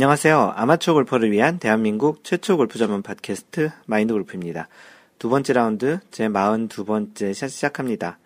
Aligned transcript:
안녕하세요. 0.00 0.54
아마추어 0.56 0.94
골퍼를 0.94 1.30
위한 1.30 1.58
대한민국 1.58 2.24
최초 2.24 2.56
골프 2.56 2.78
전문 2.78 3.02
팟캐스트 3.02 3.70
마인드 3.84 4.14
골프입니다. 4.14 4.66
두 5.18 5.28
번째 5.28 5.52
라운드 5.52 5.98
제 6.10 6.26
42번째 6.26 7.34
샷 7.34 7.48
시작합니다. 7.48 8.18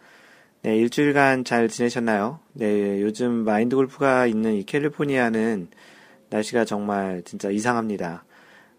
네, 0.63 0.77
일주일간 0.77 1.43
잘 1.43 1.69
지내셨나요? 1.69 2.39
네, 2.53 3.03
요즘 3.03 3.33
마인드 3.45 3.75
골프가 3.75 4.25
있는 4.29 4.55
이 4.55 4.63
캘리포니아는 4.63 5.67
날씨가 6.31 6.65
정말 6.65 7.23
진짜 7.25 7.51
이상합니다. 7.51 8.23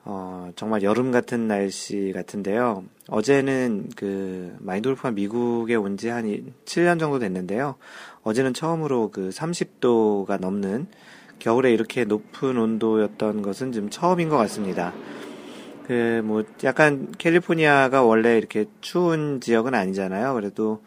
어, 0.06 0.52
정말 0.56 0.82
여름 0.82 1.12
같은 1.12 1.50
날씨 1.50 2.14
같은데요. 2.16 2.86
어제는 3.10 3.90
그 3.98 4.56
마인드 4.62 4.88
골프가 4.88 5.12
미국에 5.12 5.76
온 5.76 5.98
지 5.98 6.08
한 6.08 6.24
7년 6.64 6.98
정도 6.98 7.20
됐는데요. 7.20 7.76
어제는 8.24 8.54
처음으로 8.54 9.12
그 9.12 9.32
30도가 9.32 10.40
넘는 10.40 10.88
겨울에 11.40 11.74
이렇게 11.74 12.06
높은 12.06 12.58
온도였던 12.58 13.42
것은 13.42 13.72
좀 13.72 13.90
처음인 13.90 14.30
것 14.30 14.38
같습니다. 14.38 14.94
그, 15.86 16.22
뭐, 16.26 16.44
약간 16.64 17.12
캘리포니아가 17.18 18.04
원래 18.04 18.38
이렇게 18.38 18.66
추운 18.82 19.40
지역은 19.40 19.76
아니잖아요. 19.76 20.34
그래도, 20.34 20.82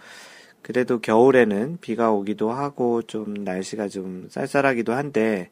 그래도 0.62 1.00
겨울에는 1.00 1.78
비가 1.80 2.10
오기도 2.10 2.50
하고 2.50 3.02
좀 3.02 3.32
날씨가 3.34 3.88
좀 3.88 4.26
쌀쌀하기도 4.28 4.92
한데, 4.92 5.50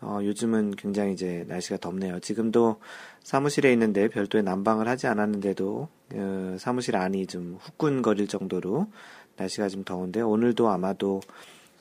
어, 0.00 0.18
요즘은 0.22 0.72
굉장히 0.72 1.12
이제 1.12 1.44
날씨가 1.48 1.78
덥네요. 1.78 2.20
지금도 2.20 2.80
사무실에 3.22 3.72
있는데 3.72 4.08
별도의 4.08 4.44
난방을 4.44 4.88
하지 4.88 5.06
않았는데도, 5.06 5.88
어, 6.14 6.56
사무실 6.58 6.96
안이 6.96 7.26
좀 7.26 7.56
후끈거릴 7.60 8.26
정도로 8.26 8.88
날씨가 9.36 9.68
좀 9.68 9.84
더운데, 9.84 10.20
오늘도 10.20 10.68
아마도 10.68 11.20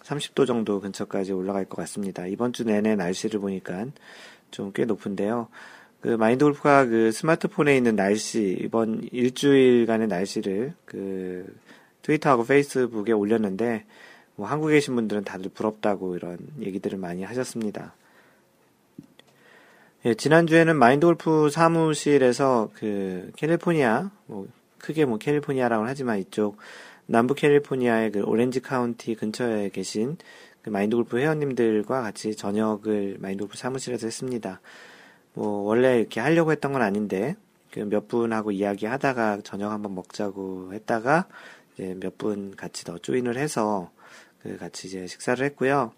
30도 0.07 0.47
정도 0.47 0.79
근처까지 0.79 1.33
올라갈 1.33 1.65
것 1.65 1.77
같습니다. 1.77 2.25
이번 2.27 2.53
주 2.53 2.63
내내 2.63 2.95
날씨를 2.95 3.39
보니까 3.39 3.87
좀 4.51 4.71
꽤 4.73 4.85
높은데요. 4.85 5.49
그 6.01 6.09
마인드 6.09 6.45
골프가 6.45 6.85
그 6.85 7.11
스마트폰에 7.11 7.75
있는 7.75 7.95
날씨 7.95 8.57
이번 8.61 9.07
일주일간의 9.11 10.07
날씨를 10.07 10.73
그 10.85 11.53
트위터하고 12.03 12.45
페이스북에 12.45 13.11
올렸는데 13.11 13.85
뭐 14.35 14.47
한국에 14.47 14.75
계신 14.75 14.95
분들은 14.95 15.23
다들 15.23 15.51
부럽다고 15.51 16.15
이런 16.15 16.37
얘기들을 16.61 16.97
많이 16.97 17.23
하셨습니다. 17.23 17.93
예, 20.05 20.13
지난주에는 20.13 20.77
마인드 20.77 21.05
골프 21.07 21.49
사무실에서 21.49 22.69
그 22.75 23.31
캘리포니아 23.35 24.11
뭐 24.27 24.47
크게 24.77 25.05
뭐 25.05 25.17
캘리포니아라고 25.17 25.85
하지만 25.85 26.19
이쪽 26.19 26.57
남부 27.07 27.33
캘리포니아의 27.33 28.11
그 28.11 28.21
오렌지 28.23 28.59
카운티 28.59 29.15
근처에 29.15 29.69
계신 29.69 30.17
그 30.61 30.69
마인드 30.69 30.95
골프 30.95 31.17
회원님들과 31.17 32.01
같이 32.01 32.35
저녁을 32.35 33.17
마인드 33.19 33.43
골프 33.43 33.57
사무실에서 33.57 34.07
했습니다. 34.07 34.61
뭐 35.33 35.63
원래 35.63 35.99
이렇게 35.99 36.19
하려고 36.19 36.51
했던 36.51 36.73
건 36.73 36.81
아닌데 36.81 37.35
그 37.71 37.81
몇 37.81 38.07
분하고 38.07 38.51
이야기하다가 38.51 39.41
저녁 39.43 39.71
한번 39.71 39.93
먹자고 39.95 40.73
했다가 40.73 41.27
이제 41.73 41.95
몇 41.99 42.17
분 42.17 42.55
같이 42.55 42.83
더 42.85 42.97
join을 42.97 43.37
해서 43.37 43.91
그 44.41 44.57
같이 44.57 44.87
이제 44.87 45.05
식사를 45.07 45.45
했고요. 45.45 45.91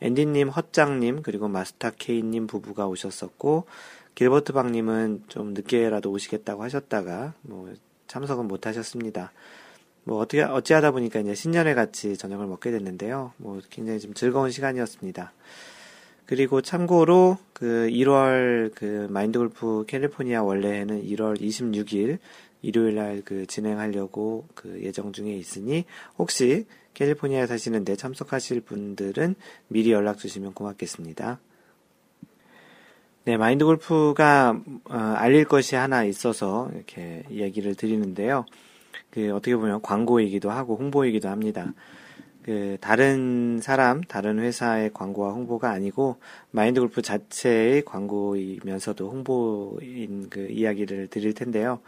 앤디님, 0.00 0.48
헛장님 0.48 1.22
그리고 1.22 1.48
마스터 1.48 1.90
케이님 1.90 2.46
부부가 2.46 2.86
오셨었고 2.86 3.66
길버트 4.14 4.52
박님은 4.54 5.24
좀 5.28 5.52
늦게라도 5.52 6.10
오시겠다고 6.10 6.62
하셨다가 6.62 7.34
뭐 7.42 7.72
참석은 8.06 8.48
못 8.48 8.66
하셨습니다. 8.66 9.32
뭐 10.06 10.20
어떻게 10.20 10.42
어찌하다 10.42 10.92
보니까 10.92 11.18
이제 11.18 11.34
신년에 11.34 11.74
같이 11.74 12.16
저녁을 12.16 12.46
먹게 12.46 12.70
됐는데요. 12.70 13.32
뭐 13.38 13.60
굉장히 13.70 13.98
좀 13.98 14.14
즐거운 14.14 14.52
시간이었습니다. 14.52 15.32
그리고 16.26 16.60
참고로 16.60 17.38
그 17.52 17.88
1월 17.90 18.72
그 18.74 19.08
마인드 19.10 19.38
골프 19.38 19.84
캘리포니아 19.86 20.42
원래는 20.44 21.04
1월 21.04 21.40
26일 21.40 22.18
일요일 22.62 22.94
날 22.94 23.22
그 23.24 23.46
진행하려고 23.46 24.46
그 24.54 24.80
예정 24.82 25.12
중에 25.12 25.32
있으니 25.32 25.84
혹시 26.18 26.66
캘리포니아에 26.94 27.46
사시는데 27.46 27.96
참석하실 27.96 28.60
분들은 28.60 29.34
미리 29.68 29.90
연락 29.90 30.18
주시면 30.18 30.54
고맙겠습니다. 30.54 31.40
네, 33.24 33.36
마인드 33.36 33.64
골프가 33.64 34.60
어, 34.84 34.94
알릴 34.94 35.46
것이 35.46 35.74
하나 35.74 36.04
있어서 36.04 36.70
이렇게 36.72 37.24
얘기를 37.30 37.74
드리는데요. 37.74 38.46
그 39.16 39.34
어떻게 39.34 39.56
보면 39.56 39.80
광고이기도 39.80 40.50
하고 40.50 40.76
홍보이기도 40.76 41.30
합니다. 41.30 41.72
그 42.42 42.76
다른 42.82 43.60
사람, 43.62 44.02
다른 44.02 44.38
회사의 44.38 44.90
광고와 44.92 45.32
홍보가 45.32 45.70
아니고 45.70 46.18
마인드 46.50 46.80
골프 46.80 47.00
자체의 47.00 47.86
광고이면서도 47.86 49.10
홍보인 49.10 50.28
그 50.28 50.48
이야기를 50.50 51.08
드릴 51.08 51.32
텐데요. 51.32 51.80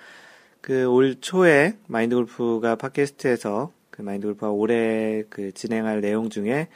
그 0.62 0.87
올 0.88 1.17
초에 1.21 1.75
마인드 1.87 2.17
골프가 2.17 2.77
팟캐스트에서 2.77 3.72
그 3.91 4.00
마인드 4.00 4.27
골프가 4.27 4.50
올해 4.50 5.22
그 5.28 5.53
진행할 5.53 6.00
내용 6.00 6.31
중에 6.31 6.69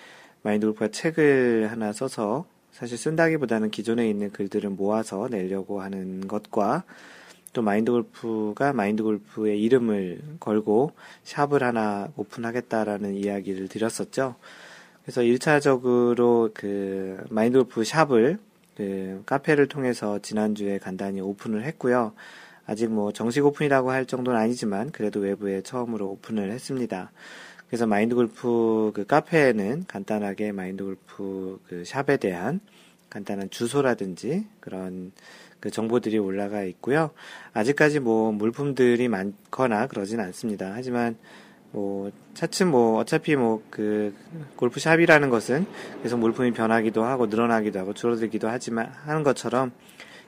마인드 0.43 0.67
골프가 0.67 0.89
책을 0.89 1.71
하나 1.71 1.95
써서 1.95 2.45
사실 2.73 2.99
쓴다기보다는 2.99 3.71
기존에 3.71 4.07
있는 4.07 4.31
글들을 4.31 4.69
모아서 4.69 5.29
내려고 5.31 5.81
하는 5.81 6.29
것과 6.29 6.85
또 7.53 7.63
마인드 7.63 7.93
골프가 7.93 8.73
마인드 8.73 9.03
골프의 9.03 9.61
이름을 9.63 10.21
걸고 10.41 10.93
shop을 11.25 11.63
하나 11.63 12.09
오픈하겠다라는 12.17 13.15
이야기를 13.15 13.69
드렸었죠. 13.69 14.37
그래서 15.03 15.21
1차적으로 15.21 16.53
그 16.55 17.23
마인드 17.29 17.59
골프 17.59 17.85
샵을 17.85 18.39
그 18.77 19.23
카페를 19.27 19.69
통해서 19.69 20.19
지난주에 20.19 20.79
간단히 20.79 21.21
오픈을 21.21 21.65
했고요. 21.65 22.13
아직 22.65 22.89
뭐 22.91 23.13
정식 23.13 23.45
오픈이라고 23.45 23.91
할 23.91 24.07
정도는 24.07 24.39
아니지만 24.39 24.91
그래도 24.91 25.21
외부에 25.21 25.63
처음으로 25.63 26.09
오픈을 26.09 26.51
했습니다. 26.53 27.11
그래서 27.67 27.87
마인드 27.87 28.15
골프 28.15 28.93
그 28.95 29.05
카페에는 29.05 29.85
간단하게 29.89 30.53
마인드 30.53 30.85
골프 30.85 31.61
그 31.69 31.85
샵에 31.85 32.17
대한 32.19 32.61
간단한 33.11 33.51
주소라든지 33.51 34.47
그런 34.61 35.13
그 35.63 35.71
정보들이 35.71 36.19
올라가 36.19 36.63
있고요. 36.65 37.13
아직까지 37.55 38.01
뭐 38.01 38.33
물품들이 38.33 39.09
많거나 39.09 39.87
그러진 39.87 40.21
않습니다. 40.21 40.73
하지만 40.75 41.17
뭐 41.71 42.13
차츰 42.35 42.71
뭐 42.71 42.99
어차피 42.99 43.35
뭐 43.35 43.63
그 43.71 44.15
골프샵이라는 44.57 45.31
것은 45.31 45.67
계속 46.03 46.19
물품이 46.19 46.53
변하기도 46.53 47.05
하고 47.05 47.27
늘어나기도 47.27 47.79
하고 47.79 47.95
줄어들기도 47.95 48.49
하지만 48.49 48.93
하는 49.05 49.23
것처럼 49.23 49.73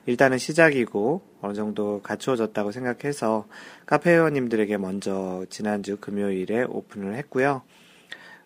일단은 0.07 0.39
시작이고 0.39 1.21
어느 1.41 1.53
정도 1.53 2.01
갖추어졌다고 2.01 2.71
생각해서 2.71 3.45
카페 3.85 4.11
회원님들에게 4.11 4.77
먼저 4.77 5.45
지난주 5.49 5.97
금요일에 5.97 6.63
오픈을 6.63 7.15
했고요. 7.15 7.61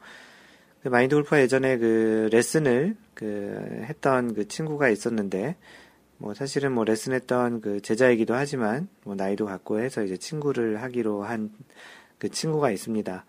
그 0.83 0.89
마인드 0.89 1.15
골프가 1.15 1.41
예전에 1.41 1.79
그 1.79 2.29
레슨을 2.33 2.97
그 3.15 3.85
했던 3.89 4.35
그 4.35 4.49
친구가 4.49 4.89
있었는데 4.89 5.57
뭐 6.19 6.35
사실은 6.35 6.73
뭐 6.73 6.85
레슨했던 6.85 7.61
그 7.61 7.81
제자이기도 7.83 8.35
하지만 8.35 8.89
뭐 9.05 9.15
나이도 9.15 9.47
같고 9.47 9.81
해서 9.81 10.03
이제 10.03 10.17
친구를 10.17 10.83
하기로 10.83 11.25
한 11.25 11.51
그 12.19 12.31
친구가 12.31 12.71
있습니다. 12.71 13.25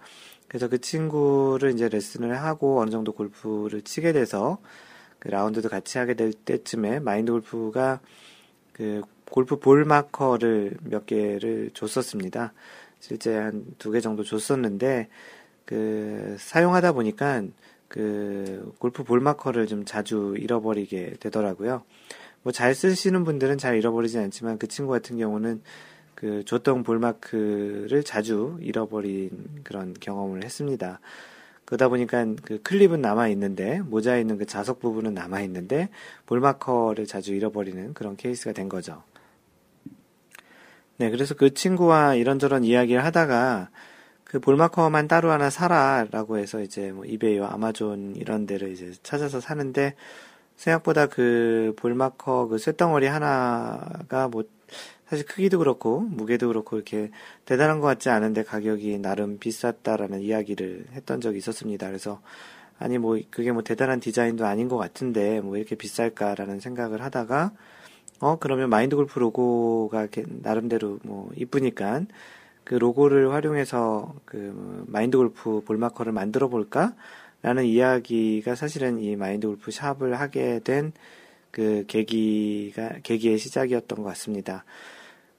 그래서 0.48 0.68
그 0.70 0.80
친구를 0.80 1.72
이제 1.72 1.90
레슨을 1.90 2.42
하고 2.42 2.80
어느 2.80 2.90
정도 2.90 3.12
골프를 3.12 3.82
치게 3.82 4.14
돼서 4.14 4.60
그 5.20 5.28
라운드도 5.30 5.68
같이 5.70 5.98
하게 5.98 6.14
될 6.14 6.32
때쯤에 6.32 7.00
마인드 7.00 7.32
골프가 7.32 8.00
그 8.72 9.02
골프 9.30 9.60
볼 9.60 9.84
마커를 9.84 10.78
몇 10.84 11.06
개를 11.06 11.72
줬었습니다. 11.74 12.54
실제 13.00 13.36
한 13.36 13.76
두 13.80 13.92
개 13.92 14.02
정도 14.02 14.24
줬었는데 14.24 15.08
그 15.66 16.36
사용하다 16.40 16.94
보니까 16.94 17.44
그 17.88 18.74
골프 18.80 19.04
볼 19.04 19.20
마커를 19.22 19.68
좀 19.68 19.86
자주 19.86 20.36
잃어버리게 20.38 21.16
되더라고요. 21.20 21.84
뭐 22.44 22.52
잘 22.52 22.76
쓰시는 22.76 23.24
분들은 23.24 23.58
잘 23.58 23.78
잃어버리진 23.78 24.20
않지만 24.22 24.58
그 24.58 24.68
친구 24.68 24.92
같은 24.92 25.18
경우는 25.18 25.62
그 26.16 26.44
줬던 26.46 26.84
ball 26.84 27.00
mark를 27.00 28.04
자주 28.04 28.58
잃어버린 28.62 29.30
그런 29.64 29.94
경험을 30.00 30.44
했습니다. 30.44 31.00
그러다 31.66 31.90
보니까 31.90 32.26
그 32.44 32.62
클립은 32.64 33.02
남아 33.02 33.28
있는데 33.30 33.82
모자에 33.82 34.22
있는 34.22 34.38
그 34.38 34.46
자석 34.46 34.80
부분은 34.80 35.14
남아 35.14 35.42
있는데 35.42 35.90
ball 36.26 36.40
marker를 36.40 37.06
자주 37.06 37.34
잃어버리는 37.36 37.94
그런 37.94 38.16
케이스가 38.16 38.54
된 38.54 38.70
거죠. 38.70 39.04
네, 41.00 41.12
그래서 41.12 41.36
그 41.36 41.54
친구와 41.54 42.16
이런저런 42.16 42.64
이야기를 42.64 43.06
하다가 43.06 43.70
그 44.24 44.40
ball 44.40 44.61
marker만 44.61 45.08
따로 45.08 45.32
하나 45.32 45.50
사라라고 45.52 46.40
해서 46.40 46.60
이제 46.62 46.92
뭐 46.92 47.06
이베이와 47.06 47.54
아마존 47.54 48.16
이런 48.16 48.48
데를 48.48 48.72
이제 48.72 48.92
찾아서 49.04 49.40
사는데 49.40 49.94
생각보다 50.56 51.06
그 51.06 51.74
ball 51.78 52.06
marker 52.06 52.48
그 52.48 52.58
쇳덩어리 52.58 53.06
하나가 53.06 54.28
뭐 54.28 54.44
사실 55.08 55.26
크기도 55.26 55.60
그렇고 55.60 56.00
무게도 56.02 56.48
그렇고 56.48 56.78
이렇게 56.78 57.12
대단한 57.46 57.80
것 57.80 57.88
같지 57.88 58.10
않은데 58.10 58.44
가격이 58.44 58.98
나름 58.98 59.38
비쌌다라는 59.38 60.22
이야기를 60.22 60.88
했던 60.94 61.22
적이 61.22 61.38
있었습니다. 61.38 61.88
그래서 61.88 62.22
아니 62.80 62.98
뭐 62.98 63.20
그게 63.30 63.52
뭐 63.52 63.62
대단한 63.62 64.00
디자인도 64.00 64.46
아닌 64.46 64.68
것 64.68 64.78
같은데 64.78 65.42
뭐 65.42 65.58
이렇게 65.58 65.76
비쌀까라는 65.76 66.60
생각을 66.60 67.04
하다가 67.04 67.52
어 68.20 68.38
그러면 68.40 68.70
마인드 68.70 68.96
골프 68.96 69.20
로고가 69.20 70.08
나름대로 70.42 71.00
뭐 71.04 71.30
이쁘니까 71.36 72.02
그 72.64 72.76
로고를 72.76 73.32
활용해서 73.32 74.16
그 74.26 74.86
마인드 74.88 75.18
골프 75.18 75.62
볼마커를 75.66 76.12
만들어 76.12 76.48
볼까? 76.48 76.94
라는 77.44 77.66
이야기가 77.66 78.56
사실은 78.56 79.00
이 79.00 79.16
마인드 79.16 79.48
골프 79.48 79.72
샵을 79.72 80.20
하게 80.20 80.60
된 80.64 80.92
그 81.58 81.86
계기가, 81.88 83.00
계기의 83.02 83.40
시작이었던 83.40 83.98
것 83.98 84.04
같습니다. 84.10 84.64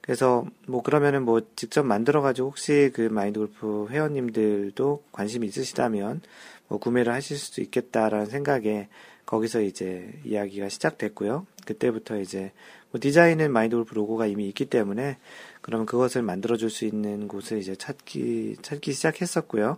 그래서 0.01 0.45
뭐 0.67 0.81
그러면은 0.81 1.23
뭐 1.23 1.41
직접 1.55 1.83
만들어 1.85 2.21
가지고 2.21 2.49
혹시 2.49 2.91
그 2.93 3.03
마인드 3.03 3.39
골프 3.39 3.87
회원님들도 3.89 5.03
관심 5.13 5.45
있으시다면 5.45 6.19
뭐 6.67 6.77
구매를 6.77 7.13
하실 7.13 7.37
수도 7.37 7.61
있겠다라는 7.61 8.25
생각에 8.25 8.89
거기서 9.29 9.61
이제 9.61 10.11
이야기가 10.25 10.69
시작됐고요. 10.69 11.45
그때부터 11.63 12.19
이제 12.19 12.51
뭐 12.89 12.99
디자인은 12.99 13.51
마인드 13.51 13.75
골프 13.75 13.93
로고가 13.93 14.25
이미 14.25 14.47
있기 14.47 14.65
때문에 14.65 15.19
그러면 15.61 15.85
그것을 15.85 16.23
만들어줄 16.23 16.71
수 16.71 16.85
있는 16.85 17.27
곳을 17.27 17.59
이제 17.59 17.75
찾기, 17.75 18.55
찾기 18.63 18.91
시작했었고요. 18.91 19.77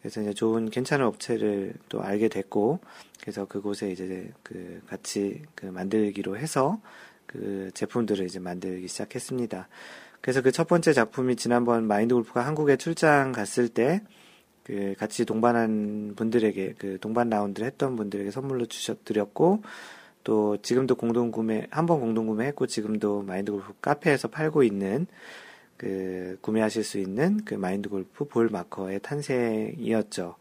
그래서 0.00 0.22
이제 0.22 0.34
좋은 0.34 0.70
괜찮은 0.70 1.06
업체를 1.06 1.74
또 1.88 2.02
알게 2.02 2.26
됐고 2.26 2.80
그래서 3.20 3.44
그곳에 3.44 3.92
이제 3.92 4.32
그 4.42 4.82
같이 4.88 5.42
그 5.54 5.66
만들기로 5.66 6.36
해서 6.36 6.80
그 7.26 7.70
제품들을 7.74 8.26
이제 8.26 8.40
만들기 8.40 8.88
시작했습니다. 8.88 9.68
그래서 10.20 10.42
그 10.42 10.50
첫 10.50 10.66
번째 10.66 10.92
작품이 10.92 11.36
지난번 11.36 11.86
마인드 11.86 12.12
골프가 12.12 12.44
한국에 12.44 12.76
출장 12.76 13.30
갔을 13.30 13.68
때 13.68 14.02
그 14.70 14.94
같이 14.96 15.24
동반한 15.24 16.12
분들에게 16.14 16.74
그 16.78 16.98
동반 17.00 17.28
라운드를 17.28 17.66
했던 17.66 17.96
분들에게 17.96 18.30
선물로 18.30 18.66
주셨 18.66 19.04
드렸고 19.04 19.62
또 20.22 20.56
지금도 20.62 20.94
공동 20.94 21.32
구매 21.32 21.66
한 21.70 21.86
번 21.86 21.98
공동 21.98 22.26
구매했고 22.28 22.68
지금도 22.68 23.22
마인드 23.22 23.50
골프 23.50 23.72
카페에서 23.80 24.28
팔고 24.28 24.62
있는 24.62 25.08
그 25.76 26.38
구매하실 26.40 26.84
수 26.84 26.98
있는 26.98 27.44
그 27.44 27.54
마인드 27.54 27.88
골프 27.88 28.26
볼 28.26 28.48
마커의 28.48 29.00
탄생이었죠. 29.00 30.36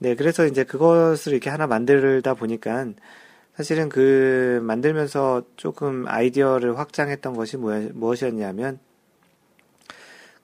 네, 0.00 0.14
그래서 0.14 0.46
이제 0.46 0.64
그것을 0.64 1.32
이렇게 1.32 1.48
하나 1.48 1.66
만들다 1.66 2.34
보니까 2.34 2.88
사실은 3.54 3.88
그 3.88 4.60
만들면서 4.62 5.42
조금 5.56 6.06
아이디어를 6.06 6.78
확장했던 6.78 7.34
것이 7.34 7.56
무엇이었냐면 7.56 8.78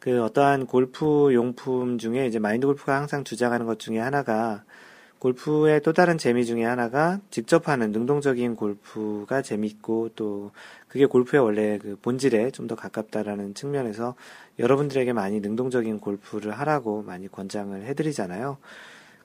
그 0.05 0.23
어떠한 0.23 0.67
골프 0.67 1.33
용품 1.33 1.97
중에 1.97 2.27
이제 2.27 2.39
마인드 2.39 2.67
골프가 2.67 2.95
항상 2.97 3.25
주장하는 3.25 3.65
것 3.65 3.79
중에 3.79 3.99
하나가 3.99 4.63
골프의 5.19 5.81
또 5.81 5.95
다른 5.95 6.19
재미 6.19 6.45
중에 6.45 6.63
하나가 6.63 7.21
직접 7.31 7.69
하는 7.69 7.91
능동적인 7.91 8.55
골프가 8.55 9.41
재밌고 9.41 10.11
또 10.15 10.51
그게 10.89 11.07
골프의 11.07 11.43
원래 11.43 11.79
그 11.79 11.97
본질에 12.03 12.51
좀 12.51 12.67
더 12.67 12.75
가깝다라는 12.77 13.55
측면에서 13.55 14.15
여러분들에게 14.59 15.15
많이 15.15 15.41
능동적인 15.41 16.01
골프를 16.01 16.53
하라고 16.53 17.03
많이 17.03 17.27
권장을 17.29 17.83
해드리잖아요. 17.87 18.59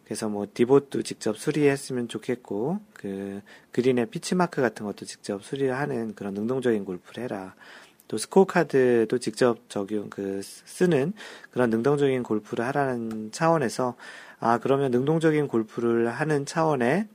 그래서 0.06 0.30
뭐 0.30 0.48
divot도 0.54 1.04
직접 1.04 1.38
수리했으면 1.38 2.08
좋겠고 2.08 2.80
그 2.94 3.42
그린의 3.74 4.06
pitch 4.06 4.34
mark 4.34 4.62
같은 4.62 4.86
것도 4.86 5.06
직접 5.06 5.44
수리하는 5.44 6.16
그런 6.16 6.34
능동적인 6.36 6.86
골프를 6.86 7.26
해라. 7.26 7.54
또 8.10 8.18
스코어 8.18 8.46
카드도 8.46 9.20
직접 9.20 9.70
적용 9.70 10.10
그 10.10 10.42
쓰는 10.44 11.14
그런 11.52 11.70
능동적인 11.70 12.24
골프를 12.24 12.66
하라는 12.66 13.32
차원에서 13.32 13.96
아, 14.40 14.58
그러면 14.58 14.90
능동적인 14.92 15.48
골프를 15.48 16.10
하는 16.10 16.46
차원의 16.46 17.08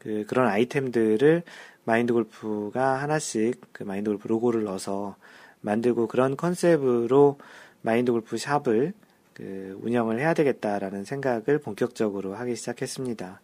그, 0.00 0.24
그런 0.26 0.48
아이템들을 0.48 1.44
마인드 1.84 2.12
골프가 2.12 3.00
하나씩 3.00 3.60
그 3.72 3.84
마인드 3.84 4.10
골프 4.10 4.26
로고를 4.26 4.64
넣어서 4.64 5.14
만들고 5.60 6.08
그런 6.08 6.36
컨셉으로 6.36 7.38
마인드 7.82 8.10
골프 8.10 8.36
샵을 8.36 8.94
그 9.34 9.78
운영을 9.80 10.18
해야 10.18 10.34
되겠다라는 10.34 11.04
생각을 11.04 11.60
본격적으로 11.62 12.34
하기 12.34 12.56
시작했습니다. 12.56 13.40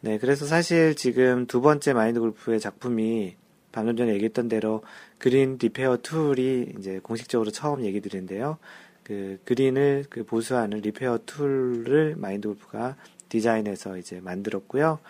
네, 0.00 0.18
그래서 0.18 0.46
사실 0.46 0.94
지금 0.94 1.46
두 1.46 1.60
번째 1.60 1.92
마인드 1.92 2.20
골프의 2.20 2.60
작품이 2.60 3.34
방금 3.74 3.96
전에 3.96 4.14
얘기했던 4.14 4.48
대로 4.48 4.82
green 5.18 5.58
repair 5.60 5.98
tool이 5.98 6.74
이제 6.78 7.00
공식적으로 7.02 7.50
처음 7.50 7.84
얘기 7.84 8.00
드린데요. 8.00 8.58
그 9.02 9.40
그린을 9.44 10.04
그 10.08 10.24
보수하는 10.24 10.78
repair 10.78 11.18
tool을 11.26 12.14
마인드 12.16 12.46
골프가 12.46 12.94
디자인해서 13.28 13.98
이제 13.98 14.20
만들었고요. 14.20 15.00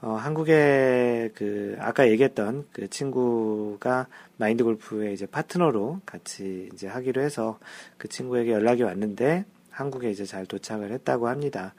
어, 0.00 0.12
한국에 0.12 1.32
그 1.34 1.76
아까 1.80 2.08
얘기했던 2.08 2.66
그 2.72 2.88
친구가 2.88 4.06
마인드 4.36 4.62
골프의 4.62 5.12
이제 5.12 5.26
파트너로 5.26 6.00
같이 6.06 6.68
이제 6.72 6.86
하기로 6.86 7.20
해서 7.20 7.58
그 7.96 8.06
친구에게 8.06 8.52
연락이 8.52 8.84
왔는데 8.84 9.44
한국에 9.70 10.08
이제 10.08 10.24
잘 10.24 10.46
도착을 10.46 10.92
했다고 10.92 11.26
합니다. 11.26 11.74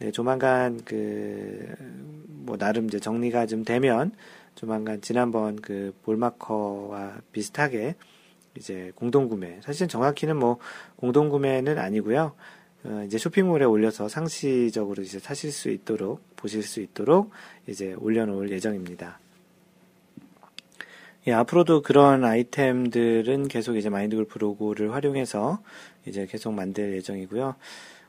네, 0.00 0.10
조만간 0.10 0.84
그 0.84 2.16
뭐 2.46 2.56
나름 2.56 2.86
이제 2.86 2.98
정리가 2.98 3.46
좀 3.46 3.64
되면 3.64 4.12
조만간 4.56 5.00
지난번 5.02 5.56
그 5.56 5.94
볼마커와 6.02 7.18
비슷하게 7.30 7.94
이제 8.56 8.90
공동구매. 8.96 9.60
사실 9.60 9.86
정확히는 9.86 10.36
뭐 10.36 10.58
공동구매는 10.96 11.78
아니고요. 11.78 12.32
어, 12.84 13.02
이제 13.06 13.18
쇼핑몰에 13.18 13.64
올려서 13.64 14.08
상시적으로 14.08 15.02
이제 15.02 15.18
사실 15.18 15.52
수 15.52 15.70
있도록 15.70 16.22
보실 16.36 16.62
수 16.62 16.80
있도록 16.80 17.30
이제 17.66 17.94
올려놓을 17.98 18.50
예정입니다. 18.50 19.18
예, 21.26 21.32
앞으로도 21.32 21.82
그런 21.82 22.24
아이템들은 22.24 23.48
계속 23.48 23.76
이제 23.76 23.90
마인드 23.90 24.26
골프 24.26 24.38
로고를 24.38 24.94
활용해서 24.94 25.60
이제 26.06 26.26
계속 26.26 26.52
만들 26.52 26.94
예정이고요. 26.96 27.56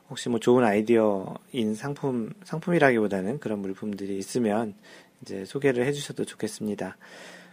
혹시 0.08 0.28
뭐 0.30 0.40
좋은 0.40 0.64
아이디어인 0.64 1.74
상품, 1.74 2.32
상품이라기보다는 2.44 3.40
그런 3.40 3.58
물품들이 3.58 4.16
있으면 4.16 4.74
이제 5.22 5.44
소개를 5.44 5.86
해주셔도 5.86 6.24
좋겠습니다. 6.24 6.96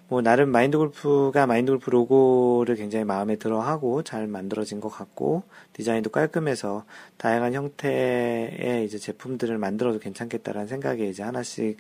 뭐 0.08 0.22
나름 0.22 0.50
마인드 0.50 0.78
골프가 0.78 1.48
마인드 1.48 1.72
골프 1.72 1.90
로고를 1.90 2.76
굉장히 2.76 3.06
마음에 3.06 3.38
들어 3.38 3.60
하고 3.62 4.04
잘 4.04 4.28
만들어진 4.28 4.80
것 4.80 4.90
같고 4.90 5.44
디자인도 5.74 6.12
깔끔해서 6.12 6.86
다양한 7.18 7.54
형태의 7.54 8.86
이제 8.86 9.00
제품들을 9.00 9.58
만들어도 9.58 9.98
괜찮겠다라는 9.98 10.68
생각에 10.68 11.08
이제 11.08 11.24
하나씩 11.24 11.78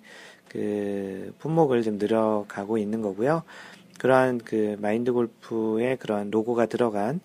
그 0.49 1.33
품목을 1.39 1.83
좀 1.83 1.97
늘어가고 1.99 2.79
있는 2.79 3.01
거고요. 3.01 3.43
그러한 3.99 4.39
그 4.39 4.75
마인드 4.79 5.13
골프의 5.13 5.97
그러한 5.97 6.31
로고가 6.31 6.65
들어간 6.65 7.19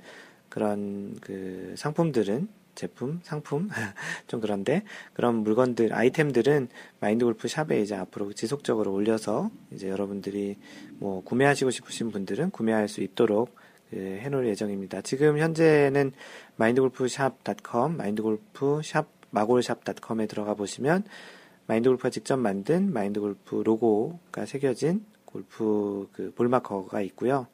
그런 0.50 1.17
그 1.23 1.75
상품들은 1.79 2.49
제품, 2.80 3.20
상품 3.22 3.68
좀 4.26 4.40
그런데 4.40 4.82
그런 5.12 5.37
물건들, 5.37 5.92
아이템들은 5.92 6.68
마인드 6.99 7.26
골프 7.26 7.46
샵에 7.46 7.82
이제 7.82 7.94
앞으로 7.94 8.32
지속적으로 8.32 8.92
올려서 8.94 9.50
이제 9.70 9.90
여러분들이 9.90 10.56
뭐 10.99 11.22
구매하시고 11.22 11.70
싶으신 11.70 12.10
분들은 12.10 12.50
구매할 12.50 12.88
수 12.88 13.02
있도록 13.02 13.54
그 13.90 13.96
해놓을 13.96 14.46
예정입니다. 14.49 15.02
지금 15.02 15.38
현재는 15.38 16.12
마인드골프샵.com, 16.56 17.96
마인드골프샵 17.99 19.08
마골샵.com에 19.30 20.26
들어가 20.26 20.54
보시면 20.54 21.04
마인드골프가 21.66 22.08
직접 22.08 22.38
만든 22.38 22.92
마인드골프 22.92 23.56
로고가 23.56 24.46
새겨진 24.46 25.04
골프 25.26 26.08
그 26.12 26.32
볼마커가 26.34 27.02
있고요. 27.02 27.46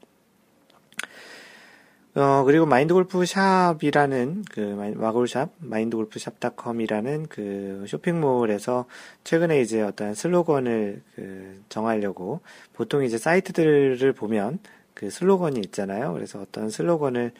어, 2.16 2.44
그리고 2.44 2.64
마인드 2.64 2.94
골프 2.94 3.26
샵이라는 3.26 4.46
그 4.50 4.60
마골샵, 4.96 5.50
마인드 5.58 5.98
골프 5.98 6.18
샵닷컴이라는 6.18 7.26
그 7.28 7.84
쇼핑몰에서 7.86 8.86
최근에 9.22 9.60
이제 9.60 9.82
어떤 9.82 10.14
슬로건을 10.14 11.02
그 11.14 11.62
정하려고 11.68 12.40
보통 12.72 13.04
이제 13.04 13.18
사이트들을 13.18 14.14
보면 14.14 14.60
그 14.94 15.10
슬로건이 15.10 15.60
있잖아요. 15.66 16.14
그래서 16.14 16.40
어떤 16.40 16.70
슬로건을 16.70 17.32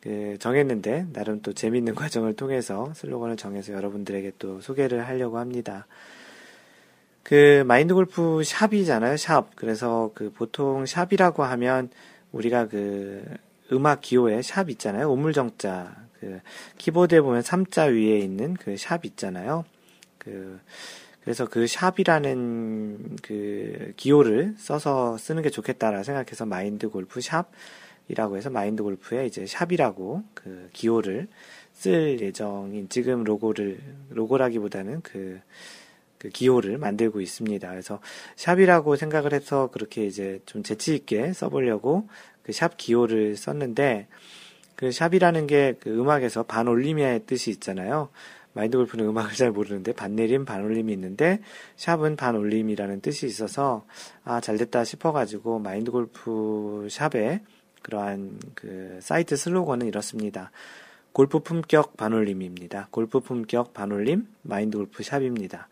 그 0.00 0.36
정했는데 0.40 1.06
나름 1.12 1.40
또 1.40 1.52
재밌는 1.52 1.94
과정을 1.94 2.34
통해서 2.34 2.92
슬로건을 2.94 3.36
정해서 3.36 3.72
여러분들에게 3.72 4.32
또 4.40 4.60
소개를 4.60 5.06
하려고 5.06 5.38
합니다. 5.38 5.86
그 7.22 7.62
마인드 7.68 7.94
골프 7.94 8.42
샵이잖아요. 8.42 9.16
샵. 9.16 9.54
그래서 9.54 10.10
그 10.16 10.32
보통 10.32 10.86
샵이라고 10.86 11.44
하면 11.44 11.88
우리가 12.32 12.66
그 12.66 13.22
음악 13.72 14.00
기호에 14.00 14.42
샵 14.42 14.70
있잖아요. 14.70 15.10
우물정자. 15.12 16.08
그 16.20 16.40
키보드에 16.78 17.20
보면 17.20 17.42
3자 17.42 17.92
위에 17.92 18.18
있는 18.18 18.54
그 18.54 18.76
샵 18.76 19.04
있잖아요. 19.04 19.64
그 20.18 20.60
그래서 21.28 21.46
그 21.46 21.66
샵이라는 21.66 23.16
그 23.22 23.92
기호를 23.96 24.54
써서 24.56 25.18
쓰는 25.18 25.42
게 25.42 25.50
좋겠다라 25.50 26.02
생각해서 26.02 26.46
마인드 26.46 26.88
골프 26.88 27.20
샵이라고 27.20 28.38
해서 28.38 28.48
마인드 28.48 28.82
골프에 28.82 29.26
이제 29.26 29.44
샵이라고 29.46 30.22
그 30.32 30.70
기호를 30.72 31.28
쓸 31.74 32.18
예정인 32.20 32.88
지금 32.88 33.24
로고를 33.24 33.78
로고라기보다는 34.08 35.02
그, 35.02 35.38
그 36.18 36.30
기호를 36.30 36.78
만들고 36.78 37.20
있습니다. 37.20 37.68
그래서 37.68 38.00
샵이라고 38.36 38.96
생각을 38.96 39.34
해서 39.34 39.68
그렇게 39.70 40.06
이제 40.06 40.40
좀 40.46 40.62
재치 40.62 40.94
있게 40.94 41.34
써보려고 41.34 42.08
그 42.48 42.52
샵 42.52 42.78
기호를 42.78 43.36
썼는데 43.36 44.08
그 44.74 44.90
샵이라는 44.90 45.46
게 45.46 45.74
그 45.80 45.90
음악에서 45.90 46.44
반올림의 46.44 47.26
뜻이 47.26 47.50
있잖아요. 47.50 48.08
마인드 48.54 48.78
골프는 48.78 49.04
음악을 49.04 49.34
잘 49.34 49.50
모르는데 49.50 49.92
반내림 49.92 50.46
반올림이 50.46 50.90
있는데 50.94 51.40
샵은 51.76 52.16
반올림이라는 52.16 53.02
뜻이 53.02 53.26
있어서 53.26 53.84
아 54.24 54.40
잘됐다 54.40 54.84
싶어가지고 54.84 55.58
마인드 55.58 55.90
골프 55.90 56.88
샵에 56.90 57.42
그러한 57.82 58.40
그 58.54 58.98
사이트 59.02 59.36
슬로건은 59.36 59.86
이렇습니다. 59.86 60.50
골프 61.12 61.40
품격 61.40 61.96
반올림입니다. 61.98 62.88
골프 62.90 63.20
품격 63.20 63.74
반올림 63.74 64.26
마인드 64.42 64.78
골프 64.78 65.02
샵입니다. 65.02 65.68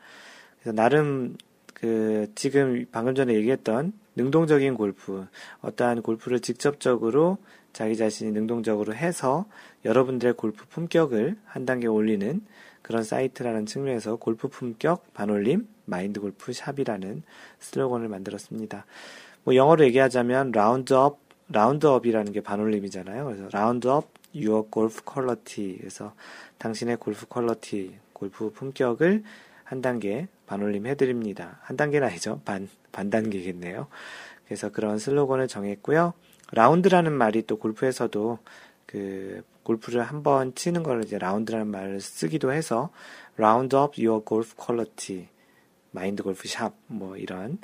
그래서 0.60 0.76
나름 0.76 1.36
그 1.78 2.32
지금 2.34 2.86
방금 2.90 3.14
전에 3.14 3.34
얘기했던 3.34 3.92
능동적인 4.14 4.74
골프, 4.76 5.26
어떠한 5.60 6.00
골프를 6.00 6.40
직접적으로 6.40 7.36
자기 7.74 7.98
자신이 7.98 8.32
능동적으로 8.32 8.94
해서 8.94 9.44
여러분들의 9.84 10.34
골프 10.38 10.64
품격을 10.70 11.36
한 11.44 11.66
단계 11.66 11.86
올리는 11.86 12.40
그런 12.80 13.04
사이트라는 13.04 13.66
측면에서 13.66 14.16
골프 14.16 14.48
품격 14.48 15.12
반올림 15.12 15.68
마인드 15.84 16.18
골프 16.18 16.54
샵이라는 16.54 17.22
슬로건을 17.58 18.08
만들었습니다. 18.08 18.86
뭐 19.44 19.54
영어로 19.54 19.84
얘기하자면 19.84 20.52
round 20.52 20.99
up 20.99 21.18
round 21.50 21.79
up이라는 21.79 22.32
게 22.32 22.40
반올림이잖아요. 22.40 23.26
그래서 23.26 23.48
round 23.52 23.92
up 23.92 24.08
your 24.34 24.62
golf 24.70 25.04
quality 25.04 25.76
그래서 25.78 26.14
당신의 26.56 26.96
골프 26.96 27.26
quality 27.28 27.96
골프 28.14 28.50
품격을 28.50 29.24
한 29.66 29.82
단계 29.82 30.28
반올림 30.46 30.86
해드립니다. 30.86 31.58
한 31.62 31.76
단계는 31.76 32.06
아니죠. 32.08 32.40
반, 32.44 32.68
반 32.92 33.10
단계겠네요. 33.10 33.88
그래서 34.46 34.70
그런 34.70 34.98
슬로건을 34.98 35.48
정했고요. 35.48 36.14
라운드라는 36.52 37.12
말이 37.12 37.42
또 37.42 37.58
골프에서도 37.58 38.38
그 38.86 39.42
골프를 39.64 40.02
한 40.04 40.22
번 40.22 40.54
치는 40.54 40.84
걸 40.84 41.02
이제 41.04 41.18
라운드라는 41.18 41.66
말을 41.66 42.00
쓰기도 42.00 42.52
해서 42.52 42.90
round 43.36 43.74
up 43.76 44.00
your 44.00 44.24
golf 44.24 44.54
quality 44.56 45.26
마인드 45.90 46.22
골프 46.22 46.46
샵 46.46 46.72
뭐 46.86 47.16
이런 47.16 47.58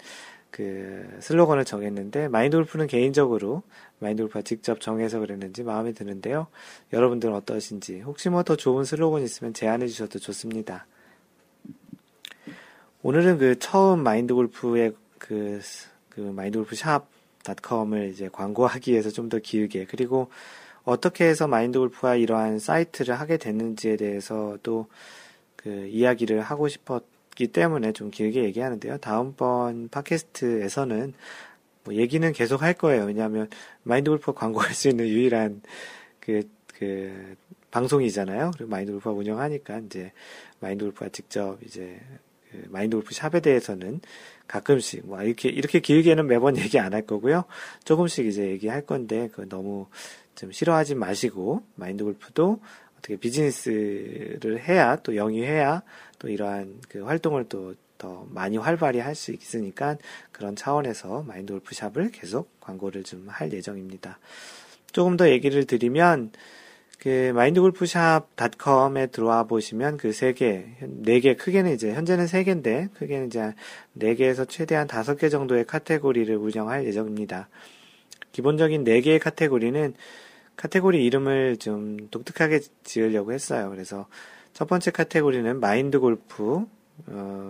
그 0.50 1.08
슬로건을 1.20 1.64
정했는데 1.64 2.26
마인드 2.28 2.56
골프는 2.56 2.88
개인적으로 2.88 3.62
마인드 4.00 4.22
골프가 4.24 4.42
직접 4.42 4.80
정해서 4.80 5.20
그랬는지 5.20 5.62
마음에 5.62 5.92
드는데요. 5.92 6.48
여러분들은 6.92 7.32
어떠신지 7.34 8.00
혹시 8.00 8.28
뭐 8.28 8.42
더 8.42 8.56
좋은 8.56 8.84
슬로건 8.84 9.22
있으면 9.22 9.54
제안해 9.54 9.86
주셔도 9.86 10.18
좋습니다. 10.18 10.86
오늘은 13.02 13.38
그 13.38 13.58
처음 13.58 14.02
마인드 14.02 14.34
골프의 14.34 14.92
그, 15.18 15.60
그 16.08 16.20
마인드 16.20 16.58
골프 16.58 16.74
샵닷컴을 16.76 18.08
이제 18.10 18.28
광고하기 18.32 18.92
위해서 18.92 19.10
좀 19.10 19.28
더 19.28 19.38
길게 19.38 19.86
그리고 19.86 20.30
어떻게 20.84 21.24
해서 21.26 21.46
마인드 21.48 21.78
골프가 21.78 22.16
이러한 22.16 22.58
사이트를 22.58 23.18
하게 23.18 23.36
됐는지에 23.38 23.96
대해서 23.96 24.58
또 24.62 24.86
그 25.62 25.86
이야기를 25.86 26.40
하고 26.40 26.68
싶었기 26.68 27.48
때문에 27.48 27.92
좀 27.92 28.10
길게 28.10 28.42
얘기하는데요. 28.44 28.98
다음번 28.98 29.88
팟캐스트에서는 29.90 31.14
뭐 31.84 31.94
얘기는 31.94 32.32
계속 32.32 32.62
할 32.62 32.74
거예요. 32.74 33.04
왜냐하면 33.04 33.48
마인드 33.84 34.10
골프가 34.10 34.32
광고할 34.40 34.74
수 34.74 34.88
있는 34.88 35.06
유일한 35.08 35.62
그, 36.20 36.48
그, 36.74 37.36
방송이잖아요. 37.70 38.50
그리고 38.56 38.70
마인드 38.70 38.90
골프가 38.92 39.12
운영하니까 39.12 39.78
이제 39.86 40.12
마인드 40.60 40.84
골프가 40.84 41.08
직접 41.10 41.58
이제 41.64 42.00
그 42.52 42.66
마인드 42.70 42.96
골프 42.96 43.14
샵에 43.14 43.40
대해서는 43.40 44.00
가끔씩 44.46 45.06
뭐 45.06 45.22
이렇게 45.22 45.48
이렇게 45.48 45.80
길게는 45.80 46.26
매번 46.26 46.56
얘기 46.58 46.78
안 46.78 46.92
할 46.94 47.06
거고요. 47.06 47.44
조금씩 47.84 48.26
이제 48.26 48.48
얘기할 48.50 48.82
건데 48.86 49.30
그 49.32 49.48
너무 49.48 49.86
좀 50.34 50.52
싫어하지 50.52 50.94
마시고 50.94 51.62
마인드 51.74 52.04
골프도 52.04 52.60
어떻게 52.98 53.16
비즈니스를 53.16 54.60
해야 54.68 54.96
또 54.96 55.16
영위해야 55.16 55.82
또 56.18 56.28
이러한 56.28 56.80
그 56.88 57.02
활동을 57.02 57.48
또 57.48 57.74
더 58.02 58.26
많이 58.30 58.56
활발히 58.56 58.98
할 58.98 59.14
수 59.14 59.30
있으니까 59.30 59.96
그런 60.32 60.56
차원에서 60.56 61.22
마인드 61.22 61.52
골프 61.52 61.72
샵을 61.72 62.10
계속 62.10 62.50
광고를 62.60 63.04
좀 63.04 63.28
할 63.28 63.52
예정입니다. 63.52 64.18
조금 64.90 65.16
더 65.16 65.28
얘기를 65.30 65.64
드리면 65.66 66.32
그 67.02 67.32
마인드골프샵닷컴에 67.34 69.08
들어와 69.08 69.42
보시면 69.42 69.96
그 69.96 70.12
세 70.12 70.32
개, 70.34 70.66
네 70.80 71.18
개, 71.18 71.34
크게는 71.34 71.72
이제 71.72 71.92
현재는 71.92 72.28
세 72.28 72.44
개인데 72.44 72.90
크게는 72.94 73.26
이제 73.26 73.54
네 73.92 74.14
개에서 74.14 74.44
최대한 74.44 74.86
다섯 74.86 75.16
개 75.16 75.28
정도의 75.28 75.64
카테고리를 75.64 76.36
운영할 76.36 76.86
예정입니다. 76.86 77.48
기본적인 78.30 78.84
네 78.84 79.00
개의 79.00 79.18
카테고리는 79.18 79.94
카테고리 80.54 81.04
이름을 81.04 81.56
좀 81.56 82.08
독특하게 82.12 82.60
지으려고 82.84 83.32
했어요. 83.32 83.68
그래서 83.70 84.06
첫 84.52 84.68
번째 84.68 84.92
카테고리는 84.92 85.58
마인드 85.58 85.98
골프 85.98 86.64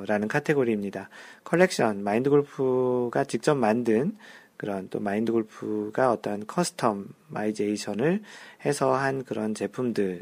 라는 0.06 0.28
카테고리입니다. 0.28 1.10
컬렉션, 1.44 2.02
마인드 2.02 2.30
골프가 2.30 3.24
직접 3.24 3.54
만든 3.54 4.16
그런 4.62 4.88
또 4.90 5.00
마인드 5.00 5.32
골프가 5.32 6.12
어떤 6.12 6.46
customization을 6.46 8.20
해서 8.64 8.94
한 8.94 9.24
그런 9.24 9.56
제품들의 9.56 10.20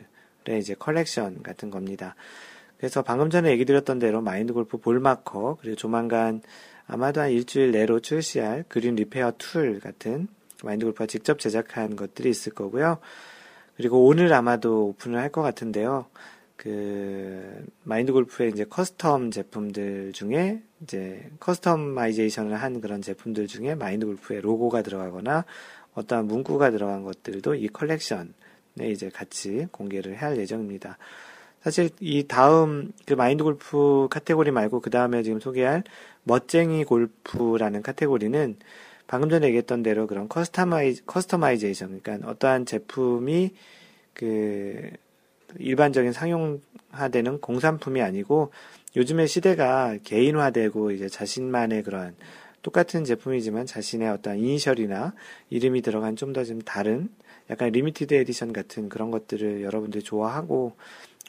이제 0.59 0.75
컬렉션 0.79 1.43
같은 1.43 1.71
겁니다. 1.71 2.15
그래서 2.79 3.03
방금 3.03 3.29
전에 3.29 3.51
얘기 3.51 3.67
드렸던 3.67 3.99
대로 3.99 4.23
마인드 4.23 4.55
골프 4.55 4.79
ball 4.79 5.11
marker 5.11 5.59
그리고 5.61 5.77
조만간 5.77 6.41
아마도 6.87 7.21
한 7.21 7.31
일주일 7.31 7.73
내로 7.73 8.01
출시할 8.01 8.65
green 8.67 8.95
repair 8.95 9.35
tool 9.37 9.79
같은 9.79 10.27
마인드 10.65 10.87
골프가 10.87 11.05
직접 11.05 11.39
제작한 11.39 11.95
것들이 11.95 12.31
있을 12.31 12.55
거고요. 12.55 12.97
그리고 13.77 14.07
오늘 14.07 14.33
아마도 14.33 14.87
오픈을 14.87 15.19
할 15.21 15.31
것 15.31 15.43
같은데요. 15.43 16.07
그 16.61 17.65
마인드 17.85 18.13
골프의 18.13 18.51
이제 18.51 18.65
custom 18.65 19.33
제품들 19.33 20.13
중에 20.13 20.61
이제 20.83 21.27
customization을 21.41 22.55
한 22.55 22.83
그런 22.83 23.01
제품들 23.01 23.47
중에 23.47 23.75
마인드 23.75 24.05
골프의 24.05 24.43
로고가 24.43 24.83
들어가거나 24.83 25.47
어떠한 25.95 26.27
문구가 26.27 26.71
들어간 26.71 27.03
것들도 27.03 27.55
이 27.55 27.67
컬렉션에 27.69 28.91
이제 28.91 29.09
같이 29.09 29.69
공개를 29.71 30.17
할 30.17 30.37
예정입니다. 30.37 30.99
사실 31.63 31.89
이 31.99 32.25
다음 32.29 32.93
그 33.07 33.15
마인드 33.15 33.43
골프 33.43 34.09
카테고리 34.11 34.51
말고 34.51 34.81
그 34.81 34.91
다음에 34.91 35.23
지금 35.23 35.41
소개할 35.41 35.83
멋쟁이 36.25 36.85
골프라는 36.85 37.81
카테고리는 37.81 38.59
방금 39.07 39.31
전에 39.31 39.47
얘기했던 39.47 39.83
대로 39.83 40.07
그런 40.07 40.29
customi 40.29 40.97
customization 41.07 42.03
그러니까 42.03 42.29
어떠한 42.29 42.67
제품이 42.67 43.55
그 44.13 44.91
일반적인 45.59 46.13
상용화되는 46.13 47.41
공산품이 47.41 48.03
아니고 48.03 48.53
요즘의 48.97 49.29
시대가 49.29 49.97
개인화되고 50.05 50.91
이제 50.93 51.09
자신만의 51.09 51.83
그런 51.83 52.15
똑같은 52.63 53.05
제품이지만 53.05 53.67
자신의 53.67 54.09
어떤 54.11 54.39
이니셜이나 54.39 55.15
이름이 55.51 55.83
들어간 55.83 56.17
좀 56.17 56.33
더 56.33 56.45
좀 56.45 56.61
다른 56.63 57.09
약간 57.49 57.71
limited 57.71 58.15
edition 58.15 58.53
같은 58.53 58.89
그런 58.89 59.11
것들을 59.11 59.63
여러분들이 59.63 60.05
좋아하고 60.05 60.77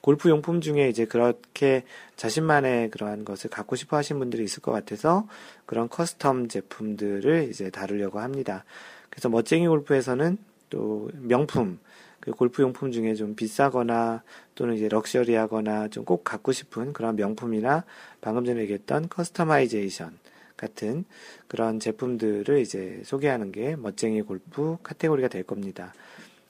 골프 0.02 0.30
용품 0.30 0.62
중에 0.62 0.90
이제 0.90 1.06
그렇게 1.06 1.84
자신만의 2.16 2.90
그러한 2.90 3.24
것을 3.24 3.50
갖고 3.50 3.76
싶어 3.76 3.98
하신 3.98 4.20
분들이 4.20 4.44
있을 4.44 4.62
것 4.62 4.72
같아서 4.72 5.28
그런 5.66 5.88
custom 5.90 6.50
제품들을 6.50 7.48
이제 7.50 7.70
다루려고 7.70 8.20
합니다. 8.20 8.66
그래서 9.10 9.30
멋쟁이 9.30 9.68
골프에서는 9.68 10.38
또 10.70 11.10
명품, 11.14 11.80
그 12.22 12.32
골프 12.32 12.62
용품 12.62 12.92
중에 12.92 13.16
좀 13.16 13.36
비싸거나 13.36 14.24
또는 14.56 14.76
이제 14.76 14.88
럭셔리하거나 14.88 15.90
좀 15.90 16.06
꼭 16.06 16.24
갖고 16.24 16.52
싶은 16.52 16.94
그런 16.94 17.16
명품이나 17.16 17.84
방금 18.22 18.46
전에 18.46 18.62
얘기했던 18.62 19.10
customization 19.10 20.18
같은 20.58 21.06
그런 21.48 21.80
제품들을 21.80 22.60
이제 22.60 23.02
소개하는 23.04 23.52
게 23.52 23.76
멋쟁이 23.76 24.22
골프 24.22 24.78
카테고리가 24.84 25.28
될 25.28 25.44
겁니다. 25.44 25.94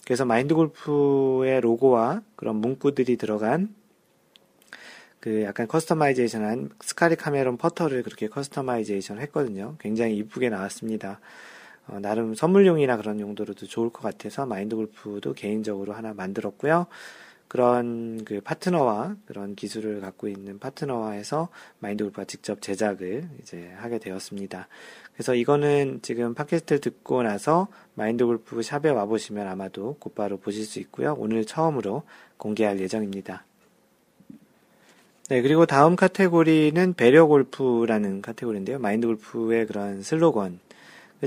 그래서 0.05 0.25
마인드 0.25 0.53
골프의 0.53 1.61
로고와 1.61 2.21
그런 2.35 2.57
문구들이 2.57 3.17
들어간 3.17 3.73
그 5.19 5.43
약간 5.43 5.67
customization한 5.67 6.71
스카티 6.81 7.15
카메론 7.15 7.57
퍼터를 7.57 8.01
그렇게 8.03 8.27
customization 8.27 9.19
했거든요. 9.19 9.75
굉장히 9.79 10.17
이쁘게 10.17 10.49
나왔습니다. 10.49 11.19
어, 11.87 11.99
나름 11.99 12.35
선물용이나 12.35 12.97
그런 12.97 13.19
용도로도 13.19 13.65
좋을 13.67 13.89
것 13.89 14.01
같아서 14.01 14.45
마인드 14.45 14.75
골프도 14.75 15.33
개인적으로 15.33 15.93
하나 15.93 16.13
만들었고요. 16.13 16.87
그런 17.47 18.23
그 18.23 18.39
파트너와 18.39 19.17
그런 19.25 19.55
기술을 19.55 19.99
갖고 19.99 20.29
있는 20.29 20.57
파트너와 20.57 21.11
해서 21.11 21.49
마인드 21.79 22.05
골프가 22.05 22.23
직접 22.23 22.61
제작을 22.61 23.27
이제 23.41 23.69
하게 23.75 23.99
되었습니다. 23.99 24.69
그래서 25.13 25.35
이거는 25.35 25.99
지금 26.01 26.33
팟캐스트를 26.33 26.79
듣고 26.79 27.23
나서 27.23 27.67
마인드 27.93 28.25
골프 28.25 28.61
샵에 28.61 28.89
와보시면 28.89 29.47
아마도 29.47 29.97
곧바로 29.99 30.37
보실 30.37 30.63
수 30.63 30.79
있고요. 30.79 31.13
오늘 31.19 31.43
처음으로 31.45 32.03
공개할 32.37 32.79
예정입니다. 32.79 33.43
네, 35.27 35.41
그리고 35.41 35.65
다음 35.65 35.95
카테고리는 35.95 36.93
배려 36.93 37.25
골프라는 37.25 38.21
카테고리인데요. 38.21 38.79
마인드 38.79 39.07
골프의 39.07 39.67
그런 39.67 40.01
슬로건, 40.01 40.59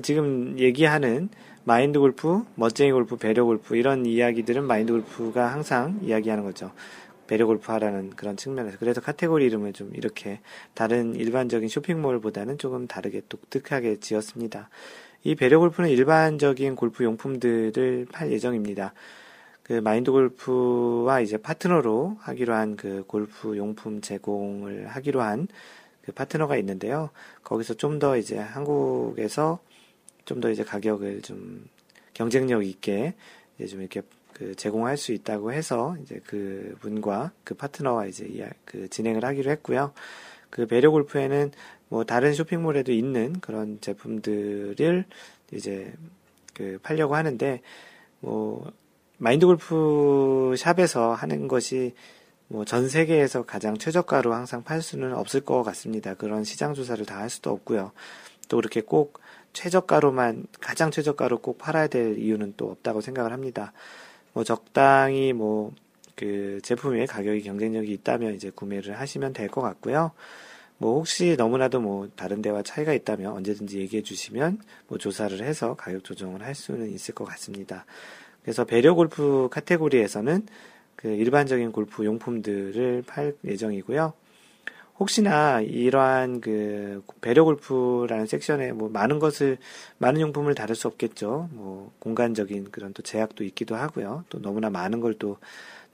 지금 0.02 0.58
얘기하는 0.58 1.28
마인드 1.64 1.98
골프, 1.98 2.44
멋쟁이 2.56 2.92
골프, 2.92 3.16
배려 3.16 3.44
골프 3.44 3.76
이런 3.76 4.06
이야기들은 4.06 4.64
마인드 4.64 4.92
골프가 4.92 5.52
항상 5.52 5.98
이야기하는 6.02 6.44
거죠. 6.44 6.72
배려 7.26 7.46
골프 7.46 7.72
하라는 7.72 8.10
그런 8.10 8.36
측면에서 8.36 8.76
그래서 8.78 9.00
카테고리 9.00 9.46
이름을 9.46 9.72
좀 9.72 9.90
이렇게 9.94 10.40
다른 10.74 11.14
일반적인 11.14 11.68
쇼핑몰보다는 11.68 12.58
조금 12.58 12.86
다르게 12.86 13.22
독특하게 13.28 14.00
지었습니다. 14.00 14.68
이 15.22 15.34
배려 15.34 15.58
골프는 15.58 15.88
일반적인 15.88 16.76
골프 16.76 17.02
용품들을 17.04 18.08
팔 18.12 18.30
예정입니다. 18.30 18.92
그 19.62 19.72
마인드 19.74 20.10
골프와 20.10 21.20
이제 21.20 21.38
파트너로 21.38 22.18
하기로 22.20 22.52
한 22.52 22.76
그 22.76 23.04
골프 23.06 23.56
용품 23.56 24.02
제공을 24.02 24.88
하기로 24.88 25.22
한 25.22 25.48
그 26.04 26.12
파트너가 26.12 26.56
있는데요. 26.58 27.10
거기서 27.42 27.74
좀 27.74 27.98
더 27.98 28.16
이제 28.16 28.36
한국에서 28.38 29.58
좀 30.24 30.40
더 30.40 30.50
이제 30.50 30.64
가격을 30.64 31.22
좀 31.22 31.68
경쟁력 32.14 32.64
있게 32.64 33.14
이제 33.58 33.66
좀 33.66 33.80
이렇게 33.80 34.02
그 34.32 34.54
제공할 34.54 34.96
수 34.96 35.12
있다고 35.12 35.52
해서 35.52 35.96
이제 36.02 36.20
그 36.26 36.76
분과 36.80 37.32
그 37.44 37.54
파트너와 37.54 38.06
이제 38.06 38.50
그 38.64 38.88
진행을 38.88 39.24
하기로 39.24 39.50
했고요. 39.52 39.92
그 40.50 40.66
배려 40.66 40.90
골프에는 40.90 41.52
뭐 41.88 42.04
다른 42.04 42.34
쇼핑몰에도 42.34 42.92
있는 42.92 43.38
그런 43.40 43.80
제품들을 43.80 45.04
이제 45.52 45.92
그 46.52 46.78
팔려고 46.82 47.14
하는데 47.14 47.60
뭐 48.20 48.72
마인드 49.18 49.46
골프 49.46 50.54
샵에서 50.56 51.12
하는 51.14 51.48
것이 51.48 51.94
뭐 52.48 52.64
전 52.64 52.88
세계에서 52.88 53.44
가장 53.44 53.76
최저가로 53.78 54.34
항상 54.34 54.62
팔 54.64 54.82
수는 54.82 55.14
없을 55.14 55.40
것 55.40 55.62
같습니다. 55.62 56.14
그런 56.14 56.44
시장 56.44 56.74
조사를 56.74 57.04
다 57.06 57.18
할 57.18 57.30
수도 57.30 57.50
없고요. 57.50 57.92
또 58.48 58.56
그렇게 58.58 58.80
꼭 58.80 59.20
최저가로만 59.54 60.46
가장 60.60 60.90
최저가로 60.90 61.38
꼭 61.38 61.56
팔아야 61.56 61.86
될 61.86 62.18
이유는 62.18 62.54
또 62.58 62.70
없다고 62.70 63.00
생각을 63.00 63.32
합니다. 63.32 63.72
뭐 64.34 64.44
적당히 64.44 65.32
뭐 65.32 65.72
그 66.16 66.60
제품의 66.62 67.06
가격이 67.06 67.42
경쟁력이 67.42 67.92
있다면 67.92 68.34
이제 68.34 68.50
구매를 68.50 68.98
하시면 68.98 69.32
될 69.32 69.48
것 69.48 69.60
같고요. 69.60 70.12
뭐 70.78 70.96
혹시 70.96 71.36
너무나도 71.38 71.80
뭐 71.80 72.08
다른 72.16 72.42
데와 72.42 72.62
차이가 72.62 72.92
있다면 72.92 73.32
언제든지 73.32 73.78
얘기해 73.78 74.02
주시면 74.02 74.58
뭐 74.88 74.98
조사를 74.98 75.40
해서 75.42 75.74
가격 75.74 76.04
조정을 76.04 76.42
할 76.42 76.54
수는 76.54 76.90
있을 76.92 77.14
것 77.14 77.24
같습니다. 77.24 77.84
그래서 78.42 78.64
배려 78.64 78.94
골프 78.94 79.48
카테고리에서는 79.50 80.46
그 80.96 81.08
일반적인 81.08 81.72
골프 81.72 82.04
용품들을 82.04 83.04
팔 83.06 83.34
예정이고요. 83.44 84.12
혹시나 84.98 85.60
이러한 85.60 86.40
그 86.40 87.02
배려 87.20 87.44
골프라는 87.44 88.26
섹션에 88.26 88.72
뭐 88.72 88.88
많은 88.88 89.18
것을 89.18 89.58
많은 89.98 90.20
용품을 90.20 90.54
다룰 90.54 90.76
수 90.76 90.86
없겠죠. 90.88 91.48
뭐 91.52 91.92
공간적인 91.98 92.70
그런 92.70 92.92
또 92.92 93.02
제약도 93.02 93.42
있기도 93.44 93.74
하고요. 93.76 94.24
또 94.28 94.40
너무나 94.40 94.70
많은 94.70 95.00
걸 95.00 95.14
또 95.18 95.38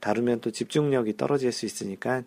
다루면 0.01 0.41
또 0.41 0.51
집중력이 0.51 1.17
떨어질 1.17 1.51
수 1.51 1.65
있으니까 1.65 2.23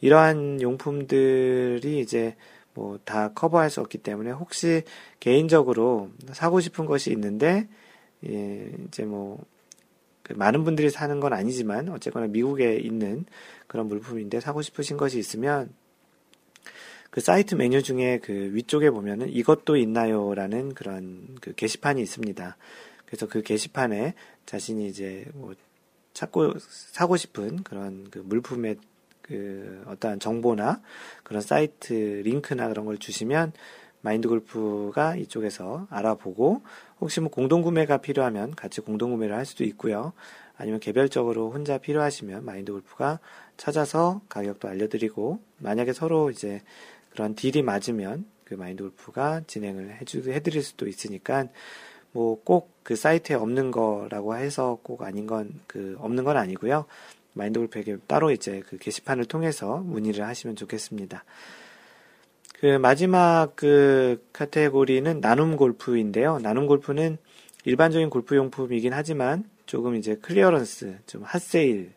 이러한 0.00 0.62
용품들이 0.62 2.00
이제 2.00 2.36
뭐 2.74 2.98
다 3.04 3.32
커버할 3.32 3.70
수 3.70 3.80
없기 3.80 3.98
때문에 3.98 4.30
혹시 4.32 4.82
개인적으로 5.20 6.10
사고 6.32 6.60
싶은 6.60 6.86
것이 6.86 7.10
있는데 7.12 7.68
예, 8.26 8.72
이제 8.88 9.04
뭐그 9.04 10.34
많은 10.34 10.64
분들이 10.64 10.90
사는 10.90 11.20
건 11.20 11.32
아니지만 11.32 11.88
어쨌거나 11.90 12.26
미국에 12.28 12.76
있는 12.76 13.24
그런 13.66 13.88
물품인데 13.88 14.40
사고 14.40 14.62
싶으신 14.62 14.96
것이 14.96 15.18
있으면 15.18 15.70
그 17.16 17.22
사이트 17.22 17.54
메뉴 17.54 17.82
중에 17.82 18.18
그 18.22 18.50
위쪽에 18.52 18.90
보면은 18.90 19.30
이것도 19.30 19.78
있나요라는 19.78 20.74
그런 20.74 21.26
그 21.40 21.54
게시판이 21.54 22.02
있습니다. 22.02 22.58
그래서 23.06 23.26
그 23.26 23.40
게시판에 23.40 24.12
자신이 24.44 24.86
이제 24.86 25.24
뭐 25.32 25.54
찾고 26.12 26.58
사고 26.58 27.16
싶은 27.16 27.62
그런 27.62 28.06
그 28.10 28.18
물품의 28.18 28.76
그 29.22 29.82
어떠한 29.86 30.20
정보나 30.20 30.82
그런 31.22 31.40
사이트 31.40 31.94
링크나 32.22 32.68
그런 32.68 32.84
걸 32.84 32.98
주시면 32.98 33.54
마인드 34.02 34.28
골프가 34.28 35.16
이쪽에서 35.16 35.86
알아보고 35.88 36.60
혹시 37.00 37.22
뭐 37.22 37.30
공동 37.30 37.62
구매가 37.62 37.96
필요하면 37.96 38.54
같이 38.54 38.82
공동 38.82 39.12
구매를 39.12 39.34
할 39.34 39.46
수도 39.46 39.64
있고요. 39.64 40.12
아니면 40.58 40.80
개별적으로 40.80 41.50
혼자 41.50 41.78
필요하시면 41.78 42.44
마인드 42.44 42.72
골프가 42.72 43.20
찾아서 43.56 44.20
가격도 44.28 44.68
알려드리고 44.68 45.40
만약에 45.60 45.94
서로 45.94 46.30
이제 46.30 46.60
그런 47.16 47.34
deal이 47.34 47.62
맞으면 47.62 48.26
그 48.44 48.54
마인드 48.54 48.82
골프가 48.82 49.40
진행을 49.46 49.96
해주, 50.00 50.30
해드릴 50.30 50.62
수도 50.62 50.86
있으니까 50.86 51.46
뭐 52.12 52.36
꼭 52.44 52.76
그 52.82 52.94
사이트에 52.94 53.34
없는 53.34 53.72
거라고 53.72 54.36
해서 54.36 54.78
꼭 54.84 55.02
아닌 55.02 55.26
건 55.26 55.60
그 55.66 55.96
없는 55.98 56.22
건 56.22 56.36
아니고요. 56.36 56.84
마인드 57.32 57.58
골프에게 57.58 57.96
따로 58.06 58.30
이제 58.30 58.62
그 58.68 58.78
게시판을 58.78 59.24
통해서 59.24 59.78
문의를 59.78 60.24
하시면 60.24 60.54
좋겠습니다. 60.56 61.24
그 62.60 62.78
마지막 62.78 63.56
그 63.56 64.24
카테고리는 64.32 65.20
나눔 65.20 65.56
골프인데요. 65.56 66.38
나눔 66.38 66.66
골프는 66.66 67.18
일반적인 67.64 68.08
골프 68.08 68.36
용품이긴 68.36 68.92
하지만 68.92 69.44
조금 69.66 69.96
이제 69.96 70.14
clearance, 70.14 70.98
좀 71.06 71.22
hot 71.24 71.53
sale 71.53 71.92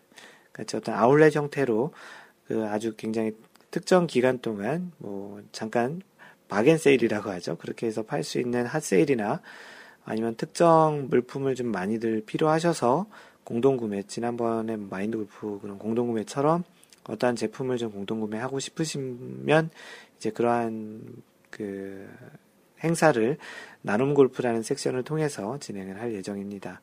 같이 0.52 0.76
어떤 0.76 0.96
아울렛 0.96 1.36
형태로 1.36 1.94
그 2.48 2.66
아주 2.68 2.96
굉장히 2.96 3.32
특정 3.72 4.08
기간 4.08 4.40
동안 4.40 4.92
뭐 4.98 5.42
잠깐 5.52 6.02
바겐 6.48 6.78
세일이라고 6.78 7.30
하죠. 7.32 7.58
그렇게 7.58 7.86
해서 7.88 8.04
팔 8.04 8.24
수 8.24 8.40
있는 8.40 8.66
hot 8.66 8.88
sale이나 8.88 9.42
아니면 10.04 10.36
특정 10.36 11.08
물품을 11.10 11.56
좀 11.56 11.68
많이들 11.72 12.24
필요하셔서 12.26 13.06
공동구매, 13.44 14.04
지난번에 14.04 14.76
마인드 14.76 15.18
골프 15.18 15.60
그런 15.62 15.78
공동구매처럼 15.78 16.64
어떠한 17.08 17.36
제품을 17.36 17.78
좀 17.78 17.92
공동 17.92 18.20
구매하고 18.20 18.60
싶으시면 18.60 19.70
이제 20.18 20.30
그러한 20.32 21.02
그 21.50 22.08
행사를 22.84 23.38
나눔 23.82 24.14
골프라는 24.14 24.64
섹션을 24.64 25.04
통해서 25.04 25.58
진행을 25.60 26.00
할 26.00 26.14
예정입니다. 26.14 26.82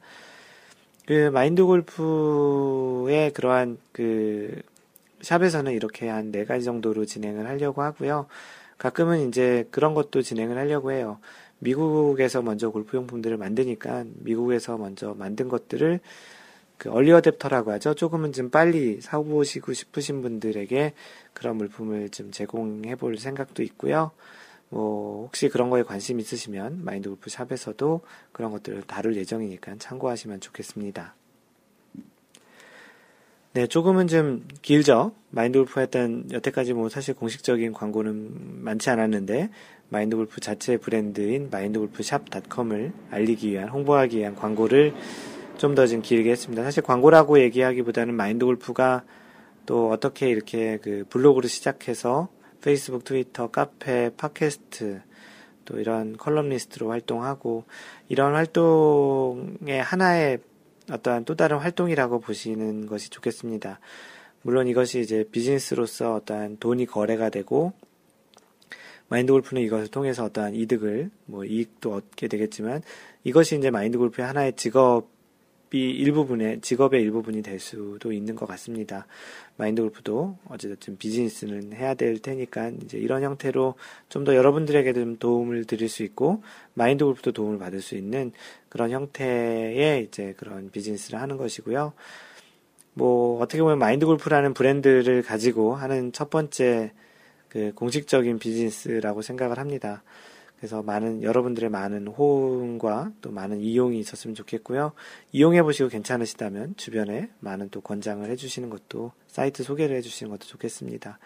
그 1.06 1.30
마인드 1.30 1.64
골프의 1.64 3.32
그러한 3.32 3.78
그 3.92 4.60
샵에서는 5.26 5.72
이렇게 5.72 6.08
한 6.08 6.30
네 6.30 6.44
가지 6.44 6.64
정도로 6.64 7.04
진행을 7.04 7.46
하려고 7.46 7.82
하고요. 7.82 8.26
가끔은 8.78 9.28
이제 9.28 9.66
그런 9.70 9.94
것도 9.94 10.22
진행을 10.22 10.56
하려고 10.56 10.92
해요. 10.92 11.18
미국에서 11.58 12.42
먼저 12.42 12.70
골프용품들을 12.70 13.36
만드니까 13.36 14.04
미국에서 14.20 14.76
먼저 14.76 15.14
만든 15.14 15.48
것들을 15.48 16.00
그 16.78 16.90
early 16.92 17.10
adopter라고 17.10 17.68
하죠. 17.68 17.94
조금은 17.94 18.32
좀 18.32 18.50
빨리 18.50 19.00
사보시고 19.00 19.72
싶으신 19.72 20.22
분들에게 20.22 20.92
그런 21.32 21.56
물품을 21.56 22.10
좀 22.10 22.30
제공해 22.30 22.94
볼 22.96 23.18
생각도 23.18 23.62
있고요. 23.64 24.12
뭐 24.68 25.24
혹시 25.24 25.48
그런 25.48 25.70
거에 25.70 25.82
관심 25.82 26.20
있으시면 26.20 26.84
마인드 26.84 27.08
골프 27.08 27.30
샵에서도 27.30 28.00
그런 28.32 28.50
것들을 28.52 28.82
다룰 28.82 29.16
예정이니까 29.16 29.76
참고하시면 29.78 30.40
좋겠습니다. 30.40 31.15
네, 33.56 33.66
조금은 33.66 34.06
좀 34.06 34.46
길죠. 34.60 35.12
마인드 35.30 35.58
골프 35.58 35.80
했던 35.80 36.28
여태까지 36.30 36.74
뭐 36.74 36.90
사실 36.90 37.14
공식적인 37.14 37.72
광고는 37.72 38.62
많지 38.62 38.90
않았는데 38.90 39.48
마인드 39.88 40.14
골프 40.14 40.42
자체 40.42 40.76
브랜드인 40.76 41.48
마인드 41.50 41.78
골프 41.78 42.02
샵닷컴을 42.02 42.92
알리기 43.10 43.50
위한 43.52 43.70
홍보하기 43.70 44.18
위한 44.18 44.34
광고를 44.36 44.92
좀 45.56 45.74
더 45.74 45.86
좀 45.86 46.02
길게 46.02 46.30
했습니다. 46.32 46.62
사실 46.64 46.82
광고라고 46.82 47.40
얘기하기보다는 47.40 48.12
마인드 48.12 48.44
골프가 48.44 49.04
또 49.64 49.88
어떻게 49.90 50.28
이렇게 50.28 50.78
그 50.82 51.06
블로그를 51.08 51.48
시작해서 51.48 52.28
페이스북, 52.60 53.04
트위터, 53.04 53.50
카페, 53.50 54.10
팟캐스트 54.18 55.00
또 55.64 55.80
이런 55.80 56.18
컬럼리스트로 56.18 56.90
활동하고 56.90 57.64
이런 58.10 58.34
활동의 58.34 59.82
하나의 59.82 60.40
어떠한 60.90 61.24
또 61.24 61.34
다른 61.34 61.58
활동이라고 61.58 62.20
보시는 62.20 62.86
것이 62.86 63.10
좋겠습니다. 63.10 63.80
물론 64.42 64.68
이것이 64.68 65.00
이제 65.00 65.24
비즈니스로서 65.30 66.14
어떠한 66.14 66.58
돈이 66.58 66.86
거래가 66.86 67.30
되고 67.30 67.72
마인드 69.08 69.32
골프는 69.32 69.62
이것을 69.62 69.88
통해서 69.88 70.24
어떠한 70.24 70.54
이득을 70.54 71.10
뭐 71.26 71.44
이익도 71.44 71.92
얻게 71.92 72.28
되겠지만 72.28 72.82
이것이 73.24 73.56
이제 73.56 73.70
마인드 73.70 73.98
골프의 73.98 74.26
하나의 74.26 74.54
직업이 74.54 75.15
일부분의 75.72 76.60
직업의 76.60 77.02
일부분이 77.02 77.42
될 77.42 77.58
수도 77.60 78.12
있는 78.12 78.36
것 78.36 78.46
같습니다. 78.46 79.06
마인드 79.56 79.82
골프도 79.82 80.38
어쨌든 80.48 80.96
비즈니스는 80.96 81.72
해야 81.72 81.94
될 81.94 82.18
테니까 82.18 82.70
이제 82.82 82.98
이런 82.98 83.22
형태로 83.22 83.74
좀 84.08 84.24
더 84.24 84.34
여러분들에게 84.34 84.92
좀 84.92 85.16
도움을 85.18 85.64
드릴 85.64 85.88
수 85.88 86.02
있고 86.02 86.42
마인드 86.74 87.04
골프도 87.04 87.32
도움을 87.32 87.58
받을 87.58 87.80
수 87.80 87.94
있는 87.94 88.32
그런 88.68 88.90
형태의 88.90 90.04
이제 90.04 90.34
그런 90.36 90.70
비즈니스를 90.70 91.20
하는 91.20 91.36
것이고요. 91.36 91.92
뭐 92.94 93.40
어떻게 93.40 93.62
보면 93.62 93.78
마인드 93.78 94.06
골프라는 94.06 94.54
브랜드를 94.54 95.22
가지고 95.22 95.74
하는 95.74 96.12
첫 96.12 96.30
번째 96.30 96.92
그 97.48 97.72
공식적인 97.74 98.38
비즈니스라고 98.38 99.22
생각을 99.22 99.58
합니다. 99.58 100.02
그래서 100.58 100.82
많은 100.82 101.22
여러분들의 101.22 101.68
많은 101.70 102.06
호응과 102.06 103.12
또 103.20 103.30
많은 103.30 103.60
이용이 103.60 103.98
있었으면 103.98 104.34
좋겠고요. 104.34 104.92
이용해 105.32 105.62
보시고 105.62 105.88
괜찮으시다면 105.90 106.76
주변에 106.76 107.30
많은 107.40 107.68
또 107.70 107.80
권장을 107.80 108.28
해주시는 108.28 108.70
것도 108.70 109.12
사이트 109.26 109.62
소개를 109.62 109.96
해주시는 109.96 110.30
것도 110.30 110.46
좋겠습니다. 110.46 111.18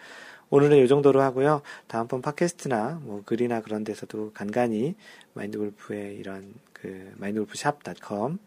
오늘은 0.49 0.83
이 0.83 0.87
정도로 0.89 1.21
하고요. 1.21 1.61
다음번 1.87 2.21
팟캐스트나 2.21 2.99
뭐 3.03 3.23
글이나 3.25 3.61
그런 3.61 3.85
데서도 3.85 4.31
간간히 4.33 4.95
마인드 5.33 5.57
골프의 5.57 6.17
이런 6.17 6.53
그 6.73 7.13
마인드 7.15 7.39
골프 7.39 7.55
샵.com 7.55 8.37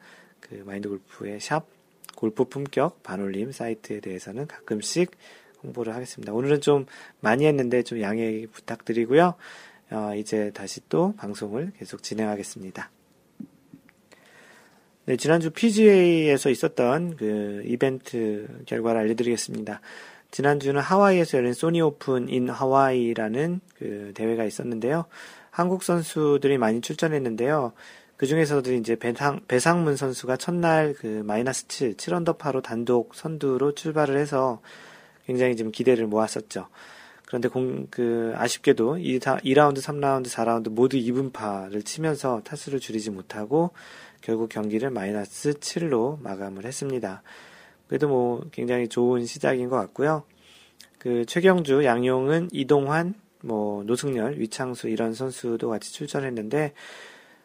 그 0.40 0.62
마인드 0.66 0.90
골프의 0.90 1.40
샵 1.40 1.66
골프 2.14 2.44
품격 2.44 3.02
반올림 3.02 3.52
사이트에 3.52 4.00
대해서는 4.00 4.46
가끔씩 4.46 5.12
홍보를 5.62 5.94
하겠습니다. 5.94 6.34
오늘은 6.34 6.60
좀 6.60 6.84
많이 7.20 7.46
했는데 7.46 7.82
좀 7.82 8.02
양해 8.02 8.46
부탁드리고요. 8.52 9.34
어, 9.90 10.14
이제 10.16 10.50
다시 10.52 10.80
또 10.88 11.14
방송을 11.16 11.72
계속 11.78 12.02
진행하겠습니다. 12.02 12.90
네, 15.06 15.16
지난주 15.16 15.50
PGA에서 15.50 16.48
있었던 16.48 17.16
그 17.16 17.62
이벤트 17.66 18.48
결과를 18.66 19.02
알려드리겠습니다. 19.02 19.80
지난주는 20.30 20.80
하와이에서 20.80 21.38
열린 21.38 21.52
소니 21.52 21.80
오픈 21.82 22.28
인 22.28 22.48
하와이라는 22.48 23.60
그 23.76 24.12
대회가 24.14 24.44
있었는데요. 24.44 25.04
한국 25.50 25.84
선수들이 25.84 26.58
많이 26.58 26.80
출전했는데요. 26.80 27.72
그 28.16 28.26
중에서도 28.26 28.72
이제 28.72 28.96
배상, 28.96 29.40
배상문 29.46 29.96
선수가 29.96 30.38
첫날 30.38 30.94
그 30.94 31.22
마이너스 31.24 31.68
7, 31.68 31.96
7언더파로 31.96 32.62
단독 32.62 33.14
선두로 33.14 33.74
출발을 33.74 34.16
해서 34.16 34.60
굉장히 35.26 35.54
좀 35.54 35.70
기대를 35.70 36.06
모았었죠. 36.06 36.68
그런데 37.26 37.48
공, 37.48 37.86
그, 37.90 38.32
아쉽게도 38.36 38.98
2, 38.98 39.18
2라운드, 39.18 39.78
3라운드, 39.78 40.28
4라운드 40.28 40.68
모두 40.70 40.96
2분파를 40.96 41.84
치면서 41.84 42.42
타수를 42.44 42.80
줄이지 42.80 43.10
못하고 43.10 43.70
결국 44.20 44.48
경기를 44.48 44.90
마이너스 44.90 45.52
7로 45.54 46.20
마감을 46.20 46.64
했습니다. 46.64 47.22
그래도 47.88 48.08
뭐 48.08 48.44
굉장히 48.52 48.88
좋은 48.88 49.26
시작인 49.26 49.68
것 49.68 49.76
같고요. 49.76 50.24
그 50.98 51.24
최경주, 51.26 51.84
양용은, 51.84 52.48
이동환, 52.52 53.14
뭐 53.42 53.84
노승열, 53.84 54.38
위창수 54.38 54.88
이런 54.88 55.12
선수도 55.12 55.68
같이 55.68 55.92
출전했는데 55.92 56.72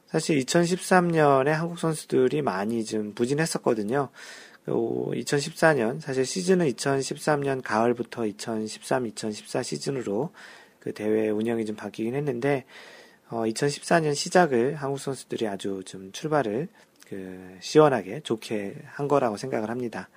사실 0.07 0.39
2013년에 0.39 1.49
한국 1.49 1.77
선수들이 1.77 2.41
많이 2.41 2.83
좀 2.85 3.13
부진했었거든요. 3.13 4.09
2014년 4.65 5.99
사실 5.99 6.25
시즌은 6.25 6.67
2013년 6.67 7.61
가을부터 7.63 8.25
2013, 8.25 9.07
2014 9.07 9.63
시즌으로 9.63 10.31
그 10.79 10.93
대회 10.93 11.29
운영이 11.29 11.65
좀 11.65 11.75
바뀌긴 11.75 12.15
했는데 12.15 12.65
어, 13.29 13.43
2014년 13.43 14.15
시작을 14.15 14.75
한국 14.75 14.99
선수들이 14.99 15.47
아주 15.47 15.81
좀 15.85 16.11
출발을 16.11 16.67
그 17.07 17.57
시원하게 17.59 18.21
좋게 18.21 18.75
한 18.85 19.07
거라고 19.07 19.37
생각을 19.37 19.69
합니다. 19.69 20.09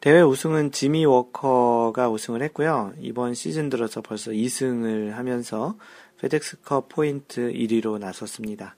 대회 0.00 0.20
우승은 0.20 0.72
지미 0.72 1.04
워커가 1.04 2.10
우승을 2.10 2.42
했고요. 2.42 2.92
이번 2.98 3.34
시즌 3.34 3.70
들어서 3.70 4.00
벌써 4.00 4.32
2승을 4.32 5.10
하면서 5.10 5.76
페덱스컵 6.18 6.88
포인트 6.88 7.52
1위로 7.52 7.98
나섰습니다. 7.98 8.74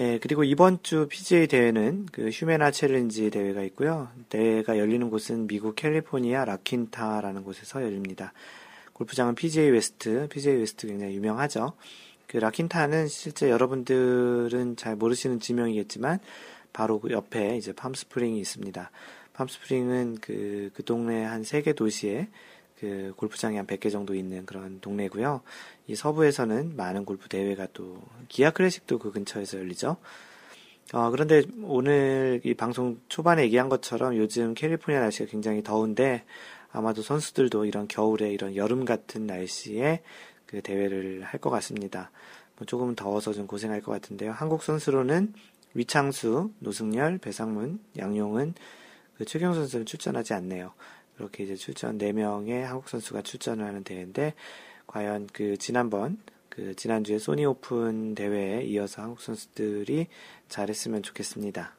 예, 0.00 0.18
그리고 0.18 0.44
이번 0.44 0.82
주 0.82 1.06
PGA 1.08 1.46
대회는 1.46 2.06
그 2.10 2.30
휴마나 2.30 2.70
챌린지 2.70 3.28
대회가 3.28 3.62
있고요. 3.64 4.08
대회가 4.30 4.78
열리는 4.78 5.10
곳은 5.10 5.46
미국 5.46 5.76
캘리포니아 5.76 6.46
라킨타라는 6.46 7.44
곳에서 7.44 7.82
열립니다. 7.82 8.32
골프장은 8.94 9.34
PGA 9.34 9.68
웨스트, 9.70 10.28
PGA 10.30 10.56
웨스트 10.56 10.86
굉장히 10.86 11.14
유명하죠. 11.16 11.74
그 12.26 12.38
라킨타는 12.38 13.08
실제 13.08 13.50
여러분들은 13.50 14.76
잘 14.76 14.96
모르시는 14.96 15.38
지명이겠지만 15.38 16.18
바로 16.72 16.98
그 16.98 17.10
옆에 17.10 17.58
이제 17.58 17.74
팜스프링이 17.74 18.40
있습니다. 18.40 18.90
팜스프링은 19.34 20.18
그, 20.22 20.70
그 20.72 20.82
동네 20.82 21.24
한 21.24 21.42
세 21.42 21.60
개 21.62 21.74
도시에 21.74 22.28
그 22.80 23.12
골프장이 23.16 23.58
한 23.58 23.66
100개 23.66 23.92
정도 23.92 24.14
있는 24.14 24.46
그런 24.46 24.80
동네고요. 24.80 25.42
이 25.86 25.94
서부에서는 25.94 26.76
많은 26.76 27.04
골프 27.04 27.28
대회가 27.28 27.66
또 27.74 28.00
기아 28.28 28.50
클래식도 28.50 28.98
그 28.98 29.12
근처에서 29.12 29.58
열리죠. 29.58 29.98
어, 30.92 31.10
그런데 31.10 31.42
오늘 31.62 32.40
이 32.42 32.54
방송 32.54 32.98
초반에 33.08 33.42
얘기한 33.44 33.68
것처럼 33.68 34.16
요즘 34.16 34.54
캘리포니아 34.54 35.00
날씨가 35.00 35.30
굉장히 35.30 35.62
더운데 35.62 36.24
아마도 36.72 37.02
선수들도 37.02 37.66
이런 37.66 37.86
겨울에 37.86 38.32
이런 38.32 38.56
여름 38.56 38.84
같은 38.84 39.26
날씨에 39.26 40.02
그 40.46 40.62
대회를 40.62 41.22
할 41.22 41.38
것 41.40 41.50
같습니다. 41.50 42.10
뭐 42.56 42.66
조금 42.66 42.94
더워서 42.94 43.32
좀 43.32 43.46
고생할 43.46 43.82
것 43.82 43.92
같은데요. 43.92 44.32
한국 44.32 44.62
선수로는 44.62 45.34
위창수, 45.74 46.50
노승열, 46.58 47.18
배상문, 47.18 47.78
양용은 47.98 48.54
그 49.16 49.24
최경 49.24 49.52
선수는 49.54 49.86
출전하지 49.86 50.32
않네요. 50.34 50.72
그렇게 51.20 51.44
이제 51.44 51.54
출전 51.54 51.98
4명의 51.98 52.62
한국 52.62 52.88
선수가 52.88 53.20
출전을 53.20 53.62
하는 53.62 53.84
대회인데 53.84 54.32
과연 54.86 55.28
그 55.34 55.58
지난번 55.58 56.16
그 56.48 56.74
지난주에 56.74 57.18
소니 57.18 57.44
오픈 57.44 58.14
대회에 58.14 58.64
이어서 58.64 59.02
한국 59.02 59.20
선수들이 59.20 60.06
잘했으면 60.48 61.02
좋겠습니다. 61.02 61.74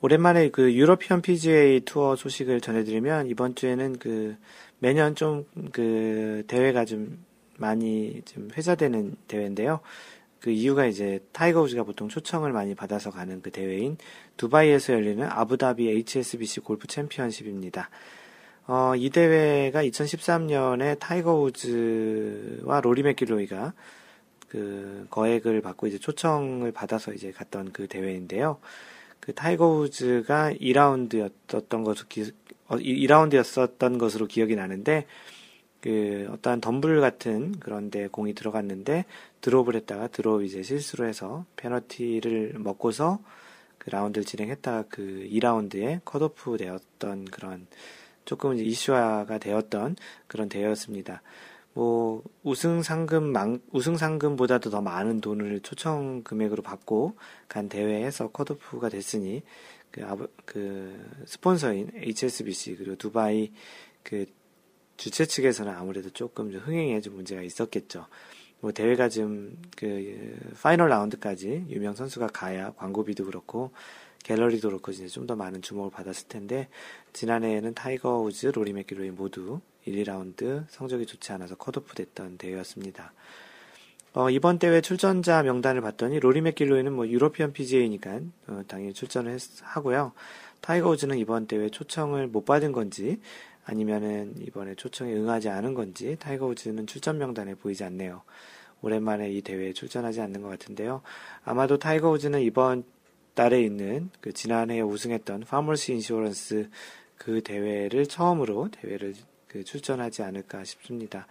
오랜만에 0.00 0.48
그 0.48 0.72
유러피언 0.72 1.20
PGA 1.20 1.80
투어 1.80 2.16
소식을 2.16 2.62
전해드리면 2.62 3.26
이번 3.26 3.54
주에는 3.54 3.98
그 3.98 4.36
매년 4.78 5.14
좀 5.14 5.44
그 5.72 6.44
대회가 6.46 6.86
좀 6.86 7.22
많이 7.58 8.22
좀 8.24 8.48
회자되는 8.56 9.16
대회인데요. 9.28 9.80
그 10.40 10.50
이유가 10.50 10.86
이제 10.86 11.20
타이거 11.32 11.60
우즈가 11.60 11.82
보통 11.82 12.08
초청을 12.08 12.52
많이 12.52 12.74
받아서 12.74 13.10
가는 13.10 13.42
그 13.42 13.50
대회인 13.50 13.98
두바이에서 14.38 14.94
열리는 14.94 15.26
아부다비 15.28 15.88
HSBC 15.88 16.60
골프 16.60 16.86
챔피언십입니다. 16.86 17.90
어, 18.66 18.94
이 18.96 19.10
대회가 19.10 19.82
2013년에 19.82 20.98
타이거 20.98 21.34
우즈와 21.40 22.80
로리 22.80 23.02
맥길로이가 23.02 23.74
그 24.48 25.06
거액을 25.10 25.60
받고 25.60 25.86
이제 25.86 25.98
초청을 25.98 26.72
받아서 26.72 27.12
이제 27.12 27.32
갔던 27.32 27.72
그 27.72 27.86
대회인데요. 27.86 28.58
그 29.20 29.34
타이거 29.34 29.68
우즈가 29.68 30.52
2라운드였던 30.54 31.84
것으로 31.84 32.08
기, 32.08 32.32
어, 32.68 32.76
2라운드였었던 32.76 33.98
것으로 33.98 34.26
기억이 34.26 34.56
나는데 34.56 35.06
그 35.80 36.28
어떠한 36.30 36.60
덤불 36.60 37.00
같은 37.00 37.58
그런데 37.58 38.06
공이 38.08 38.34
들어갔는데 38.34 39.06
드롭을 39.40 39.74
했다가 39.76 40.08
드롭 40.08 40.42
이제 40.42 40.62
실수로 40.62 41.06
해서 41.06 41.46
페너티를 41.56 42.58
먹고서 42.58 43.20
그 43.78 43.88
라운드를 43.88 44.26
진행했다가 44.26 44.84
그 44.90 45.26
2라운드에 45.30 46.00
컷오프 46.04 46.58
되었던 46.58 47.24
그런 47.26 47.66
조금 48.26 48.58
이슈화가 48.58 49.38
되었던 49.38 49.96
그런 50.26 50.48
대회였습니다. 50.50 51.22
뭐 51.72 52.22
우승 52.42 52.82
상금 52.82 53.32
우승 53.72 53.96
상금보다도 53.96 54.70
더 54.70 54.82
많은 54.82 55.20
돈을 55.20 55.60
초청 55.60 56.22
금액으로 56.24 56.62
받고 56.62 57.16
간 57.48 57.68
대회에서 57.68 58.30
컷오프가 58.30 58.88
됐으니 58.88 59.42
그, 59.90 60.02
그 60.44 61.24
스폰서인 61.26 61.92
HSBC 61.94 62.76
그리고 62.76 62.96
두바이 62.96 63.52
그 64.02 64.26
주최 65.00 65.24
측에서는 65.24 65.72
아무래도 65.72 66.10
조금 66.10 66.52
좀 66.52 66.60
흥행에 66.60 67.00
좀 67.00 67.14
문제가 67.14 67.40
있었겠죠. 67.40 68.06
뭐 68.60 68.70
대회가 68.70 69.08
좀그 69.08 70.52
파이널 70.60 70.90
라운드까지 70.90 71.64
유명 71.70 71.94
선수가 71.94 72.26
가야 72.26 72.72
광고비도 72.72 73.24
그렇고 73.24 73.70
갤러리도 74.24 74.68
그렇고 74.68 74.92
이제 74.92 75.06
좀 75.06 75.26
더 75.26 75.36
많은 75.36 75.62
주목을 75.62 75.90
받았을 75.90 76.28
텐데 76.28 76.68
지난해에는 77.14 77.72
타이거 77.72 78.18
우즈, 78.18 78.48
로리 78.48 78.74
맥기로이 78.74 79.10
모두 79.12 79.60
1, 79.86 80.04
2라운드 80.04 80.66
성적이 80.68 81.06
좋지 81.06 81.32
않아서 81.32 81.54
컷오프 81.54 81.94
됐던 81.94 82.36
대회였습니다. 82.36 83.14
어, 84.12 84.28
이번 84.28 84.58
대회 84.58 84.82
출전자 84.82 85.42
명단을 85.42 85.80
봤더니 85.80 86.20
로리 86.20 86.42
맥길로이는 86.42 86.92
뭐 86.92 87.08
유로피언 87.08 87.54
PGA니까 87.54 88.20
어, 88.48 88.62
당연히 88.68 88.92
출전을 88.92 89.32
했, 89.32 89.40
하고요. 89.62 90.12
타이거 90.60 90.90
우즈는 90.90 91.16
이번 91.16 91.46
대회 91.46 91.70
초청을 91.70 92.26
못 92.26 92.44
받은 92.44 92.72
건지 92.72 93.18
아니면은 93.70 94.34
이번에 94.40 94.74
초청에 94.74 95.14
응하지 95.14 95.48
않은 95.48 95.74
건지 95.74 96.16
타이거 96.18 96.46
우즈는 96.46 96.88
출전 96.88 97.18
명단에 97.18 97.54
보이지 97.54 97.84
않네요. 97.84 98.22
오랜만에 98.82 99.30
이 99.30 99.42
대회에 99.42 99.72
출전하지 99.72 100.20
않는 100.22 100.42
것 100.42 100.48
같은데요. 100.48 101.02
아마도 101.44 101.78
타이거 101.78 102.10
우즈는 102.10 102.40
이번 102.40 102.82
달에 103.34 103.62
있는 103.62 104.10
그 104.20 104.32
지난해 104.32 104.80
우승했던 104.80 105.44
파머스 105.48 105.92
인슈어런스 105.92 106.68
그 107.16 107.42
대회를 107.42 108.06
처음으로 108.06 108.70
대회를 108.72 109.14
그 109.46 109.62
출전하지 109.62 110.24
않을까 110.24 110.64
싶습니다. 110.64 111.28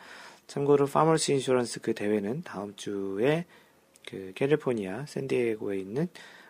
참고로 0.47 0.85
파머스 0.85 1.31
인슈어런스 1.33 1.81
그 1.81 1.93
대회는 1.93 2.43
다음 2.43 2.73
주에 2.75 3.45
그 4.07 4.31
캘리포니아 4.33 5.05
샌디에고에 5.05 5.77
있는 5.77 6.07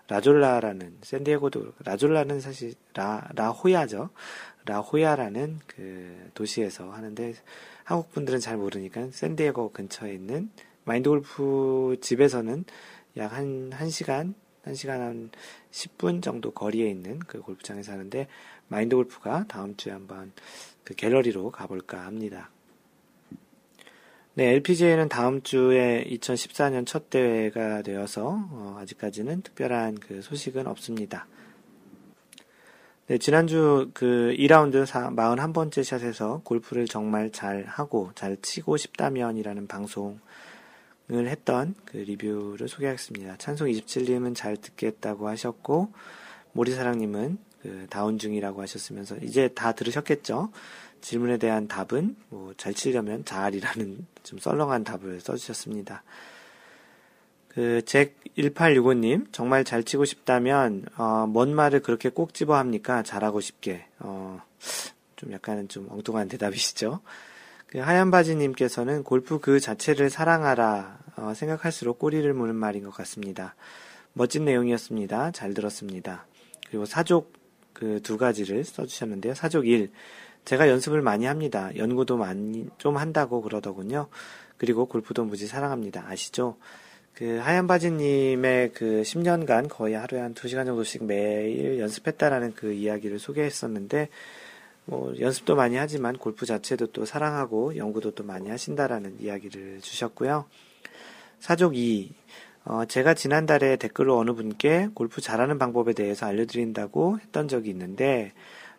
라졸라라는 0.08 0.97
샌디에고도 1.02 1.73
라졸라는 1.86 2.41
사실 2.41 2.73
라 2.95 3.30
라호야죠. 3.36 4.10
라호야라는 4.69 5.60
그 5.65 6.29
도시에서 6.34 6.91
하는데 6.91 7.34
한국 7.84 8.12
분들은 8.12 8.39
잘 8.39 8.58
모르니까 8.58 9.10
샌디에고 9.12 9.71
근처에 9.71 10.13
있는 10.13 10.49
마인드 10.84 11.10
골프 11.10 11.97
집에서는 12.01 12.65
약한 13.17 13.71
1시간 13.71 14.36
1시간 14.65 14.99
한 14.99 15.32
10분 15.71 16.21
정도 16.21 16.51
거리에 16.51 16.89
있는 16.89 17.19
그 17.19 17.41
골프장에서 17.41 17.93
하는데 17.93 18.27
마인드 18.67 18.95
골프가 18.95 19.45
다음 19.47 19.75
주에 19.75 19.91
한번 19.91 20.32
그 20.84 20.93
갤러리로 20.93 21.51
가볼까 21.51 22.05
합니다. 22.05 22.51
네, 24.36 24.51
LPGA는 24.51 25.10
다음 25.10 25.41
주에 25.41 26.05
2014년 26.12 26.86
첫 26.86 27.10
대회가 27.10 27.82
되어서 27.82 28.47
어, 28.51 28.77
아직까지는 28.79 29.41
특별한 29.41 29.95
그 29.95 30.21
소식은 30.21 30.67
없습니다. 30.67 31.27
네, 33.10 33.17
지난주 33.17 33.89
그 33.95 34.36
2라운드 34.38 34.86
41번째 34.86 35.84
샷에서 35.84 36.41
골프를 36.43 36.86
정말 36.86 37.32
잘 37.32 37.65
하고 37.65 38.12
잘 38.13 38.38
치고 38.39 38.78
싶다면이라는 38.78 39.65
방송을 39.65 40.19
했던 41.10 41.74
그 41.86 41.98
리뷰를 41.98 42.67
소개하겠습니다. 42.67 43.38
찬송 43.38 43.67
27님은 43.69 44.36
잘 44.36 44.58
듣겠다고 44.58 45.28
하셨고, 45.28 45.91
모리사랑님은 46.52 47.39
그 47.63 47.88
다운 47.89 48.19
중이라고 48.19 48.62
하셨으면서 48.62 49.17
이제 49.24 49.48
다 49.48 49.72
들으셨겠죠? 49.72 50.52
질문에 51.02 51.38
대한 51.38 51.67
답은 51.67 52.15
뭐 52.30 52.54
잘 52.58 52.76
치려면 52.76 53.26
잘이라는 53.26 54.06
좀 54.22 54.38
썰렁한 54.38 54.84
답을 54.84 55.19
써주셨습니다. 55.19 56.04
그, 57.49 57.81
잭 57.85 58.15
1865님, 58.38 59.27
정말 59.31 59.63
잘 59.63 59.83
치고 59.83 60.05
싶다면, 60.05 60.85
어, 60.97 61.25
뭔 61.27 61.53
말을 61.53 61.81
그렇게 61.81 62.09
꼭 62.09 62.33
집어 62.33 62.55
합니까? 62.55 63.03
잘하고 63.03 63.41
싶게. 63.41 63.85
어, 63.99 64.41
좀 65.15 65.33
약간은 65.33 65.67
좀 65.67 65.88
엉뚱한 65.89 66.29
대답이시죠? 66.29 67.01
그 67.67 67.79
하얀 67.79 68.09
바지님께서는 68.09 69.03
골프 69.03 69.39
그 69.39 69.59
자체를 69.59 70.09
사랑하라, 70.09 70.99
어, 71.17 71.33
생각할수록 71.35 71.99
꼬리를 71.99 72.31
무는 72.33 72.55
말인 72.55 72.83
것 72.83 72.91
같습니다. 72.91 73.55
멋진 74.13 74.45
내용이었습니다. 74.45 75.31
잘 75.31 75.53
들었습니다. 75.53 76.25
그리고 76.67 76.85
사족 76.85 77.33
그 77.73 77.99
두 78.03 78.17
가지를 78.17 78.65
써주셨는데요. 78.65 79.33
사족 79.33 79.65
1. 79.65 79.89
제가 80.43 80.67
연습을 80.67 81.01
많이 81.01 81.25
합니다. 81.25 81.71
연구도 81.77 82.17
많이 82.17 82.67
좀 82.77 82.97
한다고 82.97 83.41
그러더군요. 83.41 84.07
그리고 84.57 84.85
골프도 84.85 85.23
무지 85.23 85.47
사랑합니다. 85.47 86.05
아시죠? 86.07 86.57
그 87.19 87.36
하얀 87.36 87.67
바지님의 87.67 88.71
그 88.71 89.01
10년간 89.01 89.67
거의 89.67 89.93
하루에 89.93 90.21
한 90.21 90.34
2시간 90.34 90.65
정도씩 90.65 91.03
매일 91.03 91.77
연습했다라는 91.77 92.53
그 92.53 92.71
이야기를 92.71 93.19
소개했었는데, 93.19 94.08
뭐, 94.86 95.13
연습도 95.19 95.58
많이 95.58 95.75
하지만 95.75 96.15
골프 96.15 96.45
자체도 96.45 96.93
또 96.93 97.03
사랑하고 97.03 97.75
연구도 97.75 98.12
또 98.12 98.23
많이 98.23 98.49
하신다라는 98.49 99.17
이야기를 99.19 99.82
주셨고요. 99.82 100.45
사족 101.41 101.75
2. 101.75 102.13
어, 102.63 102.86
제가 102.86 103.15
지난달에 103.15 103.75
댓글로 103.75 104.17
어느 104.17 104.32
분께 104.32 104.88
골프 104.93 105.19
잘하는 105.19 105.60
방법에 105.60 105.91
대해서 105.91 106.25
알려드린다고 106.25 107.19
했던 107.19 107.49
적이 107.49 107.71
있는데, 107.71 108.32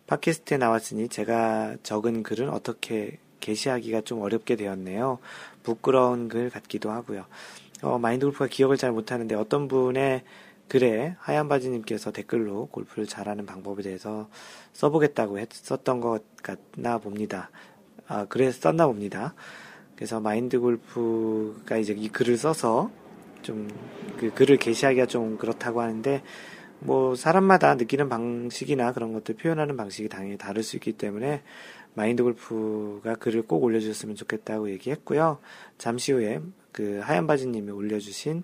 팟캐스트에 0.07 0.57
나왔으니 0.57 1.09
제가 1.09 1.75
적은 1.83 2.23
글은 2.23 2.49
어떻게 2.49 3.19
게시하기가 3.39 4.01
좀 4.01 4.21
어렵게 4.21 4.55
되었네요. 4.55 5.19
부끄러운 5.61 6.27
글 6.27 6.49
같기도 6.49 6.89
하고요. 6.89 7.25
어, 7.81 7.97
마인드 7.97 8.25
골프가 8.25 8.47
기억을 8.47 8.77
잘 8.77 8.91
못하는데 8.91 9.35
어떤 9.35 9.67
분의 9.67 10.23
글에 10.67 11.15
하얀 11.19 11.49
바지님께서 11.49 12.11
댓글로 12.11 12.67
골프를 12.67 13.05
잘하는 13.05 13.45
방법에 13.45 13.83
대해서 13.83 14.29
써보겠다고 14.73 15.39
했었던 15.39 15.99
것 15.99 16.23
같나 16.41 16.97
봅니다. 16.97 17.49
아, 18.07 18.25
그래 18.25 18.51
썼나 18.51 18.87
봅니다. 18.87 19.33
그래서 19.95 20.19
마인드 20.19 20.59
골프가 20.59 21.77
이제 21.77 21.93
이 21.93 22.07
글을 22.07 22.37
써서 22.37 22.89
좀 23.41 23.67
그 24.21 24.31
글을 24.31 24.57
게시하기가 24.57 25.07
좀 25.07 25.35
그렇다고 25.39 25.81
하는데 25.81 26.21
뭐 26.77 27.15
사람마다 27.15 27.73
느끼는 27.73 28.07
방식이나 28.07 28.93
그런 28.93 29.13
것들 29.13 29.35
표현하는 29.35 29.75
방식이 29.75 30.09
당연히 30.09 30.37
다를 30.37 30.61
수 30.61 30.75
있기 30.75 30.93
때문에 30.93 31.41
마인드 31.95 32.21
골프가 32.21 33.15
글을 33.15 33.41
꼭 33.41 33.63
올려주셨으면 33.63 34.15
좋겠다고 34.15 34.69
얘기했고요. 34.69 35.39
잠시 35.79 36.11
후에 36.11 36.39
그 36.71 36.99
하얀 37.03 37.27
바지님이 37.27 37.71
올려주신 37.71 38.43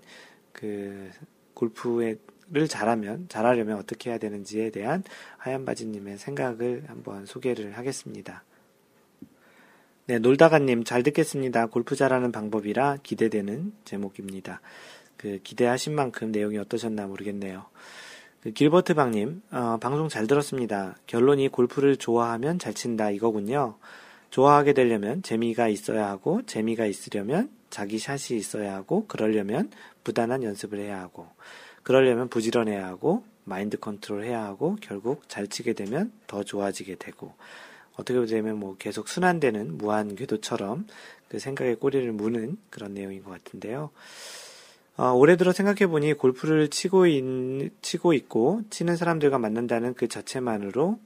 그 0.52 1.10
골프를 1.54 2.68
잘하면 2.68 3.28
잘하려면 3.28 3.78
어떻게 3.78 4.10
해야 4.10 4.18
되는지에 4.18 4.70
대한 4.70 5.02
하얀 5.36 5.64
바지님의 5.64 6.18
생각을 6.18 6.84
한번 6.88 7.26
소개를 7.26 7.76
하겠습니다. 7.76 8.44
네, 10.06 10.18
놀다가님 10.18 10.84
잘 10.84 11.02
듣겠습니다. 11.02 11.66
골프 11.66 11.94
잘하는 11.94 12.32
방법이라 12.32 12.98
기대되는 13.02 13.72
제목입니다. 13.84 14.60
그 15.18 15.38
기대하신 15.42 15.94
만큼 15.94 16.32
내용이 16.32 16.56
어떠셨나 16.56 17.06
모르겠네요. 17.06 17.66
그 18.40 18.52
길버트 18.52 18.94
방님, 18.94 19.42
어, 19.50 19.78
방송 19.80 20.08
잘 20.08 20.26
들었습니다. 20.26 20.96
결론이 21.06 21.48
골프를 21.48 21.96
좋아하면 21.96 22.58
잘 22.58 22.72
친다 22.72 23.10
이거군요. 23.10 23.76
좋아하게 24.30 24.72
되려면 24.72 25.22
재미가 25.22 25.68
있어야 25.68 26.08
하고, 26.08 26.42
재미가 26.46 26.86
있으려면 26.86 27.50
자기 27.70 27.98
샷이 27.98 28.38
있어야 28.38 28.74
하고, 28.74 29.06
그러려면 29.06 29.70
부단한 30.04 30.42
연습을 30.42 30.78
해야 30.80 31.00
하고, 31.00 31.26
그러려면 31.82 32.28
부지런해야 32.28 32.86
하고, 32.86 33.24
마인드 33.44 33.78
컨트롤 33.78 34.24
해야 34.24 34.44
하고, 34.44 34.76
결국 34.80 35.28
잘 35.28 35.46
치게 35.46 35.72
되면 35.72 36.12
더 36.26 36.42
좋아지게 36.42 36.96
되고, 36.96 37.32
어떻게 37.96 38.18
보자면 38.18 38.58
뭐 38.58 38.76
계속 38.78 39.08
순환되는 39.08 39.76
무한 39.76 40.14
궤도처럼 40.14 40.86
그 41.28 41.38
생각의 41.38 41.76
꼬리를 41.76 42.10
무는 42.12 42.56
그런 42.70 42.94
내용인 42.94 43.24
것 43.24 43.30
같은데요. 43.30 43.90
어, 44.96 45.12
올해 45.12 45.36
들어 45.36 45.52
생각해보니 45.52 46.14
골프를 46.14 46.68
치고, 46.68 47.06
있, 47.06 47.22
치고 47.82 48.12
있고, 48.14 48.62
치는 48.70 48.96
사람들과 48.96 49.38
만난다는 49.38 49.94
그 49.94 50.08
자체만으로 50.08 50.98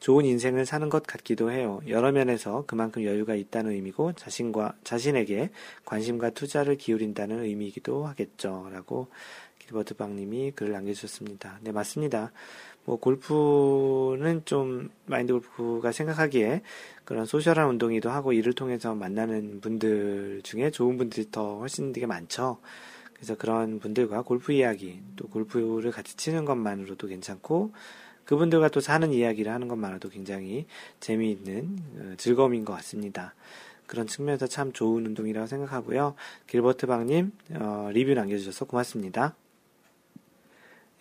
좋은 0.00 0.24
인생을 0.24 0.66
사는 0.66 0.88
것 0.88 1.02
같기도 1.06 1.52
해요. 1.52 1.80
여러 1.86 2.10
면에서 2.10 2.64
그만큼 2.66 3.04
여유가 3.04 3.34
있다는 3.34 3.72
의미고, 3.72 4.14
자신과, 4.14 4.74
자신에게 4.82 5.50
관심과 5.84 6.30
투자를 6.30 6.76
기울인다는 6.76 7.44
의미이기도 7.44 8.06
하겠죠. 8.06 8.68
라고 8.72 9.08
길버트 9.58 9.94
박님이 9.94 10.52
글을 10.52 10.72
남겨주셨습니다. 10.72 11.60
네, 11.60 11.70
맞습니다. 11.70 12.32
뭐 12.84 12.96
골프는 12.96 14.42
좀 14.46 14.88
마인드 15.04 15.32
골프가 15.32 15.92
생각하기에 15.92 16.62
그런 17.04 17.26
소셜한 17.26 17.68
운동이기도 17.68 18.10
하고 18.10 18.32
이를 18.32 18.54
통해서 18.54 18.94
만나는 18.94 19.60
분들 19.60 20.40
중에 20.42 20.70
좋은 20.70 20.96
분들이 20.96 21.30
더 21.30 21.58
훨씬 21.58 21.92
되게 21.92 22.06
많죠. 22.06 22.58
그래서 23.14 23.36
그런 23.36 23.80
분들과 23.80 24.22
골프 24.22 24.52
이야기 24.52 25.02
또 25.16 25.28
골프를 25.28 25.90
같이 25.90 26.16
치는 26.16 26.46
것만으로도 26.46 27.06
괜찮고 27.06 27.72
그분들과 28.30 28.68
또 28.68 28.78
사는 28.78 29.12
이야기를 29.12 29.52
하는 29.52 29.66
것만으로도 29.66 30.08
굉장히 30.08 30.66
재미있는 31.00 31.78
어, 31.96 32.14
즐거움인 32.16 32.64
것 32.64 32.72
같습니다. 32.74 33.34
그런 33.88 34.06
측면에서 34.06 34.46
참 34.46 34.72
좋은 34.72 35.04
운동이라고 35.04 35.48
생각하고요. 35.48 36.14
길버트 36.46 36.86
박님 36.86 37.32
어, 37.54 37.90
리뷰 37.92 38.14
남겨주셔서 38.14 38.66
고맙습니다. 38.66 39.34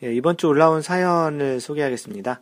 예, 0.01 0.11
이번 0.11 0.37
주 0.37 0.47
올라온 0.47 0.81
사연을 0.81 1.59
소개하겠습니다. 1.59 2.41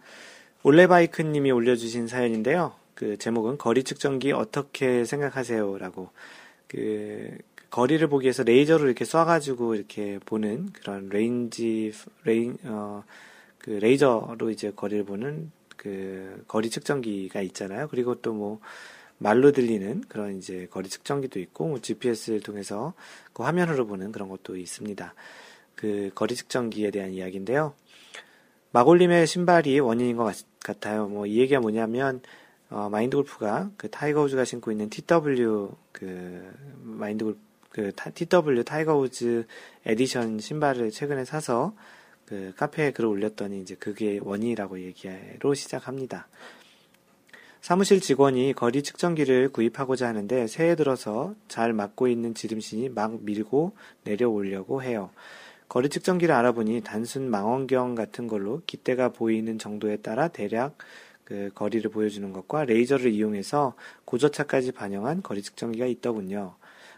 올레바이크 0.63 1.21
님이 1.21 1.51
올려주신 1.51 2.07
사연인데요. 2.07 2.73
그 2.95 3.17
제목은 3.17 3.57
거리 3.57 3.83
측정기 3.83 4.31
어떻게 4.31 5.03
생각하세요? 5.03 5.79
라고 5.79 6.11
그 6.69 7.37
거리를 7.71 8.07
보기 8.07 8.23
위해서 8.23 8.43
레이저로 8.43 8.85
이렇게 8.85 9.03
쏴가지고 9.03 9.75
이렇게 9.75 10.17
보는 10.25 10.69
그런 10.71 11.09
range, 11.09 11.91
레인, 12.23 12.57
어, 12.63 13.03
그 13.67 13.71
레이저로 13.71 14.49
이제 14.49 14.71
거리를 14.73 15.03
보는 15.03 15.51
그 15.75 16.41
거리 16.47 16.69
측정기가 16.69 17.41
있잖아요. 17.41 17.89
그리고 17.89 18.15
또 18.15 18.33
뭐 18.33 18.61
말로 19.17 19.51
들리는 19.51 20.03
그런 20.07 20.37
이제 20.37 20.67
거리 20.71 20.87
측정기도 20.87 21.39
있고 21.39 21.67
뭐 21.67 21.81
GPS를 21.81 22.39
통해서 22.39 22.93
그 23.33 23.43
화면으로 23.43 23.85
보는 23.85 24.13
그런 24.13 24.29
것도 24.29 24.55
있습니다. 24.55 25.13
그 25.75 26.11
거리 26.15 26.35
측정기에 26.35 26.91
대한 26.91 27.11
이야기인데요. 27.11 27.73
마골님의 28.71 29.27
신발이 29.27 29.79
원인인 29.81 30.15
것 30.15 30.33
같, 30.63 30.85
아요 30.87 31.07
뭐 31.07 31.25
이 31.25 31.37
얘기가 31.39 31.59
뭐냐면 31.59 32.21
어, 32.69 32.87
마인드 32.89 33.17
골프가 33.17 33.69
그 33.75 33.89
타이거 33.89 34.21
우즈가 34.21 34.45
신고 34.45 34.71
있는 34.71 34.89
TW 34.89 35.71
그 35.91 36.53
마인드 36.83 37.25
골프 37.25 37.39
그 37.71 37.91
TW 38.13 38.63
타이거 38.63 38.97
우즈 38.97 39.45
에디션 39.85 40.39
신발을 40.39 40.89
최근에 40.91 41.25
사서 41.25 41.73
그 42.27 42.53
카페에 42.57 42.91
글을 42.91 43.09
올렸더니 43.09 43.61
이제 43.61 43.75
그게 43.75 44.19
원인이라고 44.21 44.81
얘기로 44.81 45.53
시작합니다. 45.53 46.27
사무실 47.61 48.01
직원이 48.01 48.53
거리 48.53 48.83
측정기를 48.83 49.49
구입하고자 49.49 50.07
하는데 50.07 50.47
새해 50.47 50.75
들어서 50.75 51.33
잘 51.47 51.73
막고 51.73 52.07
있는 52.07 52.33
지름신이 52.33 52.89
막 52.89 53.23
밀고 53.23 53.73
내려오려고 54.03 54.83
해요. 54.83 55.09
거리 55.69 55.89
측정기를 55.89 56.33
알아보니 56.33 56.81
단순 56.81 57.29
망원경 57.29 57.95
같은 57.95 58.27
걸로 58.27 58.61
깃대가 58.65 59.09
보이는 59.09 59.57
정도에 59.57 59.97
따라 59.97 60.27
대략 60.27 60.77
그 61.23 61.49
거리를 61.55 61.89
보여주는 61.91 62.31
것과 62.31 62.65
레이저를 62.65 63.11
이용해서 63.11 63.73
고저차까지 64.05 64.71
반영한 64.73 65.23
거리 65.23 65.41
측정기가 65.41 65.85
있더군요. 65.87 66.55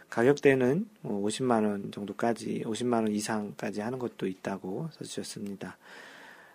가격대는 0.10 0.88
50만 1.04 1.62
뭐원 1.62 1.92
정도까지, 1.92 2.64
50만 2.66 2.94
원 2.94 3.08
이상까지 3.10 3.82
하는 3.82 4.00
것도 4.00 4.28
있다고 4.28 4.90
써주셨습니다. 4.94 5.78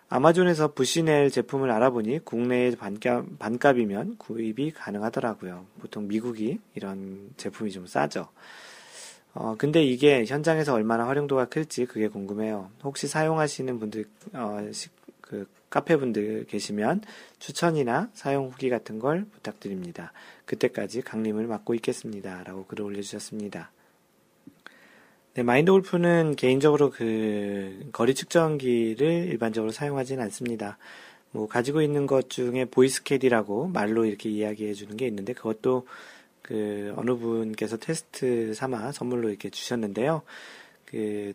아마존에서 0.07 0.73
부시넬 0.73 1.31
제품을 1.31 1.71
알아보니 1.71 2.19
국내에 2.25 2.75
반값, 2.75 3.39
반값이면 3.39 4.17
구입이 4.17 4.71
가능하더라고요. 4.71 5.65
보통 5.79 6.07
미국이 6.07 6.59
이런 6.75 7.31
제품이 7.37 7.71
좀 7.71 7.87
싸죠. 7.87 8.27
어, 9.33 9.55
근데 9.57 9.83
이게 9.83 10.23
현장에서 10.25 10.73
얼마나 10.73 11.07
활용도가 11.07 11.45
클지 11.45 11.87
그게 11.87 12.07
궁금해요. 12.07 12.69
혹시 12.83 13.07
사용하시는 13.07 13.79
분들, 13.79 14.05
어, 14.33 14.69
시, 14.71 14.89
그, 15.19 15.47
카페 15.69 15.97
분들 15.97 16.45
계시면 16.47 17.01
추천이나 17.39 18.09
사용 18.13 18.49
후기 18.49 18.69
같은 18.69 18.99
걸 18.99 19.25
부탁드립니다. 19.31 20.13
그때까지 20.45 21.01
강림을 21.01 21.47
맡고 21.47 21.73
있겠습니다. 21.75 22.43
라고 22.43 22.65
글을 22.65 22.85
올려주셨습니다. 22.85 23.71
네, 25.35 25.43
마인드 25.43 25.71
골프는 25.71 26.35
개인적으로 26.37 26.91
그 26.91 27.89
거리 27.91 28.15
측정기를 28.15 29.27
일반적으로 29.27 29.71
사용하지는 29.71 30.23
않습니다. 30.23 30.77
뭐 31.31 31.47
가지고 31.49 31.81
있는 31.81 32.07
것 32.07 32.29
중에 32.29 32.63
보이스캐디라고 32.63 33.67
말로 33.67 34.05
이렇게 34.05 34.29
이야기해 34.29 34.73
주는 34.73 34.95
게 34.95 35.05
있는데 35.07 35.33
그것도 35.33 35.85
그 36.41 36.93
어느 36.95 37.15
분께서 37.15 37.75
테스트 37.75 38.53
삼아 38.53 38.93
선물로 38.93 39.27
이렇게 39.27 39.49
주셨는데요. 39.49 40.21
그 40.85 41.33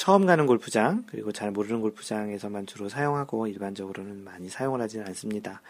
처음 0.00 0.24
가는 0.24 0.46
골프장 0.46 1.04
그리고 1.08 1.30
잘 1.30 1.50
모르는 1.50 1.82
골프장에서만 1.82 2.64
주로 2.64 2.88
사용하고 2.88 3.46
일반적으로는 3.48 4.24
많이 4.24 4.48
사용을 4.48 4.80
하지는 4.80 5.06
않습니다. 5.08 5.60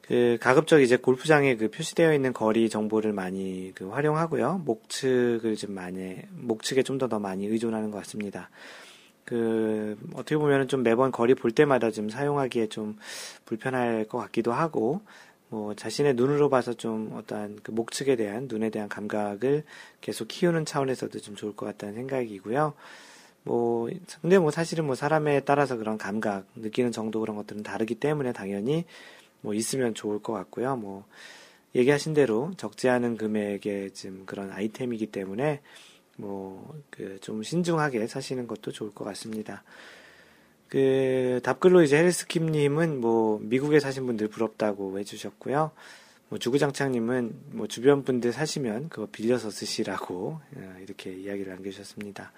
그 0.00 0.38
가급적 0.40 0.80
이제 0.80 0.96
골프장에 0.96 1.54
그 1.54 1.70
표시되어 1.70 2.14
있는 2.14 2.32
거리 2.32 2.68
정보를 2.68 3.12
많이 3.12 3.70
그 3.76 3.88
활용하고요. 3.90 4.62
목측을 4.64 5.54
좀 5.54 5.72
많이 5.72 6.16
목측에 6.32 6.82
좀 6.82 6.98
더 6.98 7.06
더 7.06 7.20
많이 7.20 7.46
의존하는 7.46 7.92
것 7.92 7.98
같습니다. 7.98 8.50
그 9.24 9.96
어떻게 10.14 10.36
보면은 10.36 10.66
좀 10.66 10.82
매번 10.82 11.12
거리 11.12 11.36
볼 11.36 11.52
때마다 11.52 11.92
좀 11.92 12.08
사용하기에 12.10 12.70
좀 12.70 12.98
불편할 13.44 14.06
것 14.08 14.18
같기도 14.18 14.52
하고 14.52 15.00
뭐 15.48 15.76
자신의 15.76 16.14
눈으로 16.14 16.50
봐서 16.50 16.74
좀 16.74 17.12
어떠한 17.14 17.60
그 17.62 17.70
목측에 17.70 18.16
대한 18.16 18.48
눈에 18.50 18.70
대한 18.70 18.88
감각을 18.88 19.62
계속 20.00 20.26
키우는 20.26 20.64
차원에서도 20.64 21.20
좀 21.20 21.36
좋을 21.36 21.54
것 21.54 21.66
같다는 21.66 21.94
생각이고요. 21.94 22.74
뭐 23.44 23.88
근데 24.20 24.38
뭐 24.38 24.50
사실은 24.50 24.84
뭐 24.86 24.94
사람에 24.94 25.40
따라서 25.40 25.76
그런 25.76 25.98
감각 25.98 26.46
느끼는 26.56 26.92
정도 26.92 27.20
그런 27.20 27.36
것들은 27.36 27.62
다르기 27.62 27.96
때문에 27.96 28.32
당연히 28.32 28.84
뭐 29.40 29.54
있으면 29.54 29.94
좋을 29.94 30.20
것 30.22 30.32
같고요. 30.32 30.76
뭐 30.76 31.04
얘기하신 31.74 32.14
대로 32.14 32.52
적지 32.56 32.88
않은 32.88 33.16
금액의 33.16 33.92
지금 33.92 34.24
그런 34.26 34.50
아이템이기 34.52 35.06
때문에 35.06 35.60
뭐 36.16 36.74
그 36.90 37.18
좀 37.20 37.42
신중하게 37.42 38.06
사시는 38.06 38.46
것도 38.46 38.72
좋을 38.72 38.92
것 38.92 39.04
같습니다. 39.04 39.62
그 40.68 41.40
답글로 41.42 41.82
이제 41.82 41.96
헬스킴님은 41.98 43.00
뭐 43.00 43.38
미국에 43.42 43.78
사신 43.80 44.06
분들 44.06 44.28
부럽다고 44.28 44.98
해주셨고요. 44.98 45.70
뭐 46.30 46.38
주구장창님은 46.38 47.40
뭐 47.52 47.66
주변 47.68 48.02
분들 48.04 48.32
사시면 48.32 48.88
그거 48.88 49.06
빌려서 49.12 49.50
쓰시라고 49.50 50.40
어, 50.56 50.76
이렇게 50.82 51.12
이야기를 51.12 51.52
남겨주셨습니다. 51.52 52.32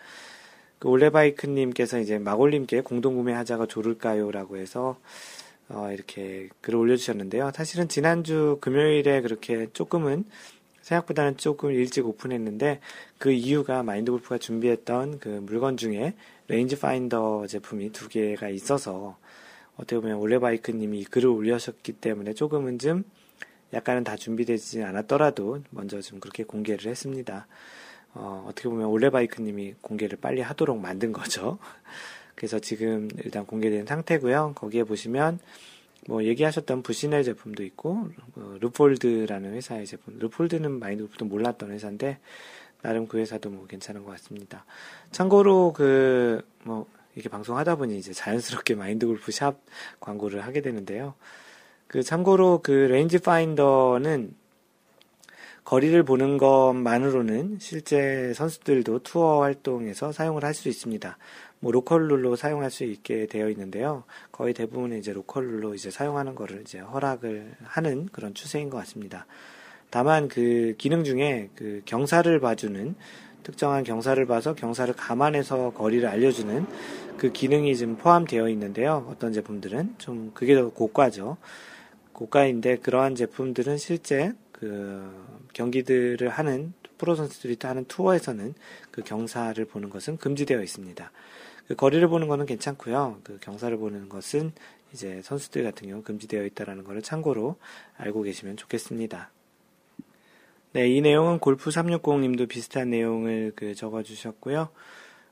그 0.85 0.91
올레바이크님께서 0.91 1.99
이제 1.99 2.19
마골님께 2.19 2.83
공동구매하자가 2.83 3.65
좋을까요?라고 3.65 4.59
해서 4.59 4.99
어, 5.71 5.91
이렇게 5.91 6.51
글을 6.61 6.79
올려주셨는데요. 6.79 7.53
사실은 7.55 7.89
지난주 7.89 8.59
금요일에 8.61 9.23
그렇게 9.23 9.67
조금은 9.73 10.27
생각보다는 10.83 11.39
조금 11.39 11.73
일찍 11.73 12.07
오픈했는데 12.07 12.81
그 13.17 13.33
이유가 13.33 13.83
마인드 13.83 14.11
골프가 14.11 14.37
준비했던 14.37 15.21
그 15.21 15.29
물건 15.29 15.79
중에 15.79 16.13
range 16.49 16.79
finder 16.79 17.47
제품이 17.47 17.93
두 17.93 18.11
개가 18.11 18.51
있어서 18.51 19.17
어떻게 19.77 19.99
보면 19.99 20.19
올레바이크님이 20.19 21.05
글을 21.05 21.31
올려주셨기 21.31 21.95
때문에 21.95 22.35
조금은 22.35 22.79
좀 22.79 23.05
약간은 23.73 24.05
다 24.05 24.17
준비되지 24.17 24.83
않았더라도 24.83 25.63
먼저 25.71 26.03
좀 26.03 26.21
그렇게 26.21 26.45
공개를 26.45 26.91
했습니다. 26.91 27.47
어, 28.15 28.47
어떻게 28.49 28.69
보면 28.69 28.87
올레바이크님이 28.87 29.75
공개를 29.81 30.19
빨리 30.21 30.41
하도록 30.41 30.79
만든 30.79 31.13
거죠. 31.13 31.59
그래서 32.35 32.59
지금 32.59 33.09
일단 33.23 33.47
공개된 33.47 33.87
상태고요. 33.87 34.53
거기에 34.55 34.85
보시면 34.85 35.39
뭐 36.07 36.25
얘기하셨던 36.25 36.83
부시넬 36.83 37.25
제품도 37.25 37.63
있고 37.65 38.09
어, 38.37 38.57
루폴드라는 38.61 39.55
회사의 39.55 39.87
제품. 39.87 40.19
루폴드는 40.19 40.79
마인드 40.79 41.03
골프도 41.05 41.25
몰랐던 41.25 41.71
회사인데 41.71 42.19
나름 42.83 43.09
그 43.09 43.19
회사도 43.19 43.49
뭐 43.49 43.67
괜찮은 43.67 44.05
것 44.05 44.11
같습니다. 44.13 44.67
참고로 45.11 45.73
그, 45.73 46.47
뭐, 46.65 46.87
이렇게 47.15 47.31
방송하다 47.31 47.77
보니 47.77 47.97
이제 47.97 48.13
자연스럽게 48.13 48.75
마인드 48.77 49.07
골프 49.07 49.33
샵 49.33 49.59
광고를 50.01 50.45
하게 50.45 50.61
되는데요. 50.61 51.15
그 51.87 52.03
참고로 52.03 52.61
그 52.63 52.73
range 52.73 53.21
finder는 53.21 54.35
거리를 55.65 56.03
보는 56.03 56.37
것만으로는 56.37 57.57
실제 57.59 58.33
선수들도 58.35 58.99
투어 59.01 59.41
활동에서 59.41 60.13
사용을 60.13 60.45
할 60.45 60.55
수 60.55 60.69
있습니다. 60.69 61.17
뭐 61.61 61.73
로컬 61.73 62.07
룰로 62.09 62.37
사용할 62.37 62.71
수 62.71 62.85
있게 62.85 63.27
되어 63.27 63.49
있는데요. 63.49 64.05
거의 64.31 64.53
대부분은 64.53 64.99
이제 64.99 65.13
로컬 65.13 65.47
룰로 65.47 65.75
이제 65.75 65.91
사용하는 65.91 66.35
거를 66.35 66.61
이제 66.61 66.79
허락을 66.79 67.55
하는 67.65 68.07
그런 68.13 68.35
추세인 68.35 68.69
것 68.69 68.77
같습니다. 68.79 69.27
다만 69.89 70.29
그 70.29 70.75
기능 70.77 71.03
중에 71.05 71.49
그 71.55 71.81
경사를 71.87 72.39
봐주는 72.39 72.95
특정한 73.43 73.85
경사를 73.85 74.25
봐서 74.27 74.55
경사를 74.55 74.93
감안해서 74.95 75.71
거리를 75.71 76.07
알려주는 76.07 76.67
그 77.17 77.33
기능이 77.33 77.77
좀 77.77 77.97
포함되어 77.97 78.49
있는데요. 78.51 79.07
어떤 79.11 79.33
제품들은 79.33 79.95
좀 79.99 80.33
그게 80.35 80.55
더 80.55 80.69
고가죠. 80.71 81.39
고가인데 82.13 82.77
그러한 82.77 83.15
제품들은 83.15 83.79
실제 83.79 84.33
그 84.53 85.11
경기들을 85.55 86.29
하는 86.29 86.75
프로 86.99 87.15
선수들이 87.15 87.57
하는 87.63 87.87
투어에서는 87.87 88.55
그 88.91 89.03
경사를 89.03 89.65
보는 89.65 89.91
것은 89.91 90.19
금지되어 90.19 90.63
있습니다. 90.63 91.11
그 91.67 91.75
거리를 91.75 92.07
보는 92.09 92.29
것은 92.29 92.47
괜찮고요. 92.47 93.21
그 93.25 93.39
경사를 93.41 93.75
보는 93.77 94.09
것은 94.09 94.53
이제 94.93 95.21
선수들 95.23 95.65
같은 95.65 95.89
경우 95.89 96.03
금지되어 96.03 96.45
있다라는 96.45 96.85
것을 96.85 97.03
참고로 97.03 97.57
알고 97.97 98.23
계시면 98.23 98.57
좋겠습니다. 98.57 99.31
네, 100.73 100.89
이 100.89 101.01
내용은 101.01 101.39
골프 101.39 101.71
360님도 101.71 102.49
비슷한 102.49 102.91
내용을 102.91 103.53
그 103.57 103.75
적어 103.75 104.03
주셨고요. 104.03 104.69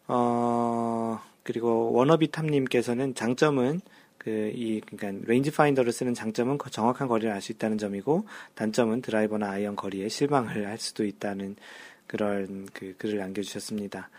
어, 0.08 1.20
그리고 1.42 1.92
워너비 1.92 2.30
탑님께서는 2.30 3.14
장점은 3.14 3.80
그, 4.22 4.52
이, 4.54 4.80
그니까, 4.86 5.12
range 5.26 5.50
finder를 5.50 5.90
쓰는 5.92 6.14
장점은 6.14 6.58
정확한 6.70 7.08
거리를 7.08 7.32
알 7.32 7.40
수 7.40 7.50
있다는 7.50 7.76
점이고, 7.76 8.24
단점은 8.54 9.02
드라이버나 9.02 9.50
아이언 9.50 9.74
거리에 9.74 10.08
실망을 10.08 10.68
할 10.68 10.78
수도 10.78 11.04
있다는 11.04 11.56
그런 12.06 12.68
그 12.72 12.94
글을 12.98 13.18
남겨주셨습니다. 13.18 14.10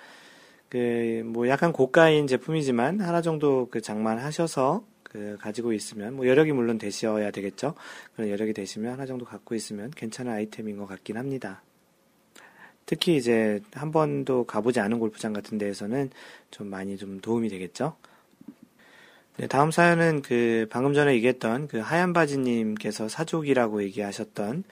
그, 0.67 1.21
뭐 1.25 1.47
약간 1.47 1.71
고가인 1.71 2.27
제품이지만, 2.27 2.99
하나 2.99 3.21
정도 3.21 3.69
그 3.71 3.79
장만하셔서, 3.79 4.85
그, 5.03 5.37
가지고 5.39 5.71
있으면, 5.71 6.15
뭐 6.15 6.27
여력이 6.27 6.51
물론 6.51 6.77
되셔야 6.77 7.31
되겠죠? 7.31 7.75
그런 8.15 8.29
여력이 8.29 8.51
되시면 8.51 8.91
하나 8.91 9.05
정도 9.05 9.23
갖고 9.23 9.55
있으면 9.55 9.89
괜찮은 9.91 10.33
아이템인 10.33 10.75
것 10.77 10.85
같긴 10.85 11.15
합니다. 11.15 11.61
특히 12.85 13.15
이제 13.15 13.61
한 13.71 13.91
번도 13.91 14.43
가보지 14.43 14.81
않은 14.81 14.99
골프장 14.99 15.31
같은 15.31 15.57
데에서는 15.57 16.09
좀 16.51 16.67
많이 16.67 16.97
좀 16.97 17.21
도움이 17.21 17.47
되겠죠? 17.47 17.95
네, 19.37 19.47
다음 19.47 19.71
사연은 19.71 20.21
그 20.21 20.67
방금 20.69 20.93
전에 20.93 21.15
얘기했던 21.15 21.67
그 21.67 21.79
하얀 21.79 22.13
바지님께서 22.13 23.09
사족이라고 23.09 23.81
얘기하셨던 23.83 24.63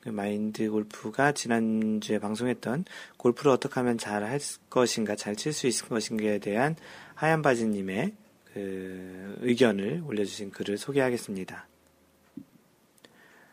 그 0.00 0.08
마인드 0.10 0.70
골프가 0.70 1.32
지난주에 1.32 2.18
방송했던 2.18 2.84
골프를 3.16 3.50
어떻게 3.52 3.74
하면 3.76 3.96
잘 3.96 4.22
할 4.22 4.38
것인가, 4.68 5.16
잘 5.16 5.36
칠 5.36 5.52
수 5.54 5.66
있을 5.66 5.88
것인가에 5.88 6.38
대한 6.38 6.76
하얀 7.14 7.40
바지님의 7.40 8.12
그 8.52 9.38
의견을 9.40 10.02
올려주신 10.06 10.50
글을 10.50 10.76
소개하겠습니다. 10.76 11.66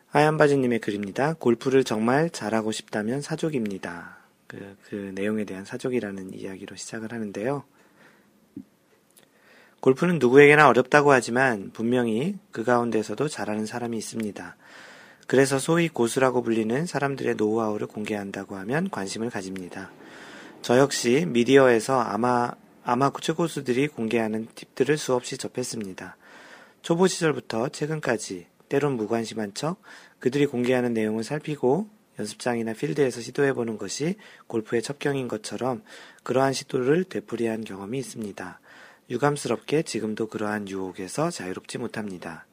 하얀 0.08 0.36
바지님의 0.36 0.80
글입니다. 0.80 1.36
골프를 1.36 1.86
정말 1.86 2.30
잘하고 2.30 2.74
싶다면 2.74 3.22
사족입니다. 3.22 4.18
그, 4.48 4.76
그 4.90 5.14
내용에 5.16 5.46
대한 5.46 5.64
사족이라는 5.64 6.34
이야기로 6.34 6.76
시작을 6.76 7.14
하는데요. 7.14 7.64
골프는 9.82 10.20
누구에게나 10.20 10.70
어렵다고 10.70 11.12
하지만 11.12 11.72
분명히 11.74 12.38
그 12.52 12.64
가운데서도 12.64 13.28
잘하는 13.28 13.66
사람이 13.66 13.98
있습니다. 13.98 14.56
그래서 15.26 15.58
소위 15.58 15.90
고수라고 15.90 16.44
불리는 16.44 16.86
사람들의 16.86 17.36
노하우를 17.36 17.88
공개한다고 17.88 18.56
하면 18.58 18.92
관심을 18.92 19.32
가집니다. 19.32 19.92
저 20.62 20.78
역시 20.78 21.26
미디어에서 21.28 22.00
아마 22.00 22.52
아마 22.84 23.12
최고수들이 23.12 23.88
공개하는 23.88 24.48
팁들을 24.54 24.98
수없이 24.98 25.38
접했습니다. 25.38 26.16
초보 26.84 27.08
시절부터 27.08 27.70
최근까지 27.70 28.48
때론 28.70 28.94
무관심한 28.98 29.54
척 29.56 29.82
그들이 30.20 30.46
공개하는 30.46 30.94
내용을 30.94 31.24
살피고 31.24 31.90
연습장이나 32.20 32.74
필드에서 32.74 33.22
시도해보는 33.22 33.80
것이 33.80 34.16
골프의 34.46 34.84
첩경인 34.84 35.28
것처럼 35.28 35.82
그러한 36.24 36.54
시도를 36.54 37.04
되풀이한 37.06 37.64
경험이 37.64 37.98
있습니다. 37.98 38.61
유감스럽게 39.12 39.84
지금도 39.84 40.28
그러한 40.28 40.68
유혹에서 40.70 41.30
자유롭지 41.30 41.78
못합니다. 41.78 42.46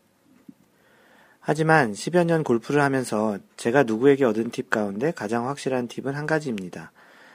하지만 1.41 1.93
10여 1.93 2.25
년 2.25 2.45
골프를 2.45 2.83
하면서 2.83 3.39
제가 3.57 3.85
누구에게 3.85 4.25
얻은 4.25 4.51
팁 4.51 4.69
가운데 4.69 5.13
가장 5.13 5.49
확실한 5.49 5.89
팁은 5.89 6.15
한 6.15 6.27
가지입니다. 6.27 6.93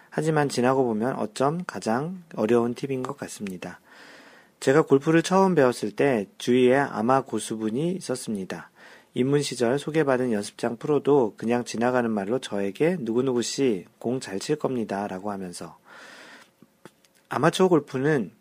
하지만 0.09 0.49
지나고 0.49 0.83
보면 0.83 1.15
어쩜 1.15 1.63
가장 1.65 2.21
어려운 2.35 2.75
팁인 2.75 3.01
것 3.01 3.17
같습니다. 3.17 3.79
제가 4.59 4.83
골프를 4.83 5.23
처음 5.23 5.55
배웠을 5.55 5.91
때 5.91 6.27
주위에 6.37 6.77
아마 6.77 7.21
고수분이 7.21 7.93
있었습니다. 7.93 8.69
입문 9.15 9.41
시절 9.41 9.79
소개받은 9.79 10.31
연습장 10.31 10.77
프로도 10.77 11.33
그냥 11.37 11.63
지나가는 11.63 12.09
말로 12.11 12.39
저에게 12.39 12.97
누구누구씨 12.99 13.85
공 13.99 14.19
잘 14.19 14.39
칠 14.39 14.57
겁니다. 14.57 15.07
라고 15.07 15.31
하면서 15.31 15.77
아마추어 17.29 17.67
골프는 17.67 18.31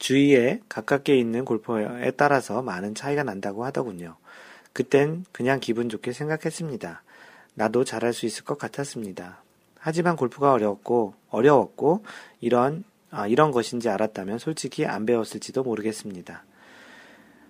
주위에 0.00 0.60
가깝게 0.68 1.16
있는 1.16 1.44
골퍼에 1.44 2.10
따라서 2.12 2.62
많은 2.62 2.94
차이가 2.94 3.22
난다고 3.22 3.64
하더군요. 3.64 4.16
그땐 4.72 5.24
그냥 5.30 5.60
기분 5.60 5.88
좋게 5.88 6.12
생각했습니다. 6.12 7.02
나도 7.54 7.84
잘할 7.84 8.12
수 8.12 8.26
있을 8.26 8.44
것 8.44 8.58
같았습니다. 8.58 9.42
하지만 9.78 10.16
골프가 10.16 10.52
어려웠고, 10.52 11.14
어려웠고, 11.28 12.04
이런, 12.40 12.84
아, 13.10 13.26
이런 13.26 13.50
것인지 13.50 13.88
알았다면 13.88 14.38
솔직히 14.38 14.86
안 14.86 15.04
배웠을지도 15.06 15.62
모르겠습니다. 15.62 16.44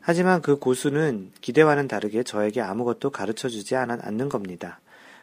하지만 0.00 0.42
그 0.42 0.58
고수는 0.58 1.32
기대와는 1.40 1.86
다르게 1.86 2.24
저에게 2.24 2.60
아무것도 2.60 3.10
가르쳐 3.10 3.48
주지 3.48 3.76
않는 3.76 4.28
겁니다. 4.28 4.80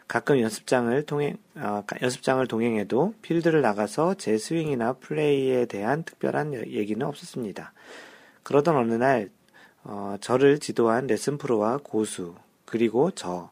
가끔 0.07 0.39
연습장을 0.39 1.03
통행, 1.03 1.37
어, 1.55 1.83
연습장을 2.01 2.45
동행해도 2.47 3.13
필드를 3.21 3.61
나가서 3.61 4.13
제 4.13 4.37
스윙이나 4.37 4.93
플레이에 4.93 5.65
대한 5.65 6.03
특별한 6.03 6.53
얘기는 6.67 7.05
없었습니다. 7.05 7.73
그러던 8.43 8.77
어느 8.77 8.93
날, 8.93 9.29
어, 9.83 10.15
저를 10.21 10.59
지도한 10.59 11.07
레슨 11.07 11.37
프로와 11.37 11.79
고수, 11.83 12.35
그리고 12.63 13.11
저, 13.11 13.49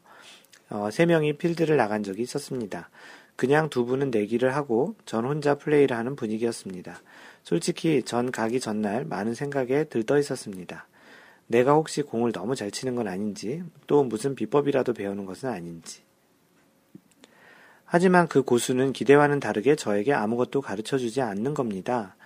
어, 0.70 0.90
세 0.92 1.06
명이 1.06 1.34
필드를 1.34 1.76
나간 1.76 2.04
적이 2.04 2.22
있었습니다. 2.22 2.90
그냥 3.36 3.70
두 3.70 3.86
분은 3.86 4.12
내기를 4.12 4.56
하고 4.56 4.96
전 5.06 5.26
혼자 5.26 5.56
플레이를 5.56 5.98
하는 5.98 6.16
분위기였습니다. 6.16 7.02
솔직히 7.44 8.02
전 8.04 8.32
가기 8.32 8.62
전날 8.62 9.04
많은 9.04 9.36
생각에 9.36 9.84
들떠 9.84 10.18
있었습니다. 10.20 10.88
내가 11.48 11.74
혹시 11.74 12.02
공을 12.02 12.32
너무 12.32 12.56
잘 12.56 12.72
치는 12.72 12.96
건 12.96 13.10
아닌지, 13.10 13.62
또 13.88 14.06
무슨 14.06 14.36
비법이라도 14.36 14.94
배우는 14.94 15.26
것은 15.26 15.50
아닌지. 15.50 16.05
하지만 17.96 18.28
그 18.28 18.44
고수는 18.44 18.92
기대와는 18.92 19.40
다르게 19.40 19.78
저에게 19.78 20.12
아무것도 20.12 20.60
가르쳐 20.60 20.98
주지 20.98 21.22
않는 21.22 21.54
겁니다. 21.54 22.18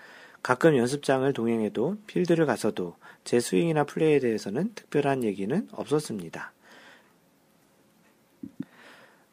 가끔 0.42 0.76
연습장을 0.76 1.32
동행해도 1.32 1.98
필드를 2.08 2.48
가서도 2.48 2.96
제 3.24 3.40
스윙이나 3.40 3.84
플레이에 3.84 4.18
대해서는 4.18 4.72
특별한 4.74 5.24
얘기는 5.24 5.68
없었습니다. 5.72 6.54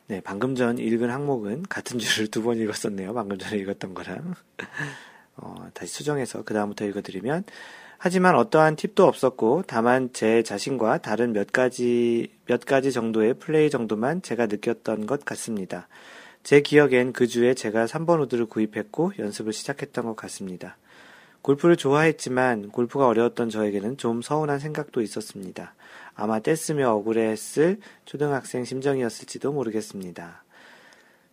네, 0.09 0.21
방금 0.21 0.55
전 0.55 0.77
읽은 0.77 1.09
항목은 1.09 1.63
같은 1.71 1.99
줄을 1.99 2.31
두 2.31 2.43
번 2.43 2.59
읽었었네요. 2.59 3.15
방금 3.15 3.39
전에 3.39 3.57
읽었던 3.57 3.95
거랑. 3.95 4.35
어, 5.39 5.71
다시 5.73 5.91
수정해서 5.95 6.43
그 6.43 6.53
다음부터 6.53 6.85
읽어드리면 6.85 7.45
하지만 7.97 8.35
어떠한 8.35 8.77
팁도 8.77 9.07
없었고 9.07 9.65
다만 9.67 10.11
제 10.13 10.43
자신과 10.43 10.99
다른 10.99 11.33
몇 11.33 11.51
가지 11.51 12.31
몇 12.45 12.67
가지 12.67 12.93
정도의 12.93 13.39
플레이 13.39 13.71
정도만 13.71 14.21
제가 14.21 14.45
느꼈던 14.49 15.07
것 15.07 15.25
같습니다. 15.25 15.89
제 16.47 16.61
기억엔 16.61 17.13
그 17.13 17.27
주에 17.27 17.55
제가 17.55 17.87
3번 17.87 18.23
우드를 18.23 18.47
구입했고 18.47 19.15
연습을 19.19 19.53
시작했던 19.53 20.05
것 20.05 20.15
같습니다. 20.15 20.77
골프를 21.43 21.77
좋아했지만 21.77 22.71
골프가 22.71 23.09
어려웠던 23.09 23.51
저에게는 23.51 23.97
좀 23.97 24.23
서운한 24.23 24.61
생각도 24.61 25.03
있었습니다. 25.03 25.75
아마 26.15 26.39
뗐으며 26.39 26.85
억울해했을 26.99 27.81
초등학생 28.05 28.65
심정이었을지도 28.65 29.51
모르겠습니다. 29.51 30.45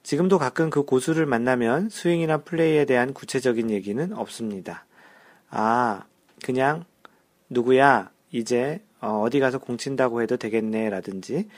지금도 0.01 0.39
가끔 0.39 0.71
그 0.71 0.81
고수를 0.81 1.27
만나면 1.27 1.89
스윙이나 1.89 2.37
플레이에 2.37 2.85
대한 2.85 3.13
구체적인 3.13 3.69
얘기는 3.69 4.13
없습니다. 4.13 4.83
아, 5.51 6.05
그냥 6.43 6.85
누구야 7.51 8.09
이제 8.31 8.81
어, 8.99 9.27
디 9.29 9.39
가서 9.39 9.59
공 9.59 9.77
친다고 9.77 10.23
해도 10.23 10.37
되겠네 10.37 10.89
라든지 10.89 11.49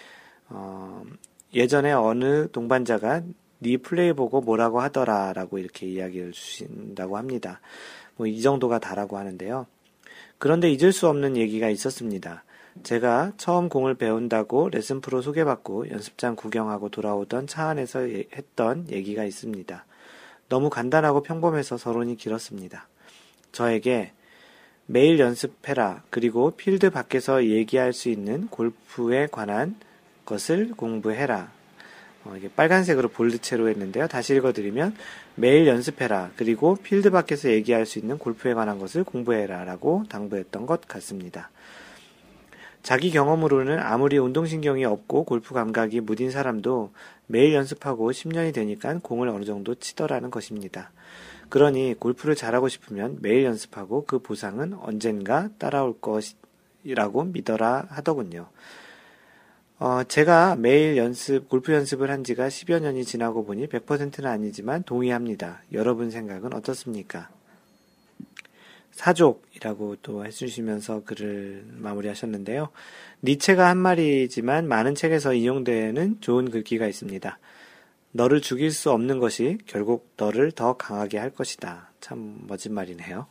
어, 0.50 1.06
예전에 1.54 1.94
어느 1.94 2.52
동반자가 2.52 3.22
네 3.60 3.78
플레이 3.78 4.14
보고 4.14 4.42
뭐라고 4.42 4.82
하더라라고 4.82 5.58
이렇게 5.58 5.88
이야기를 5.88 6.32
주신다고 6.32 7.18
합니다. 7.18 7.62
뭐 8.18 8.28
이 8.28 8.42
정도가 8.42 8.80
다라고 8.80 9.18
하는데요. 9.18 9.68
그런데 10.38 10.70
잊을 10.72 10.92
수 10.92 11.08
없는 11.08 11.38
얘기가 11.38 11.70
있었습니다. 11.70 12.44
제가 12.84 13.34
처음 13.38 13.70
공을 13.70 13.96
배운다고 13.96 14.70
레슨 14.70 15.00
프로 15.00 15.22
소개받고 15.22 15.90
연습장 15.90 16.36
구경하고 16.36 16.90
돌아오던 16.90 17.48
차 17.48 17.70
안에서 17.70 18.10
예, 18.10 18.26
했던 18.36 18.90
얘기가 18.92 19.24
있습니다. 19.24 19.86
너무 20.50 20.70
간단하고 20.70 21.24
평범해서 21.24 21.78
서론이 21.78 22.18
길었습니다. 22.18 22.88
저에게 23.54 24.12
매일 24.88 25.20
연습해라. 25.20 26.04
그리고 26.10 26.52
필드 26.52 26.90
밖에서 26.90 27.46
얘기할 27.46 27.94
수 27.94 28.10
있는 28.10 28.48
골프에 28.50 29.28
관한 29.32 29.76
것을 30.26 30.72
공부해라. 30.72 31.55
어, 32.26 32.36
이게 32.36 32.50
빨간색으로 32.50 33.10
볼드체로 33.10 33.70
했는데요. 33.70 34.08
다시 34.08 34.36
읽어드리면 34.36 34.96
매일 35.36 35.68
연습해라. 35.68 36.32
그리고 36.36 36.76
필드 36.76 37.12
밖에서 37.12 37.50
얘기할 37.50 37.86
수 37.86 38.00
있는 38.00 38.18
골프에 38.18 38.54
관한 38.54 38.80
것을 38.80 39.04
공부해라라고 39.04 40.06
당부했던 40.10 40.66
것 40.66 40.82
같습니다. 40.88 41.52
자기 42.82 43.10
경험으로는 43.12 43.80
아무리 43.80 44.18
운동신경이 44.18 44.86
없고 44.86 45.24
골프 45.24 45.54
감각이 45.54 46.02
무딘 46.02 46.30
사람도 46.30 46.92
매일 47.28 47.54
연습하고 47.54 48.12
10년이 48.12 48.54
되니까 48.54 48.98
공을 49.02 49.28
어느 49.30 49.44
정도 49.44 49.74
치더라는 49.76 50.30
것입니다. 50.30 50.92
그러니 51.50 51.96
골프를 52.00 52.36
잘하고 52.36 52.70
싶으면 52.70 53.18
매일 53.22 53.44
연습하고 53.44 54.06
그 54.06 54.20
보상은 54.20 54.74
언젠가 54.74 55.50
따라올 55.58 55.96
것이라고 56.00 57.24
믿어라 57.26 57.88
하더군요. 57.90 58.50
어, 59.78 60.04
제가 60.06 60.56
매일 60.56 60.96
연습, 60.96 61.50
골프 61.50 61.74
연습을 61.74 62.10
한 62.10 62.24
지가 62.24 62.48
10여 62.48 62.82
년이 62.82 63.04
지나고 63.04 63.44
보니 63.44 63.68
100%는 63.68 64.30
아니지만 64.30 64.84
동의합니다. 64.84 65.64
여러분 65.74 66.12
생각은 66.12 66.54
어떻습니까? 66.54 67.30
사족이라고 68.92 69.98
또 70.02 70.26
해주시면서 70.26 71.04
글을 71.04 71.66
마무리하셨는데요. 71.74 72.70
니체가 73.22 73.68
한 73.68 73.78
말이지만 73.78 74.66
많은 74.70 74.96
책에서 74.96 75.34
인용되는 75.34 76.22
좋은 76.22 76.50
글귀가 76.50 76.88
있습니다. 76.88 77.38
너를 78.14 78.40
죽일 78.40 78.72
수 78.72 78.92
없는 78.92 79.20
것이 79.20 79.58
결국 79.66 80.10
너를 80.16 80.54
더 80.54 80.78
강하게 80.78 81.18
할 81.18 81.32
것이다. 81.32 81.92
참 82.00 82.40
멋진 82.48 82.74
말이네요. 82.74 83.28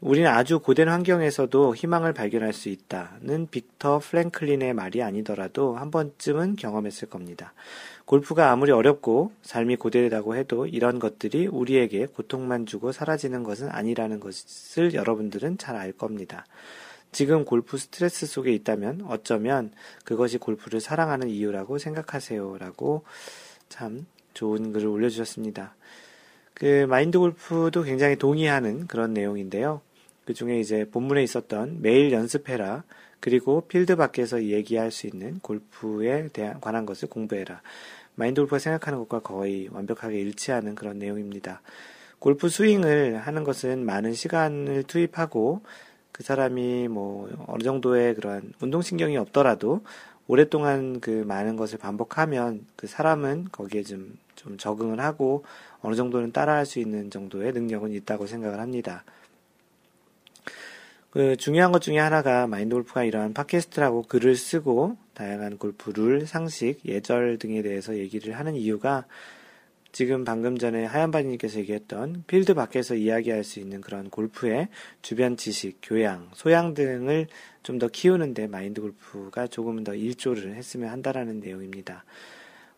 우리는 0.00 0.30
아주 0.30 0.60
고된 0.60 0.88
환경에서도 0.88 1.74
희망을 1.74 2.14
발견할 2.14 2.54
수 2.54 2.70
있다는 2.70 3.48
빅터 3.50 3.98
플랭클린의 3.98 4.72
말이 4.72 5.02
아니더라도 5.02 5.76
한 5.76 5.90
번쯤은 5.90 6.56
경험했을 6.56 7.08
겁니다. 7.10 7.52
골프가 8.06 8.50
아무리 8.50 8.72
어렵고 8.72 9.32
삶이 9.42 9.76
고되다고 9.76 10.36
해도 10.36 10.66
이런 10.66 10.98
것들이 10.98 11.46
우리에게 11.46 12.06
고통만 12.06 12.64
주고 12.64 12.92
사라지는 12.92 13.42
것은 13.42 13.68
아니라는 13.68 14.20
것을 14.20 14.94
여러분들은 14.94 15.58
잘 15.58 15.76
알 15.76 15.92
겁니다. 15.92 16.46
지금 17.12 17.44
골프 17.44 17.76
스트레스 17.76 18.26
속에 18.26 18.52
있다면 18.52 19.02
어쩌면 19.06 19.70
그것이 20.04 20.38
골프를 20.38 20.80
사랑하는 20.80 21.28
이유라고 21.28 21.76
생각하세요. 21.78 22.56
라고 22.58 23.04
참 23.68 24.06
좋은 24.32 24.72
글을 24.72 24.86
올려주셨습니다. 24.86 25.74
그 26.54 26.86
마인드 26.88 27.18
골프도 27.18 27.82
굉장히 27.82 28.16
동의하는 28.16 28.86
그런 28.86 29.12
내용인데요. 29.12 29.82
그 30.24 30.34
중에 30.34 30.60
이제 30.60 30.84
본문에 30.90 31.22
있었던 31.22 31.82
매일 31.82 32.12
연습해라. 32.12 32.84
그리고 33.20 33.62
필드 33.62 33.96
밖에서 33.96 34.44
얘기할 34.44 34.90
수 34.90 35.06
있는 35.06 35.38
골프에 35.40 36.28
대한 36.28 36.60
관한 36.60 36.86
것을 36.86 37.08
공부해라. 37.08 37.60
마인드 38.14 38.40
골프가 38.40 38.58
생각하는 38.58 38.98
것과 39.00 39.20
거의 39.20 39.68
완벽하게 39.70 40.18
일치하는 40.20 40.74
그런 40.74 40.98
내용입니다. 40.98 41.60
골프 42.18 42.48
스윙을 42.48 43.18
하는 43.18 43.44
것은 43.44 43.84
많은 43.84 44.14
시간을 44.14 44.84
투입하고 44.84 45.62
그 46.12 46.22
사람이 46.22 46.88
뭐 46.88 47.30
어느 47.46 47.62
정도의 47.62 48.14
그러한 48.14 48.52
운동신경이 48.60 49.16
없더라도 49.16 49.82
오랫동안 50.26 51.00
그 51.00 51.24
많은 51.26 51.56
것을 51.56 51.78
반복하면 51.78 52.66
그 52.76 52.86
사람은 52.86 53.48
거기에 53.50 53.82
좀, 53.82 54.18
좀 54.36 54.58
적응을 54.58 55.00
하고 55.00 55.44
어느 55.80 55.94
정도는 55.94 56.32
따라할 56.32 56.66
수 56.66 56.78
있는 56.78 57.10
정도의 57.10 57.52
능력은 57.52 57.92
있다고 57.92 58.26
생각을 58.26 58.60
합니다. 58.60 59.02
그 61.10 61.36
중요한 61.36 61.72
것 61.72 61.82
중에 61.82 61.98
하나가 61.98 62.46
마인드 62.46 62.74
골프가 62.74 63.02
이러한 63.02 63.34
팟캐스트라고 63.34 64.02
글을 64.02 64.36
쓰고 64.36 64.96
다양한 65.14 65.58
골프 65.58 65.90
룰, 65.90 66.26
상식, 66.26 66.78
예절 66.86 67.38
등에 67.38 67.62
대해서 67.62 67.96
얘기를 67.96 68.38
하는 68.38 68.54
이유가 68.54 69.06
지금 69.92 70.24
방금 70.24 70.56
전에 70.56 70.84
하얀바니님께서 70.84 71.58
얘기했던 71.60 72.22
필드 72.28 72.54
밖에서 72.54 72.94
이야기할 72.94 73.42
수 73.42 73.58
있는 73.58 73.80
그런 73.80 74.08
골프의 74.08 74.68
주변 75.02 75.36
지식, 75.36 75.78
교양, 75.82 76.28
소양 76.32 76.74
등을 76.74 77.26
좀 77.64 77.80
더 77.80 77.88
키우는데 77.88 78.46
마인드 78.46 78.80
골프가 78.80 79.48
조금 79.48 79.82
더 79.82 79.94
일조를 79.94 80.54
했으면 80.54 80.90
한다라는 80.90 81.40
내용입니다. 81.40 82.04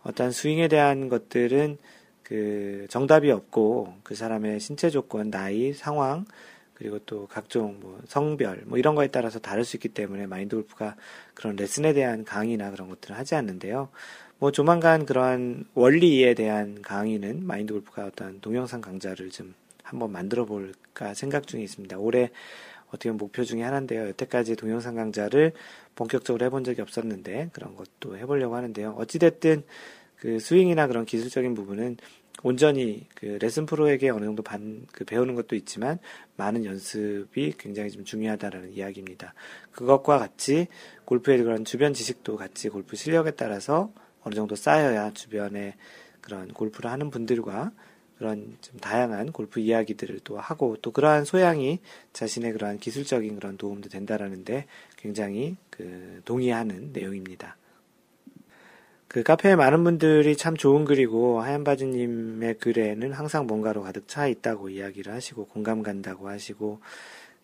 어떤 0.02 0.32
스윙에 0.32 0.68
대한 0.68 1.10
것들은 1.10 1.76
그 2.22 2.86
정답이 2.88 3.30
없고 3.30 3.94
그 4.02 4.14
사람의 4.14 4.58
신체 4.58 4.88
조건, 4.88 5.30
나이, 5.30 5.74
상황, 5.74 6.24
그리고 6.74 6.98
또 7.00 7.26
각종 7.26 7.78
뭐 7.80 8.00
성별 8.06 8.62
뭐 8.66 8.78
이런 8.78 8.94
거에 8.94 9.08
따라서 9.08 9.38
다를 9.38 9.64
수 9.64 9.76
있기 9.76 9.88
때문에 9.88 10.26
마인드 10.26 10.56
골프가 10.56 10.96
그런 11.34 11.56
레슨에 11.56 11.92
대한 11.92 12.24
강의나 12.24 12.70
그런 12.70 12.88
것들을 12.88 13.16
하지 13.16 13.34
않는데요. 13.34 13.88
뭐 14.38 14.50
조만간 14.50 15.06
그러한 15.06 15.66
원리에 15.74 16.34
대한 16.34 16.82
강의는 16.82 17.46
마인드 17.46 17.72
골프가 17.72 18.06
어떤 18.06 18.40
동영상 18.40 18.80
강좌를 18.80 19.30
좀 19.30 19.54
한번 19.82 20.10
만들어 20.10 20.44
볼까 20.44 21.14
생각 21.14 21.46
중에 21.46 21.62
있습니다. 21.62 21.98
올해 21.98 22.30
어떻게 22.88 23.08
보면 23.08 23.18
목표 23.18 23.44
중에 23.44 23.62
하나인데요. 23.62 24.08
여태까지 24.08 24.56
동영상 24.56 24.94
강좌를 24.94 25.52
본격적으로 25.94 26.44
해본 26.46 26.64
적이 26.64 26.82
없었는데 26.82 27.50
그런 27.52 27.76
것도 27.76 28.16
해보려고 28.16 28.56
하는데요. 28.56 28.96
어찌됐든 28.98 29.62
그 30.16 30.38
스윙이나 30.38 30.86
그런 30.86 31.04
기술적인 31.04 31.54
부분은 31.54 31.96
온전히 32.42 33.06
그 33.14 33.38
레슨 33.40 33.66
프로에게 33.66 34.10
어느 34.10 34.24
정도 34.24 34.42
반, 34.42 34.86
그 34.92 35.04
배우는 35.04 35.34
것도 35.34 35.56
있지만 35.56 35.98
많은 36.36 36.64
연습이 36.64 37.54
굉장히 37.58 37.90
좀 37.90 38.04
중요하다라는 38.04 38.72
이야기입니다. 38.72 39.34
그것과 39.70 40.18
같이 40.18 40.66
골프의 41.04 41.42
그런 41.42 41.64
주변 41.64 41.94
지식도 41.94 42.36
같이 42.36 42.68
골프 42.68 42.96
실력에 42.96 43.32
따라서 43.32 43.92
어느 44.22 44.34
정도 44.34 44.54
쌓여야 44.56 45.12
주변에 45.12 45.76
그런 46.20 46.48
골프를 46.48 46.90
하는 46.90 47.10
분들과 47.10 47.72
그런 48.18 48.56
좀 48.60 48.78
다양한 48.78 49.32
골프 49.32 49.58
이야기들을 49.58 50.20
또 50.22 50.38
하고 50.38 50.76
또 50.80 50.92
그러한 50.92 51.24
소양이 51.24 51.80
자신의 52.12 52.52
그러한 52.52 52.78
기술적인 52.78 53.34
그런 53.34 53.56
도움도 53.56 53.88
된다라는데 53.88 54.66
굉장히 54.96 55.56
그 55.70 56.22
동의하는 56.24 56.92
내용입니다. 56.92 57.56
그 59.12 59.22
카페에 59.22 59.56
많은 59.56 59.84
분들이 59.84 60.38
참 60.38 60.56
좋은 60.56 60.86
글이고 60.86 61.42
하얀 61.42 61.64
바지님의 61.64 62.54
글에는 62.54 63.12
항상 63.12 63.46
뭔가로 63.46 63.82
가득 63.82 64.08
차 64.08 64.26
있다고 64.26 64.70
이야기를 64.70 65.12
하시고 65.12 65.48
공감 65.48 65.82
간다고 65.82 66.30
하시고 66.30 66.80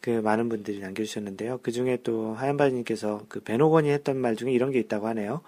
그 0.00 0.08
많은 0.08 0.48
분들이 0.48 0.78
남겨주셨는데요. 0.80 1.60
그 1.62 1.70
중에 1.70 1.98
또 2.02 2.32
하얀 2.32 2.56
바지님께서 2.56 3.26
그 3.28 3.40
베노건이 3.40 3.90
했던 3.90 4.16
말 4.16 4.34
중에 4.34 4.50
이런 4.50 4.70
게 4.70 4.78
있다고 4.78 5.08
하네요. 5.08 5.42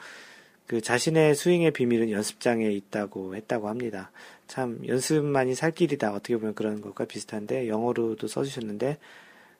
그 0.67 0.83
자신의 0.83 1.35
스윙의 1.35 1.71
비밀은 1.71 2.11
연습장에 2.11 2.71
있다고 2.71 3.35
했다고 3.35 3.71
합니다. 3.71 4.11
참 4.47 4.79
연습만이 4.87 5.55
살 5.55 5.71
길이다 5.71 6.13
어떻게 6.13 6.37
보면 6.37 6.55
그런 6.55 6.83
것과 6.83 7.07
비슷한데 7.07 7.67
영어로도 7.67 8.27
써주셨는데 8.27 8.99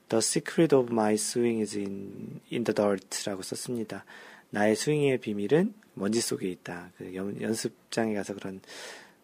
The 0.09 0.19
secret 0.19 0.75
of 0.75 0.91
my 0.91 1.15
swing 1.15 1.59
is 1.59 1.75
in, 1.75 2.39
in 2.51 2.63
the 2.63 2.75
dirt라고 2.75 3.41
썼습니다. 3.41 4.05
나의 4.51 4.75
스윙의 4.75 5.17
비밀은 5.17 5.80
먼지 5.93 6.21
속에 6.21 6.49
있다. 6.49 6.91
그 6.97 7.13
연, 7.15 7.53
습장에 7.53 8.13
가서 8.13 8.33
그런 8.33 8.61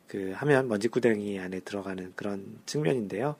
그 0.08 0.32
하면 0.36 0.68
먼지 0.68 0.88
구덩이 0.88 1.40
안에 1.40 1.62
들어가는 1.62 2.14
그런 2.16 2.60
측면인데요. 2.66 3.36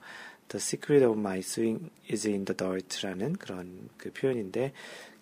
The 0.48 0.60
secret 0.60 1.04
of 1.04 1.18
my 1.18 1.38
swing 1.38 1.90
is 2.10 2.26
in 2.26 2.44
the 2.44 2.56
dirt라는 2.56 3.34
그런 3.34 3.88
그 3.98 4.10
표현인데 4.12 4.72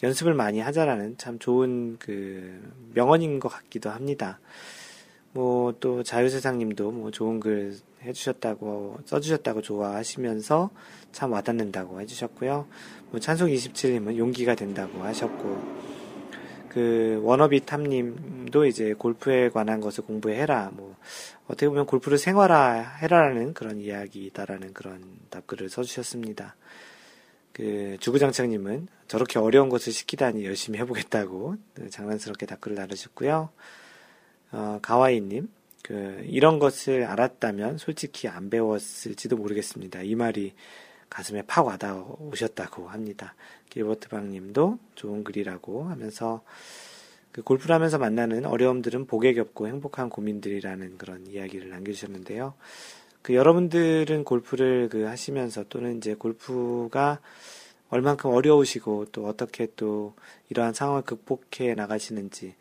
연습을 0.02 0.34
많이 0.34 0.60
하자라는 0.60 1.18
참 1.18 1.38
좋은 1.38 1.96
그 1.98 2.60
명언인 2.94 3.40
것 3.40 3.48
같기도 3.48 3.90
합니다. 3.90 4.40
뭐 5.32 5.72
또 5.80 6.02
자유세상님도 6.02 6.90
뭐 6.90 7.10
좋은 7.10 7.40
글 7.40 7.76
해주셨다고 8.02 9.00
써주셨다고 9.04 9.62
좋아하시면서 9.62 10.70
참 11.12 11.32
와닿는다고 11.32 12.00
해주셨고요. 12.00 12.66
뭐 13.10 13.20
찬송 13.20 13.48
27님은 13.48 14.16
용기가 14.16 14.54
된다고 14.54 15.02
하셨고 15.02 15.85
그 16.76 17.22
워너비 17.22 17.64
탐님도 17.64 18.66
이제 18.66 18.92
골프에 18.92 19.48
관한 19.48 19.80
것을 19.80 20.04
공부해라. 20.04 20.72
뭐 20.74 20.94
어떻게 21.46 21.68
보면 21.68 21.86
골프를 21.86 22.18
생활화해라라는 22.18 23.54
그런 23.54 23.80
이야기다라는 23.80 24.74
그런 24.74 25.02
답글을 25.30 25.70
써주셨습니다. 25.70 26.54
그 27.54 27.96
주구장창님은 28.00 28.88
저렇게 29.08 29.38
어려운 29.38 29.70
것을 29.70 29.90
시키다니 29.90 30.44
열심히 30.44 30.78
해보겠다고 30.80 31.56
장난스럽게 31.88 32.44
답글을 32.44 32.76
달으셨고요. 32.76 33.48
어, 34.52 34.78
가와이님, 34.82 35.48
그 35.82 36.22
이런 36.26 36.58
것을 36.58 37.04
알았다면 37.04 37.78
솔직히 37.78 38.28
안 38.28 38.50
배웠을지도 38.50 39.38
모르겠습니다. 39.38 40.02
이 40.02 40.14
말이 40.14 40.52
가슴에 41.10 41.42
팍 41.42 41.66
와닿아 41.66 42.04
오셨다고 42.18 42.88
합니다. 42.88 43.34
길버트방 43.70 44.30
님도 44.30 44.78
좋은 44.94 45.24
글이라고 45.24 45.84
하면서 45.84 46.42
그 47.32 47.42
골프를 47.42 47.74
하면서 47.74 47.98
만나는 47.98 48.46
어려움들은 48.46 49.06
복에 49.06 49.34
겹고 49.34 49.68
행복한 49.68 50.08
고민들이라는 50.08 50.96
그런 50.98 51.26
이야기를 51.26 51.68
남겨주셨는데요. 51.68 52.54
그 53.22 53.34
여러분들은 53.34 54.24
골프를 54.24 54.88
그 54.88 55.02
하시면서 55.02 55.64
또는 55.68 55.98
이제 55.98 56.14
골프가 56.14 57.20
얼만큼 57.88 58.30
어려우시고 58.30 59.06
또 59.12 59.26
어떻게 59.26 59.68
또 59.76 60.14
이러한 60.48 60.74
상황을 60.74 61.02
극복해 61.02 61.74
나가시는지 61.74 62.54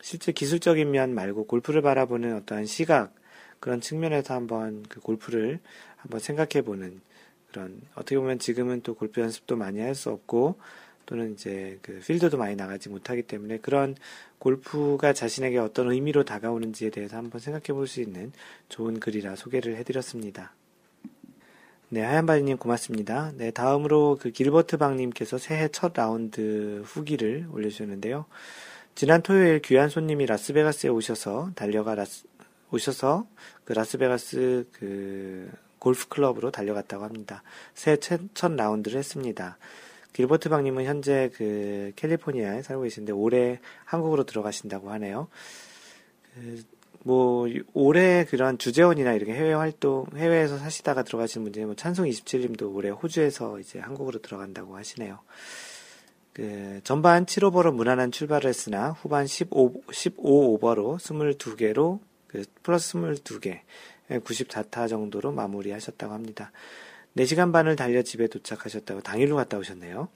실제 0.00 0.32
기술적인 0.32 0.90
면 0.90 1.14
말고 1.14 1.46
골프를 1.46 1.82
바라보는 1.82 2.36
어떠한 2.36 2.66
시각 2.66 3.14
그런 3.60 3.80
측면에서 3.80 4.34
한번 4.34 4.84
그 4.88 5.00
골프를 5.00 5.60
한번 5.96 6.20
생각해 6.20 6.64
보는 6.64 7.00
그런 7.50 7.80
어떻게 7.94 8.18
보면 8.18 8.38
지금은 8.38 8.82
또 8.82 8.94
골프 8.94 9.20
연습도 9.20 9.56
많이 9.56 9.80
할 9.80 9.94
수 9.94 10.10
없고 10.10 10.58
또는 11.06 11.32
이제 11.32 11.78
그 11.80 12.00
필드도 12.06 12.36
많이 12.36 12.54
나가지 12.54 12.90
못하기 12.90 13.22
때문에 13.22 13.58
그런 13.58 13.96
골프가 14.38 15.14
자신에게 15.14 15.56
어떤 15.58 15.90
의미로 15.90 16.24
다가오는지에 16.24 16.90
대해서 16.90 17.16
한번 17.16 17.40
생각해 17.40 17.72
볼 17.72 17.86
수 17.86 18.02
있는 18.02 18.32
좋은 18.68 19.00
글이라 19.00 19.36
소개를 19.36 19.76
해드렸습니다. 19.76 20.52
네, 21.88 22.02
하얀바지님 22.02 22.58
고맙습니다. 22.58 23.32
네, 23.36 23.50
다음으로 23.50 24.18
그 24.20 24.30
길버트 24.30 24.76
방님께서 24.76 25.38
새해 25.38 25.68
첫 25.68 25.94
라운드 25.94 26.82
후기를 26.84 27.46
올려주셨는데요. 27.50 28.26
지난 28.94 29.22
토요일 29.22 29.62
귀한 29.62 29.88
손님이 29.88 30.26
라스베가스에 30.26 30.90
오셔서 30.90 31.52
달려가 31.54 31.94
라스, 31.94 32.26
오셔서 32.70 33.26
그 33.64 33.72
라스베가스 33.72 34.66
그 34.72 35.50
골프 35.78 36.08
클럽으로 36.08 36.50
달려갔다고 36.50 37.04
합니다. 37.04 37.42
새해 37.74 37.96
첫 37.98 38.52
라운드를 38.52 38.98
했습니다. 38.98 39.58
길버트 40.12 40.48
박님은 40.48 40.84
현재 40.84 41.30
그 41.34 41.92
캘리포니아에 41.96 42.62
살고 42.62 42.82
계신데 42.82 43.12
올해 43.12 43.60
한국으로 43.84 44.24
들어가신다고 44.24 44.90
하네요. 44.90 45.28
그, 46.34 46.62
뭐 47.04 47.46
올해 47.72 48.24
그런 48.24 48.58
주재원이나 48.58 49.12
이렇게 49.12 49.32
해외 49.32 49.52
활동 49.52 50.06
해외에서 50.16 50.58
사시다가 50.58 51.04
들어가신 51.04 51.42
분들이 51.44 51.64
뭐 51.64 51.74
찬송 51.74 52.06
27님도 52.06 52.74
올해 52.74 52.90
호주에서 52.90 53.60
이제 53.60 53.78
한국으로 53.78 54.20
들어간다고 54.20 54.76
하시네요. 54.76 55.20
그 56.32 56.80
전반 56.84 57.24
7오버로 57.24 57.72
무난한 57.72 58.12
출발을 58.12 58.48
했으나 58.48 58.90
후반 58.90 59.26
15 59.26 59.82
15오버로 59.86 60.98
22개로 60.98 62.00
그 62.26 62.44
플러스 62.62 62.98
22개 62.98 63.60
94타 64.10 64.88
정도로 64.88 65.32
마무리하셨다고 65.32 66.12
합니다. 66.12 66.52
4시간 67.16 67.52
반을 67.52 67.76
달려 67.76 68.02
집에 68.02 68.26
도착하셨다고 68.26 69.00
당일로 69.02 69.36
갔다 69.36 69.58
오셨네요. 69.58 70.08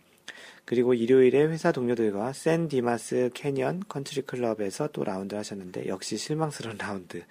그리고 0.64 0.94
일요일에 0.94 1.42
회사 1.46 1.72
동료들과 1.72 2.32
샌 2.32 2.68
디마스 2.68 3.30
캐년 3.34 3.82
컨트리 3.88 4.22
클럽에서 4.22 4.88
또 4.92 5.02
라운드를 5.04 5.38
하셨는데 5.40 5.88
역시 5.88 6.16
실망스러운 6.16 6.76
라운드. 6.80 7.24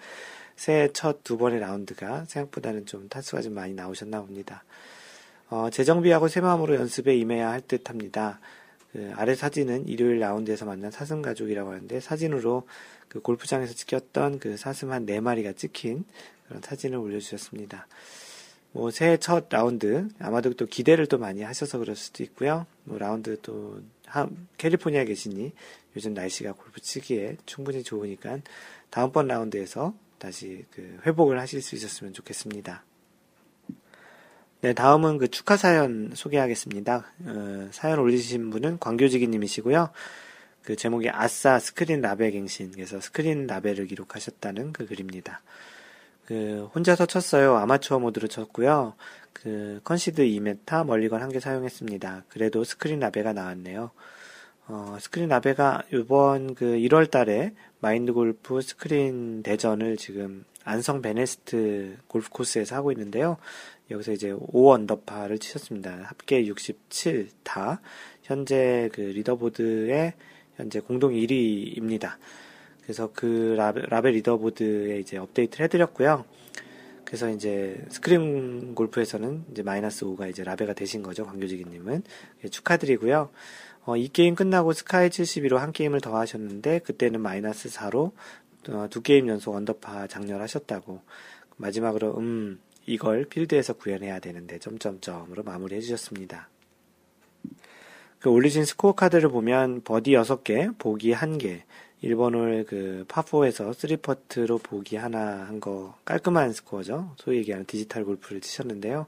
새해 0.55 0.89
첫 0.91 1.24
두 1.24 1.38
번의 1.38 1.59
라운드가 1.62 2.26
생각보다는 2.26 2.86
좀 2.86 3.07
타수가 3.09 3.41
좀 3.41 3.53
많이 3.53 3.74
나오셨나 3.74 4.22
봅니다. 4.22 4.64
어, 5.49 5.70
재정비하고 5.72 6.28
새 6.28 6.41
마음으로 6.41 6.76
연습에 6.76 7.16
임해야 7.16 7.49
할 7.49 7.62
듯 7.62 7.89
합니다. 7.89 8.39
그 8.91 9.12
아래 9.16 9.34
사진은 9.36 9.88
일요일 9.88 10.20
라운드에서 10.20 10.66
만난 10.66 10.91
사슴 10.91 11.22
가족이라고 11.22 11.72
하는데 11.72 11.99
사진으로 12.01 12.68
그 13.07 13.22
골프장에서 13.22 13.74
찍혔던 13.74 14.39
그 14.39 14.57
사슴 14.57 14.91
한 14.91 15.05
네 15.05 15.20
마리가 15.22 15.53
찍힌 15.53 16.03
그런 16.52 16.62
사진을 16.62 16.97
올려주셨습니다. 16.97 17.88
뭐 18.74 18.91
새해 18.91 19.16
첫 19.16 19.47
라운드 19.49 20.10
아마도 20.20 20.54
또 20.54 20.66
기대를 20.66 21.08
또 21.08 21.18
많이 21.18 21.43
하셔서 21.43 21.78
그럴 21.78 21.95
수도 21.95 22.24
있고요. 22.24 22.66
뭐 22.84 22.97
라운드 22.97 23.39
또 23.41 23.82
하, 24.06 24.28
캘리포니아 24.58 25.06
계시니 25.06 25.54
요즘 25.95 26.14
날씨가 26.14 26.52
골프 26.54 26.82
치기에 26.82 27.38
충분히 27.45 27.84
좋으니까 27.84 28.39
다음번 28.89 29.28
라운드에서 29.28 29.93
다시 30.18 30.66
그 30.72 30.99
회복을 31.06 31.39
하실 31.39 31.62
수 31.62 31.76
있었으면 31.76 32.14
좋겠습니다. 32.14 32.84
네, 34.60 34.74
다음은 34.74 35.20
그 35.20 35.28
축하 35.30 35.56
사연 35.56 36.12
소개하겠습니다. 36.14 37.14
어, 37.26 37.70
사연 37.72 37.99
올리신 37.99 38.52
분은 38.52 38.80
광교지기 38.80 39.28
님이시고요. 39.28 39.89
그 40.64 40.76
제목이 40.76 41.10
아싸 41.10 41.58
스크린 41.60 42.02
라베 42.01 42.32
갱신, 42.32 42.74
그래서 42.74 42.99
스크린 43.02 43.47
라베를 43.47 43.88
기록하셨다는 43.88 44.74
그 44.74 44.86
글입니다. 44.86 45.41
그 46.32 46.69
혼자서 46.73 47.07
쳤어요. 47.07 47.57
아마추어 47.57 47.99
모드로 47.99 48.29
쳤고요. 48.29 48.93
그 49.34 49.82
컨시드 49.84 50.21
2m 50.23 50.86
멀리건 50.86 51.21
한 51.21 51.29
개 51.29 51.41
사용했습니다. 51.41 52.23
그래도 52.29 52.63
스크린 52.63 53.01
라베가 53.01 53.34
나왔네요. 53.34 53.91
어, 54.69 54.97
스크린 55.01 55.27
라베가 55.27 55.84
이번 55.91 56.55
그 56.55 56.77
1월 56.77 57.11
달에 57.11 57.53
마인드 57.82 58.13
골프 58.13 58.61
스크린 58.61 59.43
대전을 59.43 59.97
지금 59.97 60.45
안성 60.63 61.01
베네스트 61.01 61.97
골프 62.07 62.29
코스에서 62.29 62.77
하고 62.77 62.93
있는데요. 62.93 63.36
여기서 63.89 64.13
이제 64.13 64.34
5 64.34 64.71
언더파를 64.71 65.38
치셨습니다. 65.38 66.03
합계 66.05 66.45
67타. 66.45 67.79
현재 68.23 68.89
그 68.93 69.01
leaderboard의 69.01 70.14
현재 70.55 70.79
공동 70.79 71.11
1위입니다. 71.11 72.11
그래서 72.92 73.10
그 73.14 73.56
라베, 73.88 74.16
leaderboard에 74.16 74.99
이제 75.00 75.16
업데이트를 75.16 75.64
해드렸고요. 75.64 76.26
그래서 77.06 77.30
이제 77.30 77.82
스크린 77.88 78.76
골프에서는 78.76 79.46
이제 79.50 79.64
마이너스 79.64 80.04
5가 80.04 80.30
이제 80.30 80.44
라베가 80.43 80.74
되신 80.74 81.02
거죠. 81.02 81.26
광교지기님은. 81.26 82.04
예, 82.44 82.50
축하드리고요. 82.50 83.30
어, 83.86 83.96
이 83.96 84.10
게임 84.10 84.36
끝나고 84.36 84.74
스카이 84.74 85.08
72로 85.08 85.56
한 85.56 85.72
게임을 85.72 86.02
더 86.02 86.18
하셨는데, 86.18 86.80
그때는 86.80 87.22
마이너스 87.22 87.70
4로 87.70 88.12
어, 88.68 88.88
두 88.89 89.02
게임 89.02 89.30
연속 89.30 89.56
언더파 89.56 90.08
작렬하셨다고. 90.07 91.01
마지막으로, 91.56 92.18
음, 92.18 92.60
이걸 92.86 93.24
필드에서 93.24 93.76
구현해야 93.76 94.20
되는데, 94.20 94.60
점점점으로 94.60 95.44
마무리 95.44 95.78
해 95.78 95.80
주셨습니다. 95.80 96.50
그 98.20 98.30
올리신 98.30 98.66
스코어 98.66 98.96
카드를 98.96 99.30
보면, 99.30 99.82
버디 99.86 100.12
6개, 100.12 100.78
보기 100.78 101.14
1개, 101.14 101.62
1번 102.04 102.34
홀 102.34 102.70
그 102.70 103.05
파4에서 103.08 103.72
3퍼트로 103.72 104.62
보기 104.64 104.95
하나 104.95 105.45
한 105.47 105.60
거 105.60 105.95
깔끔한 106.06 106.52
스코어죠. 106.54 107.14
소위 107.18 107.38
얘기하는 107.38 107.66
디지털 107.66 108.04
골프를 108.06 108.41
치셨는데요. 108.41 109.06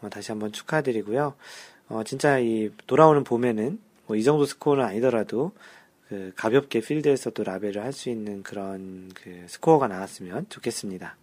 어, 0.00 0.08
다시 0.08 0.30
한번 0.30 0.52
축하드리고요. 0.52 1.34
어, 1.88 2.02
진짜 2.04 2.38
이 2.38 2.70
돌아오는 2.86 3.24
봄에는 3.24 3.78
뭐 4.06 4.16
이 4.16 4.22
정도 4.22 4.44
스코어는 4.46 4.84
아니더라도 4.84 5.52
그 6.08 6.32
가볍게 6.36 6.80
필드에서도 6.80 7.42
라베를 7.42 7.82
할 7.82 7.92
수 7.92 8.10
있는 8.10 8.42
그런 8.42 9.10
그 9.14 9.44
스코어가 9.48 9.88
나왔으면 9.88 10.46
좋겠습니다. 10.50 11.16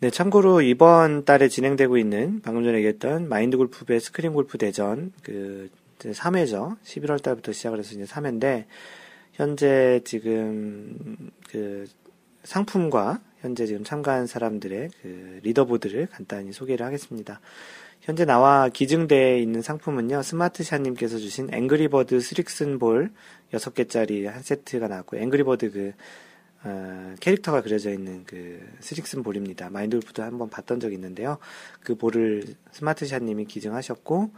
네, 0.00 0.10
참고로 0.10 0.60
이번 0.62 1.24
달에 1.24 1.48
진행되고 1.48 1.96
있는 1.98 2.40
방금 2.42 2.64
전에 2.64 2.78
얘기했던 2.78 3.28
마인드 3.28 3.56
골프배 3.56 3.98
스크린 4.00 4.32
골프 4.32 4.58
대전 4.58 5.12
그 5.22 5.70
3회죠. 6.00 6.76
11월 6.84 7.22
달부터 7.22 7.52
시작을 7.52 7.78
해서 7.78 7.94
이제 7.94 8.04
3회인데 8.04 8.64
현재 9.36 10.00
지금 10.04 11.30
그 11.50 11.86
상품과 12.42 13.20
현재 13.40 13.66
지금 13.66 13.84
참가한 13.84 14.26
사람들의 14.26 14.90
그 15.02 15.40
leaderboard를 15.42 16.06
간단히 16.06 16.52
소개를 16.52 16.86
하겠습니다. 16.86 17.40
현재 18.00 18.24
나와 18.24 18.68
기증되어 18.70 19.36
있는 19.36 19.60
상품은요, 19.60 20.22
스마트샷님께서 20.22 21.18
주신 21.18 21.52
앵그리버드 21.52 22.20
스릭슨 22.20 22.78
볼 22.78 23.10
6개짜리 23.52 24.24
한 24.24 24.42
세트가 24.42 24.88
나왔고, 24.88 25.18
앵그리버드 25.18 25.70
그, 25.70 25.92
어, 26.64 27.14
캐릭터가 27.20 27.62
그려져 27.62 27.90
있는 27.90 28.24
그 28.24 28.60
스릭슨 28.80 29.22
볼입니다. 29.22 29.68
마인드 29.70 29.98
골프도 29.98 30.22
한번 30.22 30.48
봤던 30.48 30.80
적이 30.80 30.94
있는데요. 30.94 31.38
그 31.80 31.94
볼을 31.94 32.44
스마트샷님이 32.70 33.44
기증하셨고, 33.46 34.30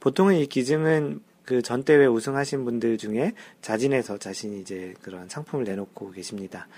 보통은 0.00 0.36
이 0.36 0.46
기증은 0.46 1.20
그 1.50 1.62
전 1.62 1.82
대회 1.82 2.06
우승하신 2.06 2.64
분들 2.64 2.96
중에 2.96 3.32
자진해서 3.60 4.18
자신이 4.18 4.60
이제 4.60 4.94
그런 5.02 5.28
상품을 5.28 5.64
내놓고 5.64 6.12
계십니다. 6.12 6.68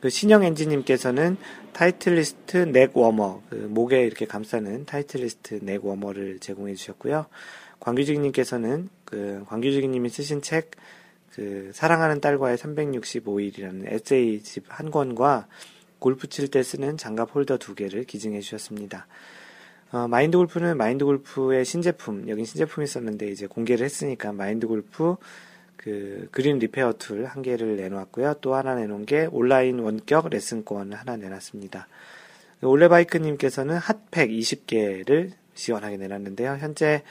그 0.00 0.10
신영 0.10 0.42
엔지님께서는 0.42 1.36
타이틀리스트 1.72 2.56
neck 2.72 2.96
warmer, 2.96 3.40
그 3.48 3.54
목에 3.54 4.04
이렇게 4.04 4.26
감싸는 4.26 4.86
타이틀리스트 4.86 5.60
neck 5.62 5.84
warmer를 5.84 6.40
제공해 6.40 6.74
주셨고요. 6.74 7.26
광교지기님께서는 7.78 8.88
그 9.04 9.44
광교지기님이 9.46 10.08
쓰신 10.08 10.42
책, 10.42 10.72
그 11.32 11.70
사랑하는 11.72 12.20
딸과의 12.20 12.56
365일이라는 12.56 13.92
에세이집 13.92 14.64
한 14.66 14.90
권과 14.90 15.46
골프 16.00 16.26
칠 16.26 16.48
때 16.48 16.64
쓰는 16.64 16.96
장갑 16.96 17.32
홀더 17.32 17.58
두 17.58 17.76
개를 17.76 18.02
기증해 18.02 18.40
주셨습니다. 18.40 19.06
어, 19.92 20.06
마인드 20.06 20.36
골프는 20.36 20.76
마인드 20.76 21.04
골프의 21.04 21.64
신제품, 21.64 22.28
여긴 22.28 22.44
신제품이 22.44 22.84
있었는데 22.84 23.28
이제 23.28 23.46
공개를 23.46 23.84
했으니까 23.84 24.32
마인드 24.32 24.66
골프 24.66 25.16
그 25.76 26.28
green 26.30 26.58
repair 26.58 26.94
tool 26.98 27.26
한 27.26 27.42
개를 27.42 27.76
내놓았고요. 27.76 28.34
또 28.40 28.54
하나 28.54 28.74
내놓은 28.74 29.06
게 29.06 29.28
온라인 29.32 29.80
원격 29.80 30.28
레슨권 30.28 30.92
하나 30.92 31.16
내놨습니다. 31.16 31.88
올레바이크님께서는 32.62 33.76
핫팩 33.78 34.30
20개를 34.30 35.32
시원하게 35.54 35.96
내놨는데요. 35.96 36.58
현재 36.60 37.02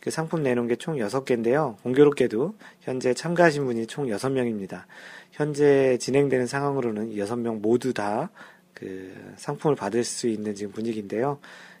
그 0.00 0.10
상품 0.10 0.42
내놓은 0.42 0.68
게 0.68 0.76
총 0.76 0.96
6개인데요. 0.96 1.78
공교롭게도 1.82 2.54
현재 2.82 3.14
참가하신 3.14 3.64
분이 3.64 3.86
총 3.86 4.06
6명입니다. 4.06 4.84
현재 5.32 5.96
진행되는 5.98 6.46
상황으로는 6.46 7.14
6명 7.14 7.60
모두 7.60 7.92
다 7.92 8.30
그 8.74 9.14
상품을 9.36 9.76
받을 9.76 10.04
수 10.04 10.28
있는 10.28 10.54
지금 10.54 10.72
분위기인데요. 10.72 11.38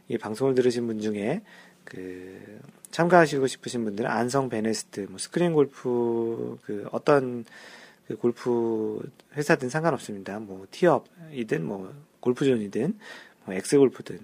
이 0.08 0.18
방송을 0.18 0.54
들으신 0.54 0.86
분 0.86 1.00
중에 1.00 1.42
그 1.84 2.60
참가하시고 2.90 3.46
싶으신 3.46 3.84
분들은 3.84 4.08
안성 4.10 4.48
베네스트, 4.48 5.06
뭐 5.08 5.18
스크린 5.18 5.52
골프 5.52 6.58
그 6.62 6.86
어떤 6.92 7.44
그 8.06 8.16
골프 8.16 9.00
회사든 9.34 9.68
상관없습니다. 9.68 10.38
뭐 10.38 10.66
티업이든 10.70 11.64
뭐 11.64 11.92
골프존이든 12.20 12.98
뭐 13.44 13.54
엑스 13.54 13.76
골프든. 13.78 14.20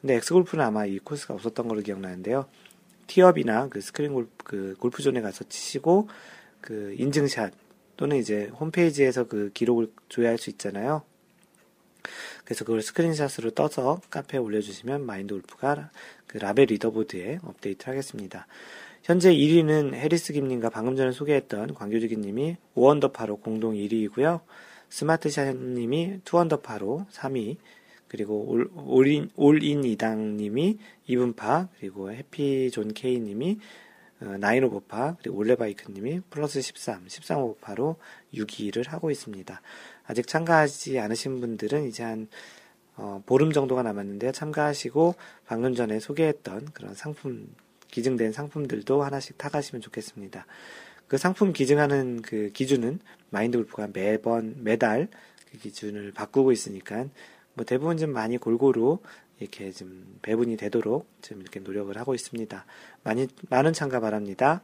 근데 0.00 0.14
엑스 0.14 0.32
골프는 0.32 0.64
아마 0.64 0.86
이 0.86 0.98
코스가 0.98 1.34
없었던 1.34 1.68
걸로 1.68 1.80
기억나는데요. 1.80 2.46
티업이나 3.06 3.68
그 3.68 3.80
스크린 3.80 4.12
골프, 4.12 4.30
그 4.44 4.74
골프존에 4.78 5.20
가서 5.20 5.44
치시고 5.48 6.08
그 6.60 6.94
인증샷 6.98 7.52
또는 7.96 8.16
이제 8.16 8.46
홈페이지에서 8.58 9.24
그 9.24 9.50
기록을 9.52 9.92
조회할 10.08 10.38
수 10.38 10.50
있잖아요. 10.50 11.02
그래서 12.44 12.64
그걸 12.64 12.82
스크린샷으로 12.82 13.50
떠서 13.50 14.00
카페에 14.10 14.38
올려주시면 14.38 15.04
마인드 15.06 15.34
골프가 15.34 15.90
그 16.26 16.38
라베 16.38 16.66
leaderboard에 16.66 17.40
업데이트 17.42 17.88
하겠습니다. 17.88 18.46
현재 19.02 19.34
1위는 19.34 19.94
해리스 19.94 20.32
김님과 20.32 20.70
방금 20.70 20.96
전에 20.96 21.10
소개했던 21.10 21.74
광교지기 21.74 22.16
님이 22.16 22.56
5언더파로 22.76 23.42
공동 23.42 23.74
1위이고요. 23.74 24.40
스마트샷 24.88 25.56
님이 25.56 26.20
2언더파로 26.24 27.08
3위, 27.10 27.56
그리고 28.12 28.44
올, 28.46 28.70
올인, 28.76 29.30
올인 29.36 29.84
이당님이 29.84 30.78
이븐파, 31.08 31.68
그리고 31.78 32.12
해피존 32.12 32.92
K님이 32.92 33.58
어, 34.20 34.36
nine 34.38 34.64
오버파, 34.64 35.16
그리고 35.18 35.38
올레바이크님이 35.38 36.20
플러스 36.28 36.60
13, 36.60 37.08
13 37.08 37.38
오버파로 37.38 37.96
6위를 38.34 38.86
하고 38.88 39.10
있습니다. 39.10 39.62
아직 40.04 40.26
참가하지 40.26 40.98
않으신 40.98 41.40
분들은 41.40 41.86
이제 41.86 42.02
한 42.02 42.28
어, 42.96 43.22
보름 43.24 43.52
정도가 43.52 43.82
남았는데요. 43.82 44.32
참가하시고 44.32 45.14
방금 45.46 45.74
전에 45.74 45.98
소개했던 45.98 46.68
그런 46.72 46.94
상품 46.94 47.54
기증된 47.88 48.32
상품들도 48.32 49.02
하나씩 49.02 49.38
타가시면 49.38 49.80
좋겠습니다. 49.82 50.46
그 51.08 51.18
상품 51.18 51.52
기증하는 51.52 52.22
그 52.22 52.50
기준은 52.52 53.00
마인드 53.30 53.58
골프가 53.58 53.88
매번 53.92 54.56
매달 54.64 55.08
그 55.50 55.58
기준을 55.58 56.12
바꾸고 56.12 56.52
있으니까 56.52 57.06
뭐 57.54 57.64
대부분 57.64 57.98
좀 57.98 58.12
많이 58.12 58.38
골고루 58.38 58.98
이렇게 59.38 59.72
좀 59.72 60.18
배분이 60.22 60.56
되도록 60.56 61.06
좀 61.20 61.40
이렇게 61.40 61.60
노력을 61.60 61.94
하고 61.98 62.14
있습니다. 62.14 62.64
많이 63.04 63.26
많은 63.50 63.72
참가 63.72 64.00
바랍니다. 64.00 64.62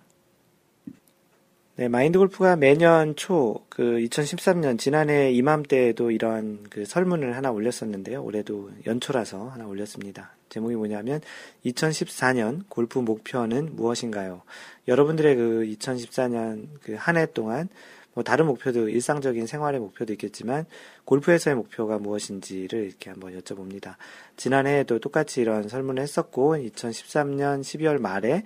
네, 1.79 1.87
마인드 1.87 2.19
골프가 2.19 2.57
매년 2.57 3.15
초, 3.15 3.65
그 3.69 3.83
2013년 4.01 4.81
지난해 4.81 5.31
이맘때에도 5.31 6.11
이러한 6.11 6.65
그 6.71 6.85
설문을 6.85 7.37
하나 7.37 7.53
올렸었는데요. 7.53 8.21
올해도 8.25 8.71
연초라서 8.85 9.47
하나 9.51 9.65
올렸습니다. 9.65 10.33
제목이 10.49 10.75
뭐냐면 10.75 11.21
2014년 11.65 12.65
골프 12.69 12.99
목표는 12.99 13.77
무엇인가요? 13.77 14.43
여러분들의 14.89 15.37
그 15.37 15.77
2014년 15.79 16.67
그 16.83 16.97
한 16.97 17.17
해 17.17 17.27
동안 17.27 17.69
뭐 18.13 18.25
다른 18.25 18.47
목표도 18.47 18.89
일상적인 18.89 19.47
생활의 19.47 19.79
목표도 19.79 20.13
있겠지만 20.15 20.67
골프에서의 21.05 21.55
목표가 21.55 21.99
무엇인지를 22.01 22.87
이렇게 22.87 23.11
한번 23.11 23.39
여쭤봅니다. 23.39 23.95
지난해에도 24.37 24.99
똑같이 24.99 25.43
이런 25.43 25.69
설문을 25.69 26.03
했었고 26.03 26.57
2013년 26.57 27.61
12월 27.61 28.01
말에 28.01 28.43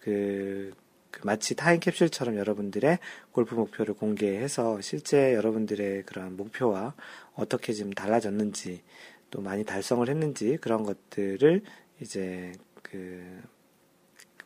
그, 0.00 0.74
그 0.74 0.83
마치 1.22 1.54
타임캡슐처럼 1.54 2.36
여러분들의 2.36 2.98
골프 3.32 3.54
목표를 3.54 3.94
공개해서 3.94 4.80
실제 4.80 5.34
여러분들의 5.34 6.04
그런 6.04 6.36
목표와 6.36 6.94
어떻게 7.34 7.72
좀 7.72 7.92
달라졌는지 7.92 8.82
또 9.30 9.40
많이 9.40 9.64
달성을 9.64 10.08
했는지 10.08 10.58
그런 10.60 10.84
것들을 10.84 11.62
이제 12.00 12.52
그 12.82 13.42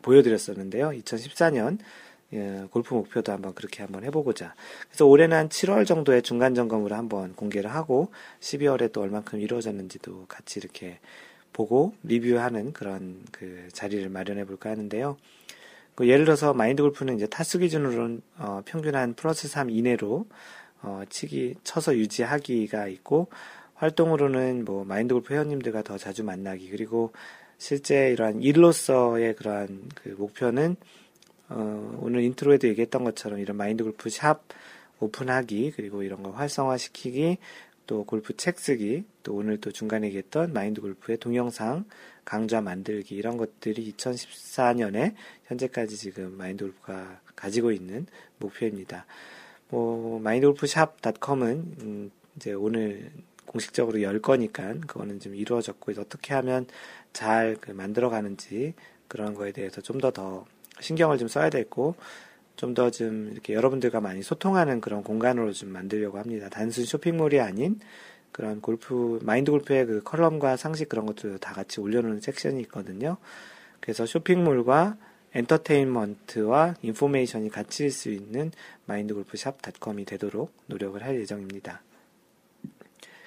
보여드렸었는데요. 0.02 0.90
2014년 0.90 1.78
예, 2.34 2.66
골프 2.70 2.94
목표도 2.94 3.32
한번 3.32 3.54
그렇게 3.54 3.82
한번 3.82 4.04
해보고자. 4.04 4.54
그래서 4.88 5.06
올해는 5.06 5.36
한 5.36 5.48
7월 5.48 5.86
정도에 5.86 6.20
중간 6.20 6.54
점검으로 6.54 6.94
한번 6.94 7.34
공개를 7.34 7.72
하고 7.72 8.12
12월에 8.40 8.92
또 8.92 9.00
얼만큼 9.00 9.40
이루어졌는지도 9.40 10.26
같이 10.28 10.60
이렇게 10.60 11.00
보고 11.54 11.94
리뷰하는 12.02 12.72
그런 12.74 13.24
그 13.32 13.68
자리를 13.72 14.08
마련해 14.10 14.44
볼까 14.44 14.70
하는데요. 14.70 15.16
그 15.99 16.07
예를 16.07 16.24
들어서 16.24 16.55
마인드 16.55 16.80
골프는 16.80 17.16
이제 17.16 17.26
타수 17.26 17.59
기준으로는 17.59 18.22
어, 18.36 18.62
평균 18.64 18.94
한 18.94 19.14
플러스 19.14 19.49
3 19.49 19.68
이내로 19.68 20.26
어, 20.80 21.03
치기 21.11 21.57
쳐서 21.64 21.96
유지하기가 21.96 22.86
있고 22.86 23.26
활동으로는 23.74 24.64
뭐 24.64 24.84
마인드 24.84 25.12
골프 25.12 25.34
회원님들과 25.34 25.82
더 25.82 25.99
자주 25.99 26.22
만나기. 26.22 26.70
그리고 26.70 27.11
실제 27.57 28.12
이러한 28.12 28.42
일로서의 28.42 29.34
그러한 29.34 29.88
그 29.96 30.11
목표는 30.11 30.76
어, 31.49 31.99
오늘 32.01 32.22
intro에도 32.22 32.68
얘기했던 32.68 33.03
것처럼 33.03 33.40
이런 33.40 33.57
마인드 33.57 33.82
골프 33.82 34.09
샵 34.09 34.44
오픈하기, 35.01 35.72
그리고 35.74 36.05
이런 36.05 36.22
거 36.22 36.30
활성화시키기, 36.30 37.38
또 37.88 38.05
골프 38.05 38.36
책 38.36 38.61
쓰기, 38.61 39.03
또 39.24 39.34
오늘 39.34 39.61
또 39.61 39.72
중간에 39.72 40.07
얘기했던 40.07 40.53
마인드 40.53 40.80
골프의 40.80 41.18
동영상 41.18 41.86
강좌 42.29 42.61
만들기, 42.61 43.14
이런 43.14 43.39
것들이 43.39 43.91
2014년에 43.97 45.14
현재까지 45.47 45.97
지금 45.97 46.37
마인드 46.37 46.64
골프가 46.64 47.20
가지고 47.35 47.72
있는 47.72 48.07
목표입니다. 48.39 49.07
뭐, 49.70 50.20
마인드 50.20 50.47
골프샵.com은, 50.47 51.76
음, 51.81 52.11
이제 52.37 52.53
오늘 52.53 53.11
공식적으로 53.47 54.03
열 54.03 54.20
거니까, 54.20 54.74
그거는 54.87 55.20
좀 55.20 55.35
이루어졌고, 55.35 55.93
어떻게 55.99 56.35
하면 56.35 56.66
잘 57.14 57.57
그 57.62 57.70
만들어 57.70 58.11
가는지, 58.11 58.74
그런 59.09 59.33
거에 59.33 59.53
대해서 59.53 59.81
좀 59.81 59.99
더더 59.99 60.45
더 60.45 60.83
신경을 60.83 61.16
좀 61.18 61.29
써야 61.29 61.49
되고 61.51 61.95
좀 62.57 62.74
더 62.74 62.91
좀 62.91 63.31
이렇게 63.33 63.55
여러분들과 63.55 64.01
많이 64.01 64.22
소통하는 64.22 64.81
그런 64.81 65.03
공간으로 65.03 65.53
좀 65.53 65.70
만들려고 65.70 66.18
합니다. 66.18 66.49
단순 66.51 66.85
쇼핑몰이 66.85 67.41
아닌 67.41 67.81
그런 68.33 68.61
골프 68.61 69.18
마인드 69.22 69.51
골프의 69.51 69.87
그 69.87 70.03
컬럼과 70.03 70.57
상식 70.57 70.89
그런 70.89 71.07
것들도 71.07 71.39
다 71.39 71.53
같이 71.53 71.81
올려놓는 71.81 72.20
섹션이 72.20 72.61
있거든요. 72.62 73.16
그래서 73.81 74.07
쇼핑몰과 74.07 74.97
엔터테인먼트와 75.35 76.74
information이 76.82 77.51
같이 77.51 77.91
수 77.91 78.11
있는 78.11 78.51
마인드골프샵닷컴이 78.87 80.05
되도록 80.05 80.53
노력을 80.66 81.03
할 81.03 81.20
예정입니다. 81.20 81.83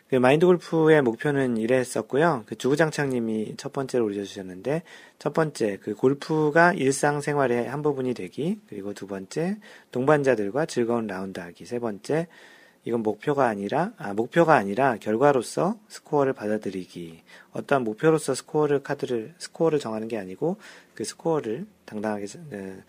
그 0.07 0.17
마인드 0.17 0.45
골프의 0.45 1.03
목표는 1.03 1.55
이랬었고요. 1.55 2.43
그 2.45 2.57
주구장창님이 2.57 3.55
첫 3.55 3.71
번째로 3.71 4.03
올려주셨는데, 4.03 4.83
첫 5.19 5.33
번째, 5.33 5.77
그 5.81 5.95
골프가 5.95 6.73
일상생활의 6.73 7.69
한 7.69 7.81
부분이 7.81 8.13
되기, 8.13 8.59
그리고 8.67 8.93
두 8.93 9.07
번째, 9.07 9.55
동반자들과 9.93 10.65
즐거운 10.65 11.07
라운드 11.07 11.39
하기, 11.39 11.65
세 11.65 11.79
번째, 11.79 12.27
이건 12.83 13.03
목표가 13.03 13.47
아니라, 13.47 13.91
아, 13.97 14.13
목표가 14.13 14.55
아니라 14.55 14.97
결과로서 14.97 15.77
스코어를 15.87 16.33
받아들이기. 16.33 17.21
어떠한 17.53 17.83
목표로서 17.83 18.33
스코어를, 18.33 18.81
카드를, 18.81 19.35
스코어를 19.37 19.79
정하는 19.79 20.07
게 20.07 20.17
아니고, 20.17 20.57
그 20.95 21.03
스코어를 21.03 21.67
당당하게, 21.85 22.25
그, 22.49 22.83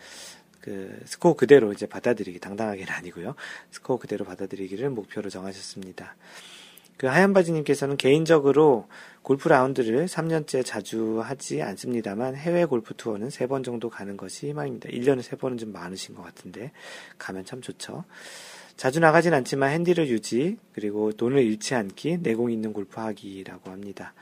그 0.61 1.01
스코어 1.05 1.35
그대로 1.35 1.73
이제 1.73 1.87
받아들이기, 1.87 2.39
당당하게는 2.39 2.91
아니고요. 2.91 3.35
스코어 3.71 3.99
그대로 3.99 4.25
받아들이기를 4.25 4.89
목표로 4.91 5.29
정하셨습니다. 5.29 6.17
그 6.97 7.09
하얀 7.09 7.33
바지님께서는 7.33 7.97
개인적으로 7.97 8.87
골프 9.23 9.49
라운드를 9.49 10.07
3년째 10.07 10.65
자주 10.65 11.21
하지 11.21 11.61
않습니다만 11.61 12.37
해외 12.37 12.65
골프 12.65 12.95
투어는 12.95 13.29
3번 13.29 13.65
정도 13.65 13.91
가는 13.91 14.17
것이 14.17 14.49
희망입니다. 14.49 14.89
1년에 14.89 15.21
3번은 15.21 15.59
좀 15.59 15.73
많으신 15.73 16.15
것 16.15 16.23
같은데 16.23 16.71
가면 17.19 17.45
참 17.45 17.61
좋죠. 17.61 18.05
자주 18.77 19.01
나가진 19.01 19.33
않지만 19.35 19.71
핸디를 19.71 20.09
유지 20.09 20.57
그리고 20.73 21.13
돈을 21.13 21.43
잃지 21.43 21.75
않기 21.75 22.19
내공 22.23 22.51
있는 22.51 22.73
골프 22.73 23.01
하기라고 23.01 23.71
합니다. 23.71 24.15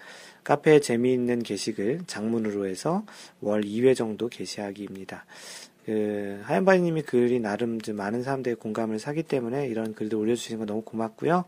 카페에 0.44 0.80
재미있는 0.80 1.42
게시글 1.42 2.02
장문으로 2.06 2.66
해서 2.66 3.04
월 3.40 3.62
2회 3.62 3.94
정도 3.94 4.28
게시하기입니다. 4.28 5.24
그 5.86 6.40
하얀바지님이 6.44 7.02
글이 7.02 7.40
나름 7.40 7.80
좀 7.80 7.96
많은 7.96 8.22
사람들의 8.22 8.56
공감을 8.56 8.98
사기 8.98 9.22
때문에 9.22 9.66
이런 9.66 9.94
글들 9.94 10.18
올려주시는 10.18 10.60
거 10.60 10.66
너무 10.66 10.82
고맙고요. 10.82 11.44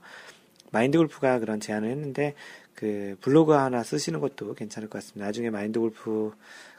마인드 0.70 0.98
골프가 0.98 1.38
그런 1.38 1.60
제안을 1.60 1.90
했는데 1.90 2.34
그 2.74 3.16
블로그 3.20 3.52
하나 3.52 3.82
쓰시는 3.82 4.20
것도 4.20 4.54
괜찮을 4.54 4.88
것 4.88 4.98
같습니다. 4.98 5.26
나중에 5.26 5.50
마인드 5.50 5.78
골프 5.78 6.32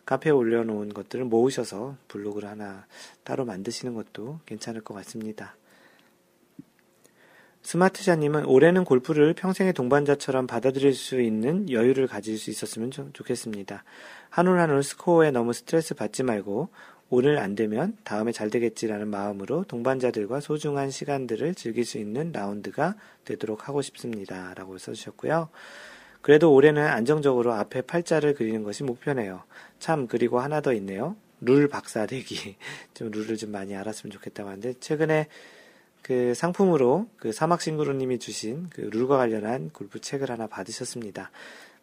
카페에 0.05 0.31
올려놓은 0.31 0.93
것들을 0.93 1.25
모으셔서 1.25 1.95
블로그를 2.07 2.49
하나 2.49 2.85
따로 3.23 3.45
만드시는 3.45 3.93
것도 3.93 4.39
괜찮을 4.45 4.81
것 4.81 4.93
같습니다. 4.95 5.55
스마트샤님은 7.63 8.45
올해는 8.45 8.83
골프를 8.83 9.33
평생의 9.33 9.73
동반자처럼 9.73 10.47
받아들일 10.47 10.93
수 10.93 11.21
있는 11.21 11.69
여유를 11.69 12.07
가질 12.07 12.37
수 12.37 12.49
있었으면 12.49 12.91
좋겠습니다. 13.13 13.83
한올 14.29 14.59
한올 14.59 14.83
스코어에 14.83 15.31
너무 15.31 15.53
스트레스 15.53 15.95
받지 15.95 16.23
말고 16.23 16.69
오늘 17.09 17.37
안 17.37 17.55
되면 17.55 17.95
다음에 18.03 18.31
잘 18.31 18.49
되겠지라는 18.49 19.07
마음으로 19.07 19.63
동반자들과 19.65 20.39
소중한 20.39 20.89
시간들을 20.91 21.55
즐길 21.55 21.85
수 21.85 21.97
있는 21.97 22.31
라운드가 22.31 22.95
되도록 23.23 23.67
하고 23.67 23.81
싶습니다. 23.81 24.53
라고 24.55 24.77
써주셨고요. 24.77 25.49
그래도 26.21 26.53
올해는 26.53 26.85
안정적으로 26.85 27.53
앞에 27.53 27.81
팔자를 27.81 28.33
그리는 28.33 28.63
것이 28.63 28.83
목표네요. 28.83 29.43
참, 29.77 30.07
그리고 30.07 30.39
하나 30.39 30.61
더 30.61 30.73
있네요. 30.73 31.15
룰 31.41 31.67
박사 31.67 32.05
되기. 32.05 32.55
좀 32.95 33.11
룰을 33.11 33.37
좀 33.37 33.51
많이 33.51 33.75
알았으면 33.75 34.11
좋겠다고 34.11 34.49
하는데, 34.49 34.73
최근에 34.79 35.27
그 36.03 36.35
상품으로 36.35 37.07
그 37.17 37.31
사막싱그루님이 37.31 38.19
주신 38.19 38.69
그 38.69 38.81
룰과 38.81 39.17
관련한 39.17 39.69
골프 39.71 39.99
책을 39.99 40.29
하나 40.29 40.45
받으셨습니다. 40.47 41.31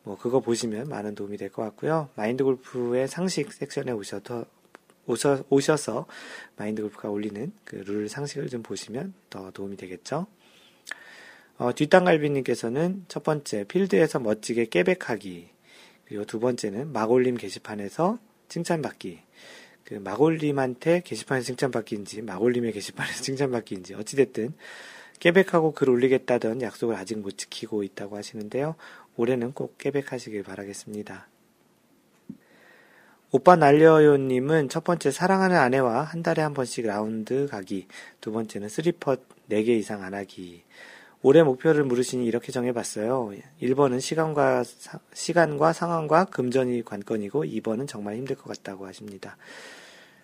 뭐 0.04 0.16
그거 0.16 0.40
보시면 0.40 0.88
많은 0.88 1.14
도움이 1.14 1.36
될 1.36 1.50
것 1.50 1.62
같고요. 1.62 2.08
마인드 2.14 2.44
골프의 2.44 3.08
상식 3.08 3.52
섹션에 3.52 3.90
오셔서 3.92 4.44
오셔, 5.06 5.42
오셔서 5.48 6.06
마인드 6.56 6.82
골프가 6.82 7.08
올리는 7.10 7.52
그 7.64 7.76
룰 7.76 8.08
상식을 8.08 8.48
좀 8.48 8.62
보시면 8.62 9.14
더 9.30 9.50
도움이 9.50 9.76
되겠죠. 9.76 10.26
어, 11.58 11.74
뒷땅갈비님께서는 11.74 13.06
첫 13.08 13.22
번째 13.22 13.64
필드에서 13.64 14.20
멋지게 14.20 14.66
깨백하기 14.66 15.48
그리고 16.06 16.24
두 16.24 16.40
번째는 16.40 16.92
마골림 16.92 17.36
게시판에서 17.36 18.18
칭찬받기 18.48 19.20
그 19.90 19.96
마골님한테 19.96 21.00
게시판에서 21.00 21.46
칭찬받기인지 21.46 22.22
마골님의 22.22 22.72
게시판에서 22.72 23.24
칭찬받기인지 23.24 23.94
어찌됐든 23.94 24.54
깨백하고 25.18 25.72
글 25.72 25.90
올리겠다던 25.90 26.62
약속을 26.62 26.94
아직 26.94 27.18
못 27.18 27.36
지키고 27.36 27.82
있다고 27.82 28.16
하시는데요. 28.16 28.76
올해는 29.16 29.52
꼭 29.52 29.78
깨백하시길 29.78 30.44
바라겠습니다. 30.44 31.26
오빠 33.32 33.56
날려요님은 33.56 34.68
첫 34.68 34.84
번째 34.84 35.10
사랑하는 35.10 35.56
아내와 35.56 36.02
한 36.02 36.22
달에 36.22 36.40
한 36.40 36.54
번씩 36.54 36.86
라운드 36.86 37.48
가기, 37.50 37.88
두 38.20 38.30
번째는 38.30 38.68
three 38.68 38.95
putt 38.95 39.16
4개 39.50 39.68
이상 39.70 40.04
안 40.04 40.14
하기. 40.14 40.62
올해 41.22 41.42
목표를 41.42 41.84
물으시니 41.84 42.24
이렇게 42.24 42.52
정해봤어요. 42.52 43.32
1번은 43.60 44.00
시간과, 44.00 44.62
사, 44.64 45.00
시간과 45.12 45.72
상황과 45.72 46.26
금전이 46.26 46.84
관건이고 46.84 47.44
2번은 47.44 47.88
정말 47.88 48.14
힘들 48.14 48.36
것 48.36 48.44
같다고 48.44 48.86
하십니다. 48.86 49.36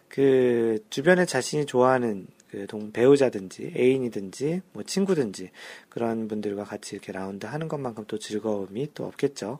그, 0.09 0.79
주변에 0.91 1.27
자신이 1.27 1.67
좋아하는 1.67 2.27
그 2.51 2.67
동, 2.67 2.93
배우자든지 2.93 3.73
애인이든지 3.77 4.63
뭐 4.73 4.83
친구든지 4.83 5.51
그런 5.89 6.29
분들과 6.29 6.65
같이 6.65 6.95
이렇게 6.95 7.13
라운드 7.13 7.47
하는 7.47 7.69
것만큼 7.69 8.05
또 8.07 8.19
즐거움이 8.19 8.91
또 8.95 9.05
없겠죠. 9.07 9.59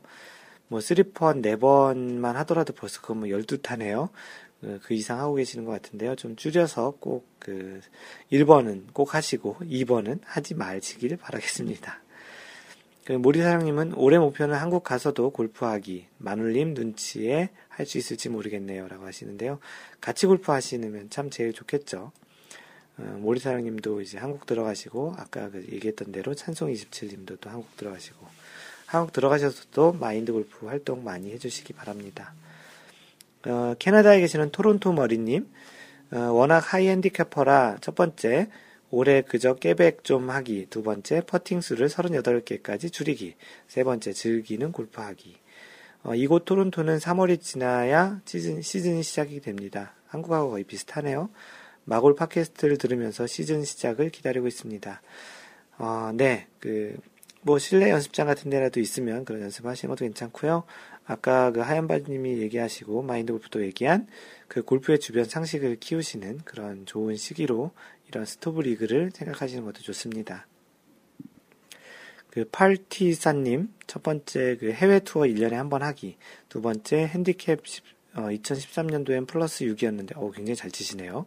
뭐 0.69 0.79
3번, 0.79 1.41
4번만 1.41 2.33
하더라도 2.33 2.73
벌써 2.73 3.01
그건 3.01 3.19
뭐 3.19 3.29
12타네요. 3.29 4.09
그, 4.61 4.79
그 4.83 4.93
이상 4.93 5.19
하고 5.19 5.35
계시는 5.35 5.65
것 5.65 5.71
같은데요. 5.71 6.15
좀 6.15 6.35
줄여서 6.35 6.97
꼭 6.99 7.37
그 7.47 7.79
1번은 8.29 8.93
꼭 8.93 9.15
하시고 9.15 9.55
2번은 9.61 10.19
하지 10.25 10.53
마시길 10.53 11.15
바라겠습니다. 11.15 12.01
그 13.07 13.13
모리 13.13 13.41
사장님은 13.41 13.93
올해 13.93 14.19
목표는 14.19 14.55
한국 14.57 14.83
가서도 14.83 15.29
골프하기, 15.29 16.07
마눌님 16.17 16.73
눈치에 16.73 17.51
할 17.69 17.85
수 17.85 17.97
있을지 17.97 18.27
모르겠네요. 18.27 18.85
라고 18.89 19.05
하시는데요. 19.05 19.59
같이 20.01 20.25
골프 20.25 20.51
하시면 20.51 21.09
참 21.09 21.29
제일 21.29 21.53
좋겠죠. 21.53 22.11
어, 22.97 23.01
모리 23.21 23.39
사장님도 23.39 24.01
이제 24.01 24.17
한국 24.17 24.45
들어가시고, 24.45 25.15
아까 25.17 25.49
그 25.49 25.65
얘기했던 25.71 26.11
대로 26.11 26.33
찬송27님도 26.33 27.39
또 27.39 27.49
한국 27.49 27.77
들어가시고, 27.77 28.27
한국 28.87 29.13
들어가셔서도 29.13 29.93
마인드 29.93 30.33
골프 30.33 30.65
활동 30.65 31.05
많이 31.05 31.31
해주시기 31.31 31.71
바랍니다. 31.71 32.33
어, 33.45 33.73
캐나다에 33.79 34.19
계시는 34.19 34.51
토론토 34.51 34.91
머리님, 34.91 35.47
어, 36.11 36.17
워낙 36.33 36.59
high 36.73 36.89
handicapper라 36.89 37.77
첫 37.79 37.95
번째, 37.95 38.49
올해 38.89 39.21
그저 39.21 39.55
깨백 39.55 40.03
좀 40.03 40.29
하기, 40.29 40.67
두 40.69 40.81
번째, 40.81 41.21
퍼팅 41.21 41.61
수를 41.61 41.87
38개까지 41.89 42.91
줄이기, 42.91 43.35
세 43.67 43.83
번째, 43.83 44.13
즐기는 44.13 44.71
골프하기. 44.71 45.35
어, 46.03 46.15
이곳 46.15 46.45
토론토는 46.45 46.97
3월이 46.99 47.41
지나야 47.41 48.21
시즌, 48.25 48.61
시즌이 48.61 49.03
시작이 49.03 49.41
됩니다. 49.41 49.93
한국하고 50.07 50.51
거의 50.51 50.63
비슷하네요. 50.63 51.29
마골 51.83 52.15
팟캐스트를 52.15 52.77
들으면서 52.77 53.27
시즌 53.27 53.63
시작을 53.63 54.09
기다리고 54.09 54.47
있습니다. 54.47 55.01
어, 55.79 56.11
네, 56.13 56.47
그, 56.59 56.95
뭐 57.41 57.59
실내 57.59 57.89
연습장 57.89 58.27
같은 58.27 58.49
데라도 58.49 58.79
있으면 58.79 59.25
그런 59.25 59.41
연습하시는 59.41 59.93
것도 59.93 60.05
괜찮고요. 60.05 60.63
아까 61.05 61.51
그 61.51 61.61
하얀바지님이 61.61 62.39
얘기하시고 62.39 63.01
마인드 63.01 63.31
골프도 63.31 63.63
얘기한 63.63 64.07
그 64.49 64.61
골프의 64.61 64.99
주변 64.99 65.23
상식을 65.23 65.77
키우시는 65.79 66.41
그런 66.43 66.85
좋은 66.85 67.15
시기로 67.15 67.71
이런 68.07 68.25
스토브 68.25 68.61
리그를 68.61 69.11
생각하시는 69.13 69.63
것도 69.65 69.81
좋습니다. 69.81 70.47
그 72.29 72.45
팔티사님 72.51 73.73
첫 73.87 74.03
번째 74.03 74.57
그 74.59 74.71
해외 74.71 74.99
투어 74.99 75.23
1년에 75.23 75.53
한 75.53 75.69
번 75.69 75.81
하기 75.83 76.17
두 76.49 76.61
번째 76.61 77.07
핸디캡 77.07 77.57
10, 77.63 77.83
어, 78.15 78.21
2013년도엔 78.29 79.27
플러스 79.27 79.65
6이었는데 79.65 80.15
어, 80.17 80.31
굉장히 80.31 80.55
잘 80.55 80.71
치시네요. 80.71 81.25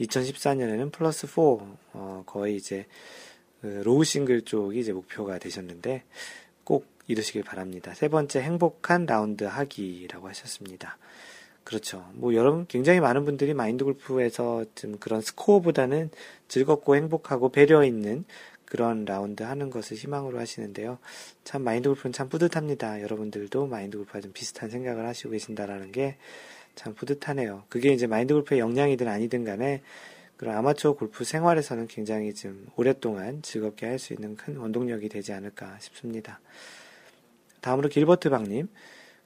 2014년에는 0.00 0.92
플러스 0.92 1.26
4 1.26 1.32
어, 1.92 2.22
거의 2.26 2.56
이제 2.56 2.86
그 3.60 3.82
low 3.84 4.04
싱글 4.04 4.42
쪽이 4.42 4.78
이제 4.78 4.92
목표가 4.92 5.38
되셨는데 5.38 6.04
꼭 6.64 6.86
이루시길 7.08 7.42
바랍니다. 7.42 7.92
세 7.94 8.08
번째 8.08 8.40
행복한 8.40 9.06
라운드 9.06 9.44
하기라고 9.44 10.28
하셨습니다. 10.28 10.98
그렇죠. 11.64 12.06
뭐 12.12 12.34
여러분 12.34 12.66
굉장히 12.66 13.00
많은 13.00 13.24
분들이 13.24 13.54
마인드 13.54 13.84
골프에서 13.84 14.64
좀 14.74 14.98
그런 14.98 15.20
스코어보다는 15.20 16.10
즐겁고 16.48 16.94
행복하고 16.96 17.48
배려 17.50 17.84
있는 17.84 18.24
그런 18.66 19.04
라운드 19.04 19.42
하는 19.42 19.70
것을 19.70 19.96
희망으로 19.96 20.38
하시는데요. 20.38 20.98
참 21.44 21.62
마인드 21.62 21.88
골프는 21.88 22.12
참 22.12 22.28
뿌듯합니다. 22.28 23.02
여러분들도 23.02 23.66
마인드 23.66 23.96
골프와 23.96 24.20
좀 24.20 24.32
비슷한 24.32 24.68
생각을 24.70 25.06
하시고 25.06 25.30
계신다라는 25.30 25.92
게 25.92 26.16
참 26.74 26.94
뿌듯하네요. 26.94 27.64
그게 27.68 27.92
이제 27.92 28.06
마인드 28.06 28.34
골프의 28.34 28.60
역량이든 28.60 29.06
아니든 29.08 29.44
간에 29.44 29.82
그런 30.36 30.56
아마추어 30.56 30.94
골프 30.94 31.24
생활에서는 31.24 31.86
굉장히 31.86 32.34
좀 32.34 32.66
오랫동안 32.76 33.42
즐겁게 33.42 33.86
할 33.86 33.98
수 33.98 34.12
있는 34.12 34.36
큰 34.36 34.56
원동력이 34.56 35.08
되지 35.08 35.32
않을까 35.32 35.78
싶습니다. 35.80 36.40
다음으로 37.60 37.88
길버트 37.88 38.30
박님. 38.30 38.68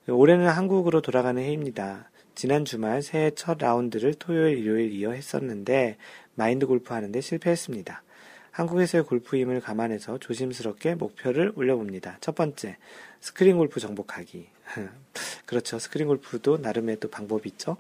올해는 0.09 0.49
한국으로 0.49 1.01
돌아가는 1.01 1.43
해입니다. 1.43 2.11
지난 2.39 2.65
주말 2.65 3.03
새해 3.03 3.33
첫 3.33 3.59
라운드를 3.59 4.15
토요일, 4.15 4.59
일요일 4.59 4.93
이어 4.93 5.11
했었는데 5.11 5.97
마인드 6.37 6.69
골프 6.69 6.95
하는데 6.95 7.21
실패했습니다. 7.21 8.05
한국에서의 8.53 9.03
골프임을 9.03 9.61
감안해서 9.61 10.19
조심스럽게 10.19 10.95
목표를 10.95 11.51
올려봅니다. 11.57 12.19
첫 12.21 12.37
번째, 12.37 12.77
스크린 13.19 13.57
골프 13.57 13.81
정복하기. 13.81 14.47
그렇죠. 15.47 15.81
스크린 15.81 16.07
골프도 16.07 16.59
나름의 16.59 17.01
또 17.01 17.11
방법이 17.11 17.49
있죠. 17.49 17.77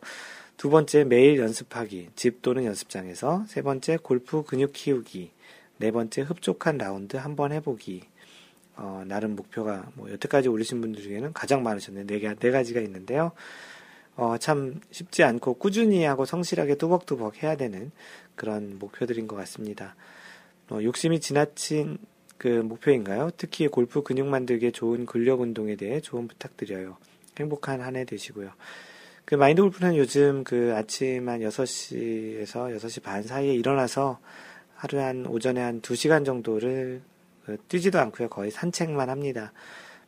두 0.56 0.70
번째, 0.70 1.04
매일 1.04 1.38
연습하기. 1.38 2.08
집 2.16 2.42
또는 2.42 2.64
연습장에서. 2.64 3.44
세 3.46 3.62
번째, 3.62 3.98
골프 3.98 4.42
근육 4.42 4.72
키우기. 4.72 5.30
네 5.76 5.92
번째, 5.92 6.22
흡족한 6.22 6.78
라운드 6.78 7.16
한번 7.16 7.52
해보기. 7.52 8.02
어, 8.74 9.04
나름 9.06 9.36
목표가 9.36 9.88
뭐 9.94 10.10
여태까지 10.10 10.48
올리신 10.48 10.80
분들 10.80 11.00
중에는 11.02 11.32
가장 11.32 11.62
많으셨네요. 11.62 12.06
네, 12.08 12.18
개, 12.18 12.34
네 12.34 12.50
가지가 12.50 12.80
있는데요. 12.80 13.30
어, 14.18 14.36
참 14.36 14.80
쉽지 14.90 15.22
않고 15.22 15.54
꾸준히 15.54 16.02
하고 16.04 16.24
성실하게 16.24 16.74
뚜벅뚜벅 16.74 17.40
해야 17.44 17.56
되는 17.56 17.92
그런 18.34 18.76
목표들인 18.80 19.28
것 19.28 19.36
같습니다. 19.36 19.94
어, 20.70 20.80
욕심이 20.82 21.20
지나친 21.20 21.98
그 22.36 22.48
목표인가요? 22.48 23.30
특히 23.36 23.68
골프 23.68 24.02
근육 24.02 24.26
만들기에 24.26 24.72
좋은 24.72 25.06
근력 25.06 25.40
운동에 25.40 25.76
대해 25.76 26.00
조언 26.00 26.26
부탁드려요. 26.26 26.96
행복한 27.38 27.80
한 27.80 27.94
해 27.94 28.04
되시고요. 28.04 28.50
그 29.24 29.36
마인드 29.36 29.62
골프는 29.62 29.96
요즘 29.96 30.42
그 30.42 30.74
아침 30.74 31.28
한 31.28 31.38
6시에서 31.40 32.76
6시 32.76 33.02
반 33.04 33.22
사이에 33.22 33.54
일어나서 33.54 34.18
하루에 34.74 35.00
한 35.02 35.26
오전에 35.26 35.60
한 35.60 35.80
2시간 35.80 36.24
정도를 36.24 37.02
그 37.44 37.56
뛰지도 37.68 38.00
않고요. 38.00 38.28
거의 38.30 38.50
산책만 38.50 39.10
합니다. 39.10 39.52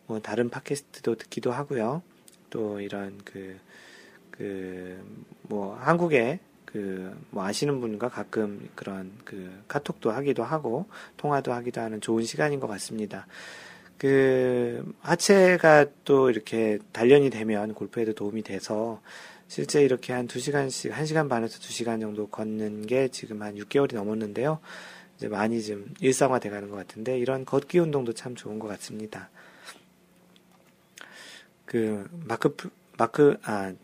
뭐 0.06 0.20
다른 0.20 0.50
팟캐스트도 0.50 1.14
듣기도 1.14 1.52
하고요. 1.52 2.02
또 2.50 2.80
이런 2.80 3.18
그, 3.24 3.56
그, 4.40 4.98
뭐 5.42 5.74
한국에 5.74 6.38
그, 6.64 7.14
뭐 7.28 7.44
아시는 7.44 7.78
분과 7.78 8.08
가끔 8.08 8.70
그런 8.74 9.12
그 9.26 9.52
카톡도 9.68 10.10
하기도 10.10 10.44
하고 10.44 10.86
통화도 11.18 11.52
하기도 11.52 11.82
하는 11.82 12.00
좋은 12.00 12.24
시간인 12.24 12.58
것 12.58 12.66
같습니다. 12.66 13.26
그, 13.98 14.94
하체가 15.00 15.84
또 16.06 16.30
이렇게 16.30 16.78
단련이 16.92 17.28
되면 17.28 17.74
골프에도 17.74 18.14
도움이 18.14 18.42
돼서 18.42 19.02
실제 19.46 19.82
이렇게 19.82 20.14
한 20.14 20.26
2시간씩, 20.26 20.90
1시간 20.90 21.28
반에서 21.28 21.58
2시간 21.58 22.00
정도 22.00 22.26
걷는 22.26 22.86
게 22.86 23.08
지금 23.08 23.42
한 23.42 23.56
6개월이 23.56 23.94
넘었는데요. 23.94 24.58
이제 25.18 25.28
많이 25.28 25.62
좀 25.62 25.92
일상화 26.00 26.38
돼 26.38 26.48
가는 26.48 26.70
것 26.70 26.76
같은데 26.76 27.18
이런 27.18 27.44
걷기 27.44 27.78
운동도 27.78 28.14
참 28.14 28.34
좋은 28.34 28.58
것 28.58 28.68
같습니다. 28.68 29.28
그 31.66 32.08
마크 32.24 32.56
마크 32.96 33.36
아 33.42 33.74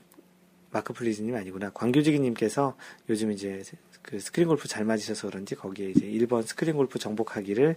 마크 0.71 0.93
플리즈님 0.93 1.35
아니구나 1.35 1.71
광교지기님께서 1.71 2.77
요즘 3.09 3.33
이제 3.33 3.63
그 4.03 4.21
스크린 4.21 4.49
골프 4.49 4.69
잘 4.69 4.85
맞으셔서 4.85 5.29
그런지 5.29 5.55
거기에 5.55 5.91
이제 5.91 6.07
1번 6.07 6.47
스크린 6.47 6.77
골프 6.77 6.99
정복하기를 6.99 7.77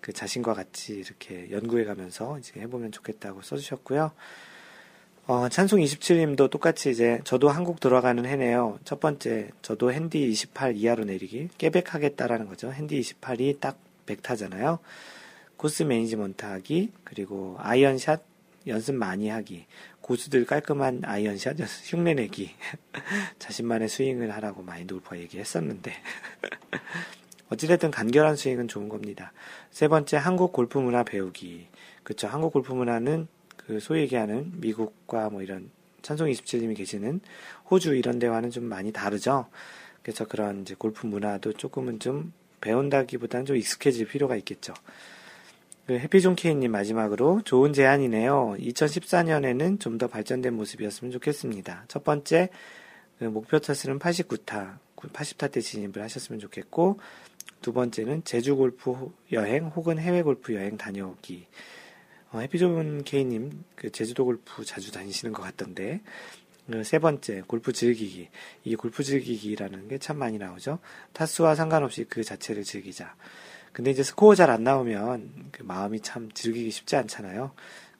그 0.00 0.12
자신과 0.12 0.54
같이 0.54 0.94
이렇게 0.94 1.50
연구해 1.50 1.84
가면서 1.84 2.38
이제 2.38 2.60
해보면 2.60 2.92
좋겠다고 2.92 3.42
써주셨고요. 3.42 4.12
어, 5.28 5.48
찬송 5.48 5.80
27님도 5.80 6.50
똑같이 6.50 6.90
이제 6.90 7.20
저도 7.24 7.48
한국 7.48 7.80
들어가는 7.80 8.24
해네요. 8.24 8.78
첫 8.84 9.00
번째, 9.00 9.50
저도 9.60 9.92
핸디 9.92 10.30
28 10.30 10.76
이하로 10.76 11.04
내리기. 11.04 11.48
깨백하겠다라는 11.58 12.46
거죠. 12.46 12.72
핸디 12.72 13.00
28이 13.00 13.58
딱 13.58 13.76
100타잖아요. 14.06 14.78
course 15.56 15.82
management 15.82 16.44
하기, 16.44 16.92
그리고 17.02 17.56
아이언샷 17.58 18.22
연습 18.66 18.94
많이 18.94 19.28
하기, 19.28 19.66
고수들 20.00 20.44
깔끔한 20.44 21.02
아이언샷 21.04 21.56
흉내 21.84 22.14
내기, 22.14 22.50
자신만의 23.38 23.88
스윙을 23.88 24.30
하라고 24.32 24.62
마인드 24.62 24.94
골퍼 24.94 25.18
얘기했었는데. 25.18 25.92
어찌됐든 27.48 27.90
간결한 27.90 28.36
스윙은 28.36 28.68
좋은 28.68 28.88
겁니다. 28.88 29.32
세 29.70 29.88
번째, 29.88 30.16
한국 30.16 30.52
골프 30.52 30.78
문화 30.78 31.04
배우기. 31.04 31.68
그쵸. 32.02 32.26
한국 32.26 32.52
골프 32.52 32.72
문화는 32.72 33.28
그 33.56 33.80
소위 33.80 34.02
얘기하는 34.02 34.52
미국과 34.56 35.30
뭐 35.30 35.42
이런 35.42 35.70
찬송 36.02 36.28
27님이 36.28 36.76
계시는 36.76 37.20
호주 37.70 37.96
이런 37.96 38.18
데와는 38.18 38.50
좀 38.50 38.64
많이 38.64 38.92
다르죠. 38.92 39.48
그래서 40.02 40.24
그런 40.24 40.62
이제 40.62 40.74
골프 40.78 41.06
문화도 41.06 41.54
조금은 41.54 41.98
좀 41.98 42.32
배운다기보다는 42.60 43.46
좀 43.46 43.56
익숙해질 43.56 44.06
필요가 44.06 44.36
있겠죠. 44.36 44.72
그 45.86 45.98
해피존 45.98 46.34
케이님 46.34 46.72
마지막으로 46.72 47.42
좋은 47.44 47.72
제안이네요. 47.72 48.56
2014년에는 48.58 49.78
좀 49.78 49.98
더 49.98 50.08
발전된 50.08 50.52
모습이었으면 50.54 51.12
좋겠습니다. 51.12 51.84
첫 51.88 52.02
번째, 52.02 52.48
그 53.18 53.24
목표 53.24 53.58
타수는 53.60 53.98
89타, 54.00 54.78
80타 54.96 55.50
때 55.52 55.60
진입을 55.60 56.02
하셨으면 56.02 56.40
좋겠고, 56.40 56.98
두 57.62 57.72
번째는 57.72 58.24
제주 58.24 58.56
골프 58.56 59.12
여행 59.32 59.68
혹은 59.68 59.98
해외 59.98 60.22
골프 60.22 60.54
여행 60.54 60.76
다녀오기. 60.76 61.46
어, 62.32 62.40
해피존 62.40 63.04
케이님, 63.04 63.64
그 63.76 63.90
제주도 63.90 64.24
골프 64.24 64.64
자주 64.64 64.90
다니시는 64.92 65.32
것 65.32 65.42
같던데, 65.42 66.00
그 66.68 66.86
세 66.86 66.98
번째, 66.98 67.42
골프 67.46 67.72
즐기기. 67.72 68.28
이 68.64 68.74
골프 68.74 69.04
즐기기라는 69.04 69.86
게 69.86 69.98
참 69.98 70.18
많이 70.18 70.36
나오죠. 70.36 70.80
타수와 71.12 71.54
상관없이 71.54 72.04
그 72.08 72.24
자체를 72.24 72.64
즐기자. 72.64 73.14
근데 73.76 73.90
이제 73.90 74.02
스코어 74.02 74.34
잘 74.34 74.48
안 74.48 74.64
나오면 74.64 75.50
그 75.52 75.62
마음이 75.62 76.00
참 76.00 76.30
즐기기 76.32 76.70
쉽지 76.70 76.96
않잖아요. 76.96 77.50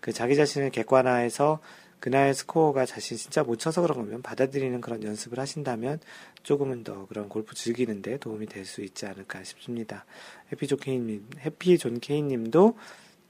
그 0.00 0.10
자기 0.10 0.34
자신을 0.34 0.70
객관화해서 0.70 1.60
그날 2.00 2.32
스코어가 2.32 2.86
자신 2.86 3.18
진짜 3.18 3.42
못 3.42 3.58
쳐서 3.58 3.82
그런 3.82 3.98
거면 3.98 4.22
받아들이는 4.22 4.80
그런 4.80 5.02
연습을 5.02 5.38
하신다면 5.38 6.00
조금은 6.42 6.82
더 6.82 7.06
그런 7.08 7.28
골프 7.28 7.54
즐기는데 7.54 8.16
도움이 8.18 8.46
될 8.46 8.64
수 8.64 8.80
있지 8.80 9.04
않을까 9.04 9.44
싶습니다. 9.44 10.06
해피 10.50 10.66
존 10.66 10.78
케이님, 10.78 11.28
해피 11.44 11.76
존 11.76 12.00
케이님도 12.00 12.78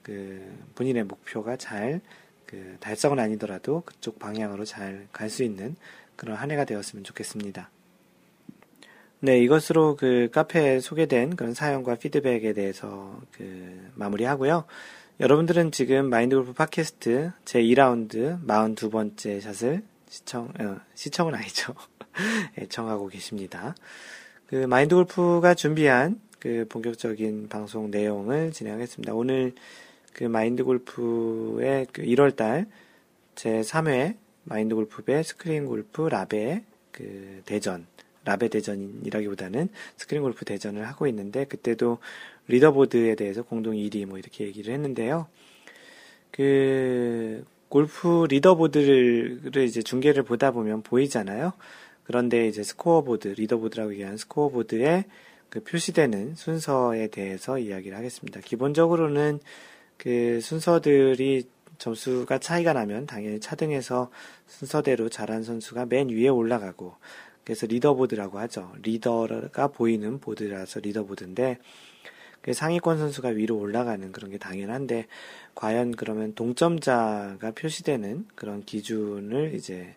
그 0.01 0.57
본인의 0.75 1.03
목표가 1.03 1.57
잘 1.57 1.99
그 2.45 2.77
달성은 2.79 3.19
아니더라도 3.19 3.81
그쪽 3.85 4.19
방향으로 4.19 4.63
잘 4.63 5.09
갈 5.11 5.29
수 5.29 5.43
있는 5.43 5.75
그런 6.15 6.37
한 6.37 6.49
해가 6.49 6.63
되었으면 6.63 7.03
좋겠습니다. 7.03 7.69
네, 9.19 9.39
이것으로 9.39 9.95
그 9.95 10.29
카페에 10.31 10.79
소개된 10.79 11.35
그런 11.35 11.55
사연과 11.55 11.95
피드백에 11.95 12.53
대해서 12.53 13.19
그 13.31 13.89
마무리하고요. 13.95 14.65
여러분들은 15.19 15.71
지금 15.71 16.07
마인드 16.07 16.35
골프 16.35 16.53
팟캐스트 16.53 17.31
제 17.43 17.59
2라운드 17.59 18.45
42번째 18.45 19.41
샷을 19.41 19.81
시청, 20.07 20.53
어, 20.59 20.77
시청은 20.93 21.33
아니죠. 21.33 21.73
애청하고 22.59 23.07
계십니다. 23.07 23.73
그 24.45 24.55
마인드 24.67 24.93
골프가 24.93 25.55
준비한 25.55 26.21
그 26.39 26.67
본격적인 26.69 27.49
방송 27.49 27.89
내용을 27.89 28.51
진행하겠습니다. 28.51 29.15
오늘 29.15 29.55
그 30.13 30.25
마인드 30.25 30.63
골프의 30.63 31.87
그 31.91 32.03
1월달 32.03 32.67
제 33.33 33.61
3회 33.61 34.15
마인드 34.43 34.75
골프배 34.75 35.23
스크린 35.23 35.65
골프 35.65 36.03
라베 36.03 36.63
그 36.91 37.41
대전 37.45 37.87
라베 38.27 38.49
대전이라기보다는 38.49 39.69
스크린 39.95 40.21
골프 40.21 40.43
대전을 40.43 40.85
하고 40.85 41.07
있는데 41.07 41.45
그때도 41.45 41.99
리더보드에 42.47 43.15
대해서 43.15 43.41
공동 43.41 43.73
1위 43.73 44.05
뭐 44.05 44.17
이렇게 44.17 44.43
얘기를 44.43 44.73
했는데요. 44.73 45.27
그 46.31 47.45
골프 47.69 48.27
리더보드를 48.29 49.63
이제 49.65 49.81
중계를 49.81 50.23
보다 50.23 50.51
보면 50.51 50.83
보이잖아요. 50.83 51.53
그런데 52.03 52.47
이제 52.47 52.63
스코어보드, 52.63 53.29
리더보드라고 53.29 53.93
얘기하는 53.93 54.17
스코어보드에 54.17 55.05
그 55.49 55.63
표시되는 55.63 56.35
순서에 56.35 57.07
대해서 57.07 57.57
이야기를 57.57 57.97
하겠습니다. 57.97 58.41
기본적으로는 58.41 59.39
그 59.97 60.39
순서들이 60.41 61.47
점수가 61.77 62.39
차이가 62.39 62.73
나면 62.73 63.05
당연히 63.05 63.39
차등해서 63.39 64.09
순서대로 64.47 65.09
잘한 65.09 65.43
선수가 65.43 65.85
맨 65.85 66.09
위에 66.09 66.27
올라가고 66.27 66.95
그래서 67.47 67.65
리더보드라고 67.65 68.39
하죠. 68.39 68.73
리더가 68.83 69.69
보이는 69.69 70.19
보드라서 70.19 70.81
리더보드인데 70.81 71.59
그 72.41 72.53
상위권 72.53 72.97
선수가 72.97 73.29
위로 73.29 73.57
올라가는 73.57 74.11
그런 74.11 74.31
게 74.31 74.37
당연한데 74.37 75.07
과연 75.55 75.93
그러면 75.93 76.35
동점자가 76.35 77.51
표시되는 77.51 78.27
그런 78.35 78.65
기준을 78.65 79.53
이제 79.55 79.95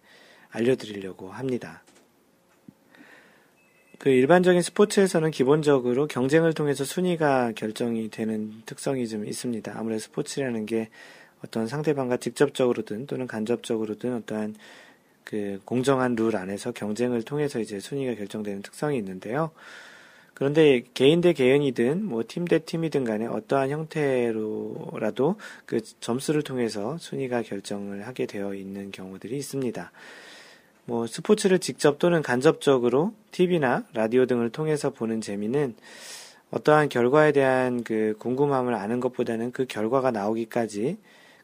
알려드리려고 0.51 1.33
합니다. 1.33 1.83
그 3.99 4.11
일반적인 4.11 4.63
스포츠에서는 4.63 5.33
기본적으로 5.33 6.07
경쟁을 6.07 6.53
통해서 6.53 6.85
순위가 6.85 7.55
결정이 7.57 8.11
되는 8.11 8.63
특성이 8.65 9.09
좀 9.09 9.27
있습니다. 9.27 9.77
아무래도 9.77 9.99
스포츠라는 9.99 10.67
게 10.67 10.89
어떤 11.45 11.67
상대방과 11.67 12.19
직접적으로든 12.19 13.07
또는 13.09 13.27
간접적으로든 13.27 14.15
어떠한 14.19 14.55
그 15.31 15.61
공정한 15.65 16.17
룰 16.17 16.35
안에서 16.37 16.73
경쟁을 16.73 17.23
통해서 17.23 17.61
이제 17.61 17.79
순위가 17.79 18.17
결정되는 18.17 18.63
특성이 18.63 18.99
있는데요. 18.99 19.53
그런데 20.35 20.83
개인 20.95 21.21
대 21.21 21.33
개인이든 21.33 22.05
뭐 22.05 22.23
팀 22.25 22.47
대 22.47 22.59
팀이든 22.59 23.05
간에 23.05 23.27
어떠한 23.27 23.71
형태로라도 23.71 25.37
그 25.67 25.81
점수를 26.01 26.43
통해서 26.43 26.99
순위가 26.99 27.43
결정을 27.43 28.07
하게 28.07 28.27
되어 28.27 28.55
있는 28.55 28.91
경우들이 28.91 29.37
있습니다. 29.37 29.93
뭐 30.87 31.07
스포츠를 31.07 31.61
직접 31.61 31.99
또는 32.01 32.23
간접적으로 32.23 33.15
TV나 33.31 33.85
라디오 33.93 34.27
등을 34.27 34.51
통해서 34.51 34.91
보는 34.91 35.21
재미는 35.21 35.75
어떠한 36.51 36.89
결과에 36.89 37.31
대한 37.31 37.85
그 37.85 38.17
궁금함을 38.19 38.75
아는 38.75 38.99
것보다는 38.99 39.53
그 39.53 39.67
결과가 39.67 40.11
나오기까지 40.11 40.97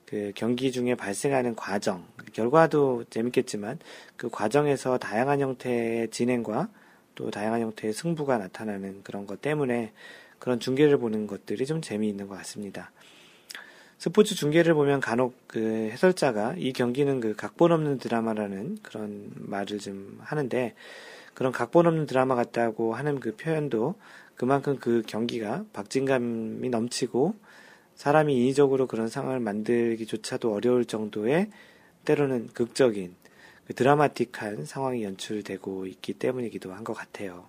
그 0.07 0.33
경기 0.35 0.71
중에 0.71 0.95
발생하는 0.95 1.57
과정, 1.57 2.07
결과도 2.33 3.05
재밌겠지만 3.11 3.79
그 4.17 4.31
과정에서 4.31 4.99
다양한 4.99 5.41
형태의 5.41 6.11
진행과 6.11 6.69
또 7.17 7.31
다양한 7.31 7.61
형태의 7.61 7.93
승부가 7.93 8.39
나타나는 8.39 9.03
그런 9.03 9.27
것 9.27 9.41
때문에 9.41 9.93
그런 10.39 10.61
중계를 10.61 10.99
보는 10.99 11.27
것들이 11.27 11.67
좀 11.67 11.81
재미있는 11.81 12.29
것 12.29 12.37
같습니다. 12.39 12.93
스포츠 13.99 14.35
중계를 14.35 14.75
보면 14.75 15.01
간혹 15.01 15.35
그 15.49 15.89
해설자가 15.91 16.55
이 16.59 16.73
경기는 16.73 17.19
그 17.21 17.35
각본 17.35 17.73
없는 17.73 17.99
드라마라는 17.99 18.79
그런 18.83 19.31
말을 19.35 19.79
좀 19.79 20.19
하는데 20.21 20.75
그런 21.35 21.51
각본 21.51 21.87
없는 21.87 22.07
드라마 22.07 22.35
같다고 22.35 22.95
하는 22.95 23.19
그 23.19 23.35
표현도 23.37 23.95
그만큼 24.37 24.77
그 24.79 25.03
경기가 25.07 25.65
박진감이 25.73 26.69
넘치고 26.69 27.35
사람이 27.97 28.35
인위적으로 28.37 28.87
그런 28.87 29.09
상황을 29.09 29.41
만들기조차도 29.41 30.53
어려울 30.53 30.85
정도의 30.85 31.51
때로는 32.05 32.49
극적인 32.53 33.15
그 33.67 33.75
드라마틱한 33.75 34.65
상황이 34.65 35.03
연출되고 35.03 35.87
있기 35.87 36.13
때문이기도 36.15 36.73
한 36.73 36.85
것 36.85 36.93
같아요. 36.95 37.49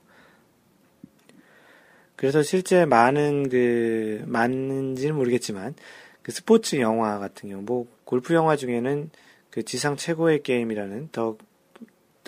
그래서 2.15 2.41
실제 2.41 2.85
많은 2.85 3.49
그 3.49 4.23
많은지는 4.25 5.15
모르겠지만 5.15 5.75
그 6.23 6.31
스포츠 6.31 6.77
영화 6.77 7.19
같은 7.19 7.49
경우, 7.49 7.61
뭐 7.61 7.87
골프 8.03 8.33
영화 8.33 8.55
중에는 8.55 9.11
그 9.51 9.63
지상 9.63 9.95
최고의 9.95 10.41
게임이라는 10.43 11.09
the 11.11 11.37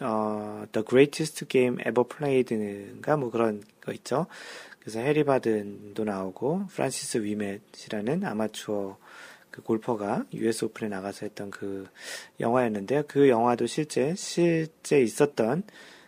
어, 0.02 0.66
The 0.72 0.86
Greatest 0.88 1.46
Game 1.48 1.78
Ever 1.82 2.08
Played인가 2.08 3.18
뭐 3.18 3.32
그런 3.32 3.64
거 3.82 3.92
있죠. 3.94 4.28
그래서 4.90 5.06
해리 5.06 5.24
바든도 5.24 6.04
나오고 6.04 6.66
프란시스 6.72 7.20
위멧이라는 7.20 8.24
아마추어 8.26 8.98
그 9.52 9.62
골퍼가 9.62 10.26
US 10.34 10.66
오픈에 10.66 10.90
나가서 10.90 11.28
했던 11.28 11.52
그 11.52 11.88
영화였는데요. 12.40 13.04
그 13.08 13.30
영화도 13.30 13.68
실제 13.68 14.16
실제 14.16 15.00
있었던 15.00 15.62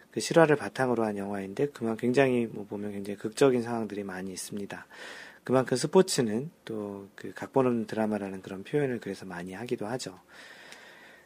그 0.09 0.19
실화를 0.19 0.55
바탕으로 0.55 1.03
한 1.03 1.15
영화인데 1.17 1.67
그만 1.67 1.95
굉장히 1.95 2.47
뭐 2.47 2.65
보면 2.65 2.93
굉장히 2.93 3.19
극적인 3.19 3.61
상황들이 3.61 4.03
많이 4.03 4.31
있습니다. 4.31 4.87
그만큼 5.43 5.77
스포츠는 5.77 6.49
또 6.65 7.07
그 7.13 7.33
각본 7.35 7.67
없는 7.67 7.85
드라마라는 7.85 8.41
그런 8.41 8.63
표현을 8.63 8.99
그래서 8.99 9.27
많이 9.27 9.53
하기도 9.53 9.85
하죠. 9.85 10.19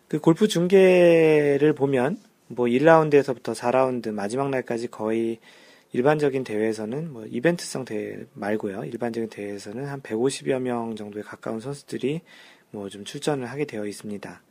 그 0.10 0.20
골프 0.20 0.50
중계를 0.50 1.72
보면 1.72 2.18
뭐 2.48 2.66
1라운드에서부터 2.66 3.56
4라운드 3.56 4.12
마지막 4.12 4.50
날까지 4.50 4.90
거의 4.90 5.40
일반적인 5.96 6.44
대회에서는 6.44 7.12
뭐 7.14 7.26
이벤트성 7.26 7.86
대회 7.86 8.26
말고요. 8.34 8.84
일반적인 8.84 9.30
대회에서는 9.30 9.86
한 9.86 10.02
150여 10.02 10.60
명 10.60 10.96
정도에 10.96 11.24
가까운 11.24 11.60
선수들이 11.62 12.22
뭐 12.72 12.90
좀 12.90 13.06
출전을 13.06 13.48
하게 13.50 13.64
되어 13.66 13.86
있습니다. 13.86 14.42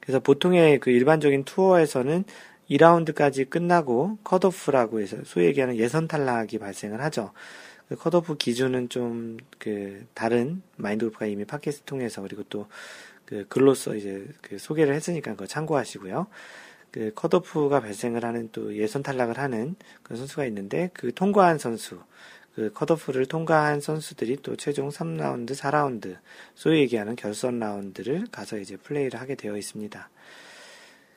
그래서 0.00 0.20
보통의 0.20 0.80
그 0.80 0.90
일반적인 0.90 1.44
투어에서는 1.44 2.24
2라운드까지 2.70 3.50
끝나고 3.50 4.18
컷오프라고 4.24 5.00
해서 5.00 5.18
소위 5.24 5.46
얘기하는 5.46 5.76
예선 5.76 6.08
탈락이 6.08 6.58
발생을 6.58 7.02
하죠. 7.02 7.32
그 7.88 7.96
컷오프 7.96 8.36
기준은 8.36 8.88
좀 8.88 9.36
그 9.58 10.06
다른 10.14 10.62
마인드 10.76 11.04
골프가 11.04 11.26
이미 11.26 11.44
팟캐스트 11.44 11.84
통해서 11.84 12.22
그리고 12.22 12.42
또 12.44 12.66
그 13.30 13.46
글로써 13.48 13.94
이제 13.94 14.26
그 14.40 14.58
소개를 14.58 14.92
했으니까 14.92 15.32
그거 15.32 15.46
참고하시고요. 15.46 16.26
그 16.90 17.12
컷오프가 17.14 17.80
발생을 17.80 18.24
하는 18.24 18.48
또 18.52 18.76
예선 18.76 19.02
탈락을 19.02 19.38
하는 19.38 19.76
그 20.02 20.16
선수가 20.16 20.44
있는데 20.46 20.90
그 20.92 21.14
통과한 21.14 21.58
선수 21.58 21.98
그 22.54 22.72
컷오프를 22.72 23.26
통과한 23.26 23.80
선수들이 23.80 24.38
또 24.42 24.56
최종 24.56 24.88
3라운드, 24.88 25.52
4라운드 25.52 26.16
소위 26.54 26.80
얘기하는 26.80 27.16
결선 27.16 27.58
라운드를 27.58 28.26
가서 28.32 28.58
이제 28.58 28.76
플레이를 28.76 29.20
하게 29.20 29.34
되어 29.34 29.56
있습니다. 29.56 30.10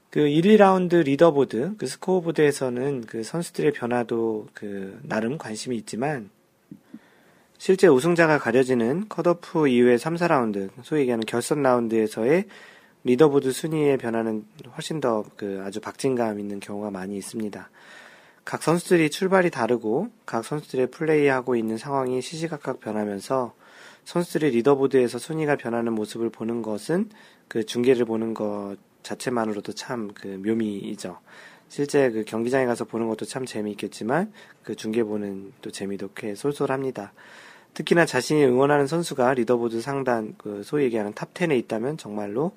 그 0.09 0.19
1, 0.19 0.43
2라운드 0.43 1.03
리더보드, 1.03 1.76
그 1.78 1.88
스코어보드에서는 1.88 3.01
그 3.07 3.24
선수들의 3.24 3.71
변화도 3.71 4.47
그 4.53 4.99
나름 5.01 5.39
관심이 5.39 5.76
있지만 5.78 6.30
실제 7.57 7.88
우승자가 7.88 8.38
가려지는 8.38 9.09
컷오프 9.09 9.67
이후의 9.67 9.97
3, 9.97 10.15
4라운드, 10.15 10.69
소위 10.84 11.01
얘기하는 11.01 11.26
결선 11.26 11.63
라운드에서의 11.63 12.45
리더보드 13.06 13.51
순위의 13.51 13.97
변화는 13.97 14.45
훨씬 14.76 14.99
더 14.99 15.26
그 15.36 15.62
아주 15.66 15.80
박진감 15.82 16.39
있는 16.39 16.60
경우가 16.60 16.91
많이 16.91 17.18
있습니다. 17.18 17.70
각 18.45 18.64
선수들이 18.64 19.10
출발이 19.10 19.49
다르고 19.51 20.10
각 20.26 20.43
선수들의 20.43 20.91
플레이하고 20.91 21.56
있는 21.56 21.78
상황이 21.78 22.22
시시각각 22.22 22.80
변하면서 22.80 23.54
선수들의 24.06 24.51
리더보드에서 24.51 25.18
순위가 25.18 25.56
변하는 25.56 25.93
모습을 25.93 26.30
보는 26.30 26.62
것은 26.62 27.10
그 27.47 27.66
중계를 27.66 28.06
보는 28.06 28.34
것 28.34 28.76
자체만으로도 29.04 29.74
참 29.74 30.10
그 30.14 30.28
묘미이죠. 30.28 31.20
실제 31.70 32.12
그 32.12 32.24
경기장에 32.24 32.66
가서 32.66 32.86
보는 32.86 33.08
것도 33.08 33.26
참 33.26 33.45
재미있겠지만 33.45 34.32
그 34.64 34.76
중계 34.76 35.04
보는 35.04 35.54
또 35.62 35.72
재미도 35.72 36.10
꽤 36.16 36.36
쏠쏠합니다. 36.36 37.14
특히나 37.74 38.06
자신이 38.06 38.45
응원하는 38.45 38.86
선수가 38.88 39.34
리더보드 39.34 39.82
상단 39.82 40.36
그 40.38 40.62
소위 40.64 40.84
얘기하는 40.84 41.14
top 41.14 41.34
10에 41.34 41.58
있다면 41.60 41.97
정말로 41.97 42.51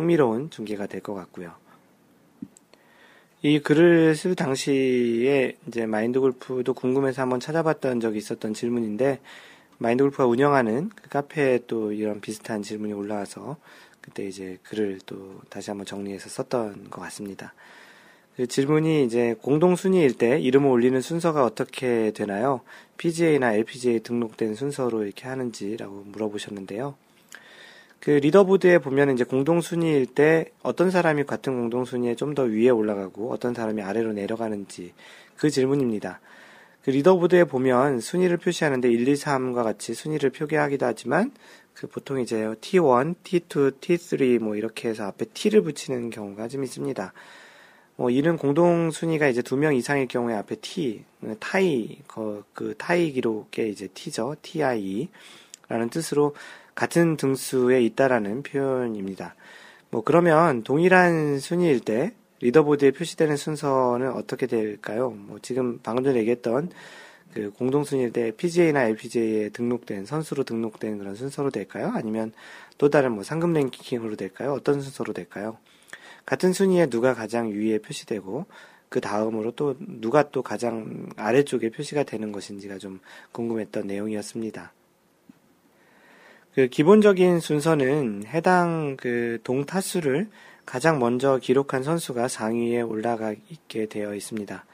흥미로운 0.00 0.50
중계가 0.50 0.86
될 0.86 1.00
것 1.00 1.14
같고요. 1.14 1.52
이 3.42 3.58
글을 3.58 4.16
쓸 4.16 4.34
당시에 4.34 5.56
이제 5.66 5.86
마인드 5.86 6.20
골프도 6.20 6.74
궁금해서 6.74 7.22
한번 7.22 7.40
찾아봤던 7.40 8.00
적이 8.00 8.18
있었던 8.18 8.52
질문인데 8.52 9.20
마인드 9.78 10.04
골프가 10.04 10.26
운영하는 10.26 10.90
그 10.94 11.08
카페에 11.08 11.60
또 11.66 11.92
이런 11.92 12.20
비슷한 12.20 12.62
질문이 12.62 12.92
올라와서 12.92 13.56
그때 14.02 14.26
이제 14.26 14.58
글을 14.64 15.00
또 15.06 15.40
다시 15.48 15.70
한번 15.70 15.86
정리해서 15.86 16.28
썼던 16.28 16.90
것 16.90 17.00
같습니다. 17.02 17.54
그 18.36 18.46
질문이 18.46 19.04
이제 19.04 19.34
공동 19.40 19.74
순위일 19.74 20.18
때 20.18 20.38
이름을 20.38 20.68
올리는 20.68 21.00
순서가 21.00 21.44
어떻게 21.44 22.10
되나요? 22.10 22.60
PGA나 22.98 23.54
LPGA 23.54 24.00
등록된 24.00 24.54
순서로 24.54 25.04
이렇게 25.04 25.28
하는지라고 25.28 26.04
물어보셨는데요. 26.08 26.94
그 28.00 28.10
리더보드에 28.10 28.78
보면 28.78 29.12
이제 29.12 29.24
공동 29.24 29.60
순위일 29.60 30.06
때 30.06 30.46
어떤 30.62 30.90
사람이 30.90 31.24
같은 31.24 31.54
공동 31.54 31.84
순위에 31.84 32.14
좀 32.14 32.34
더 32.34 32.44
위에 32.44 32.70
올라가고 32.70 33.30
어떤 33.32 33.52
사람이 33.54 33.82
아래로 33.82 34.12
내려가는지 34.14 34.94
그 35.36 35.50
질문입니다. 35.50 36.20
그 36.82 36.90
리더보드에 36.90 37.44
보면 37.44 38.00
순위를 38.00 38.38
표시하는데 38.38 38.88
1, 38.90 39.06
2, 39.06 39.12
3과 39.14 39.62
같이 39.64 39.92
순위를 39.92 40.30
표기하기도 40.30 40.86
하지만 40.86 41.30
그 41.74 41.86
보통 41.88 42.20
이제 42.20 42.46
T1, 42.60 43.16
T2, 43.22 43.80
T3 43.80 44.38
뭐 44.38 44.56
이렇게 44.56 44.88
해서 44.88 45.04
앞에 45.04 45.26
T를 45.34 45.60
붙이는 45.62 46.08
경우가 46.08 46.48
좀 46.48 46.64
있습니다. 46.64 47.12
뭐 47.96 48.08
이런 48.10 48.38
공동 48.38 48.90
순위가 48.90 49.28
이제 49.28 49.42
두 49.42 49.56
명 49.56 49.74
이상일 49.74 50.08
경우에 50.08 50.34
앞에 50.34 50.56
T, 50.56 51.04
타이 51.38 51.98
그, 52.06 52.44
그 52.54 52.74
타이 52.78 53.12
기록에 53.12 53.68
이제 53.68 53.88
T죠, 53.92 54.36
TI라는 54.40 55.90
뜻으로 55.90 56.34
같은 56.80 57.18
등수에 57.18 57.82
있다라는 57.82 58.42
표현입니다. 58.42 59.34
뭐 59.90 60.02
그러면 60.02 60.62
동일한 60.62 61.38
순위일 61.38 61.80
때 61.80 62.14
리더보드에 62.40 62.92
표시되는 62.92 63.36
순서는 63.36 64.12
어떻게 64.12 64.46
될까요? 64.46 65.10
뭐 65.10 65.38
지금 65.42 65.78
방금 65.82 66.04
전에 66.04 66.20
얘기했던 66.20 66.70
그 67.34 67.50
공동 67.50 67.84
순위일 67.84 68.14
때 68.14 68.30
PGA나 68.30 68.84
LPGA에 68.84 69.50
등록된 69.50 70.06
선수로 70.06 70.44
등록된 70.44 70.96
그런 70.96 71.14
순서로 71.16 71.50
될까요? 71.50 71.92
아니면 71.94 72.32
또 72.78 72.88
다른 72.88 73.12
뭐 73.12 73.24
상금 73.24 73.52
랭킹으로 73.52 74.16
될까요? 74.16 74.54
어떤 74.54 74.80
순서로 74.80 75.12
될까요? 75.12 75.58
같은 76.24 76.54
순위에 76.54 76.86
누가 76.86 77.12
가장 77.12 77.50
위에 77.50 77.76
표시되고 77.80 78.46
그 78.88 79.02
다음으로 79.02 79.50
또 79.50 79.76
누가 79.78 80.30
또 80.30 80.40
가장 80.40 81.10
아래쪽에 81.16 81.68
표시가 81.68 82.04
되는 82.04 82.32
것인지가 82.32 82.78
좀 82.78 83.00
궁금했던 83.32 83.86
내용이었습니다. 83.86 84.72
그 86.54 86.66
기본적인 86.66 87.40
순서는 87.40 88.24
해당 88.26 88.96
그 88.96 89.38
동타수를 89.44 90.28
가장 90.66 90.98
먼저 90.98 91.38
기록한 91.38 91.82
선수가 91.82 92.28
상위에 92.28 92.80
올라가 92.80 93.32
있게 93.48 93.86
되어 93.86 94.14
있습니다. 94.14 94.64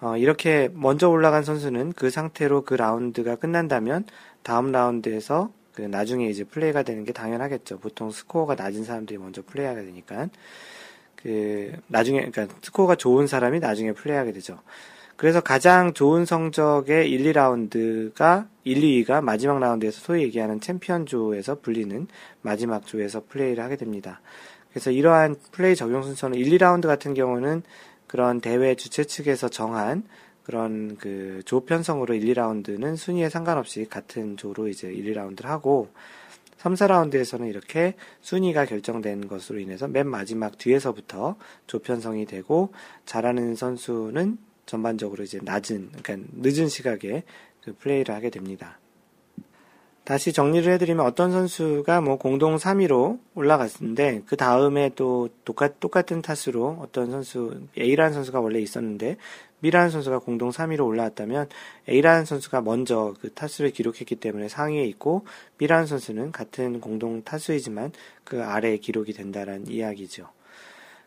어, 0.00 0.16
이렇게 0.16 0.68
먼저 0.74 1.08
올라간 1.08 1.42
선수는 1.42 1.92
그 1.94 2.10
상태로 2.10 2.64
그 2.64 2.74
라운드가 2.74 3.36
끝난다면 3.36 4.04
다음 4.42 4.72
라운드에서 4.72 5.50
그 5.72 5.82
나중에 5.82 6.28
이제 6.28 6.44
플레이가 6.44 6.82
되는 6.82 7.04
게 7.04 7.12
당연하겠죠. 7.12 7.78
보통 7.78 8.10
스코어가 8.10 8.54
낮은 8.54 8.84
사람들이 8.84 9.18
먼저 9.18 9.42
플레이하게 9.44 9.84
되니까. 9.84 10.28
그 11.16 11.72
나중에 11.86 12.30
그러니까 12.30 12.54
스코어가 12.62 12.96
좋은 12.96 13.26
사람이 13.26 13.60
나중에 13.60 13.92
플레이하게 13.92 14.32
되죠. 14.32 14.58
그래서 15.16 15.40
가장 15.40 15.94
좋은 15.94 16.26
성적의 16.26 17.10
1, 17.10 17.32
2라운드가 17.32 18.48
1, 18.64 18.80
2위가 18.80 19.22
마지막 19.22 19.58
라운드에서 19.58 20.00
소위 20.00 20.22
얘기하는 20.24 20.60
챔피언 20.60 21.06
조에서 21.06 21.60
불리는 21.60 22.06
마지막 22.42 22.86
조에서 22.86 23.22
플레이를 23.28 23.62
하게 23.64 23.76
됩니다. 23.76 24.20
그래서 24.70 24.90
이러한 24.90 25.36
플레이 25.52 25.74
적용 25.74 26.02
순서는 26.02 26.36
1, 26.38 26.58
2라운드 26.58 26.86
같은 26.86 27.14
경우는 27.14 27.62
그런 28.06 28.40
대회 28.40 28.74
주최 28.74 29.04
측에서 29.04 29.48
정한 29.48 30.04
그런 30.42 30.96
그 30.96 31.42
조 31.44 31.64
편성으로 31.64 32.14
1, 32.14 32.34
2라운드는 32.34 32.96
순위에 32.96 33.28
상관없이 33.28 33.86
같은 33.86 34.36
조로 34.36 34.68
이제 34.68 34.88
1, 34.88 35.14
2라운드를 35.14 35.44
하고 35.44 35.88
3, 36.58 36.74
4라운드에서는 36.74 37.48
이렇게 37.48 37.94
순위가 38.20 38.66
결정된 38.66 39.28
것으로 39.28 39.60
인해서 39.60 39.88
맨 39.88 40.08
마지막 40.08 40.58
뒤에서부터 40.58 41.36
조편성이 41.66 42.26
되고 42.26 42.72
잘하는 43.06 43.54
선수는 43.54 44.38
전반적으로 44.66 45.24
이제 45.24 45.38
낮은, 45.42 45.90
그러니까 46.02 46.28
늦은 46.34 46.68
시각에 46.68 47.22
그 47.62 47.74
플레이를 47.78 48.14
하게 48.14 48.30
됩니다. 48.30 48.78
다시 50.06 50.32
정리를 50.32 50.72
해드리면 50.74 51.04
어떤 51.04 51.32
선수가 51.32 52.00
뭐 52.00 52.16
공동 52.16 52.54
3위로 52.54 53.18
올라갔는데 53.34 54.22
그 54.26 54.36
다음에 54.36 54.92
또 54.94 55.28
똑같, 55.44 55.80
똑같은 55.80 56.22
타수로 56.22 56.78
어떤 56.80 57.10
선수, 57.10 57.60
A라는 57.76 58.12
선수가 58.12 58.38
원래 58.40 58.60
있었는데 58.60 59.16
B라는 59.62 59.90
선수가 59.90 60.20
공동 60.20 60.50
3위로 60.50 60.86
올라왔다면 60.86 61.48
A라는 61.88 62.24
선수가 62.24 62.60
먼저 62.60 63.14
그 63.20 63.32
타수를 63.32 63.72
기록했기 63.72 64.14
때문에 64.14 64.48
상위에 64.48 64.84
있고 64.84 65.26
B라는 65.58 65.86
선수는 65.86 66.30
같은 66.30 66.80
공동 66.80 67.24
타수이지만 67.24 67.90
그 68.22 68.44
아래에 68.44 68.76
기록이 68.76 69.12
된다는 69.12 69.66
이야기죠. 69.66 70.28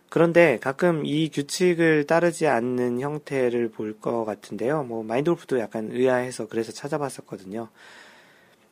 그런데 0.10 0.58
가끔 0.60 1.06
이 1.06 1.30
규칙을 1.30 2.06
따르지 2.08 2.48
않는 2.48 3.00
형태를 3.00 3.70
볼 3.70 4.00
것 4.00 4.26
같은데요. 4.26 4.84
뭐 4.84 5.04
마인드 5.04 5.30
골프도 5.30 5.60
약간 5.60 5.90
의아해서 5.92 6.48
그래서 6.48 6.72
찾아봤었거든요. 6.72 7.70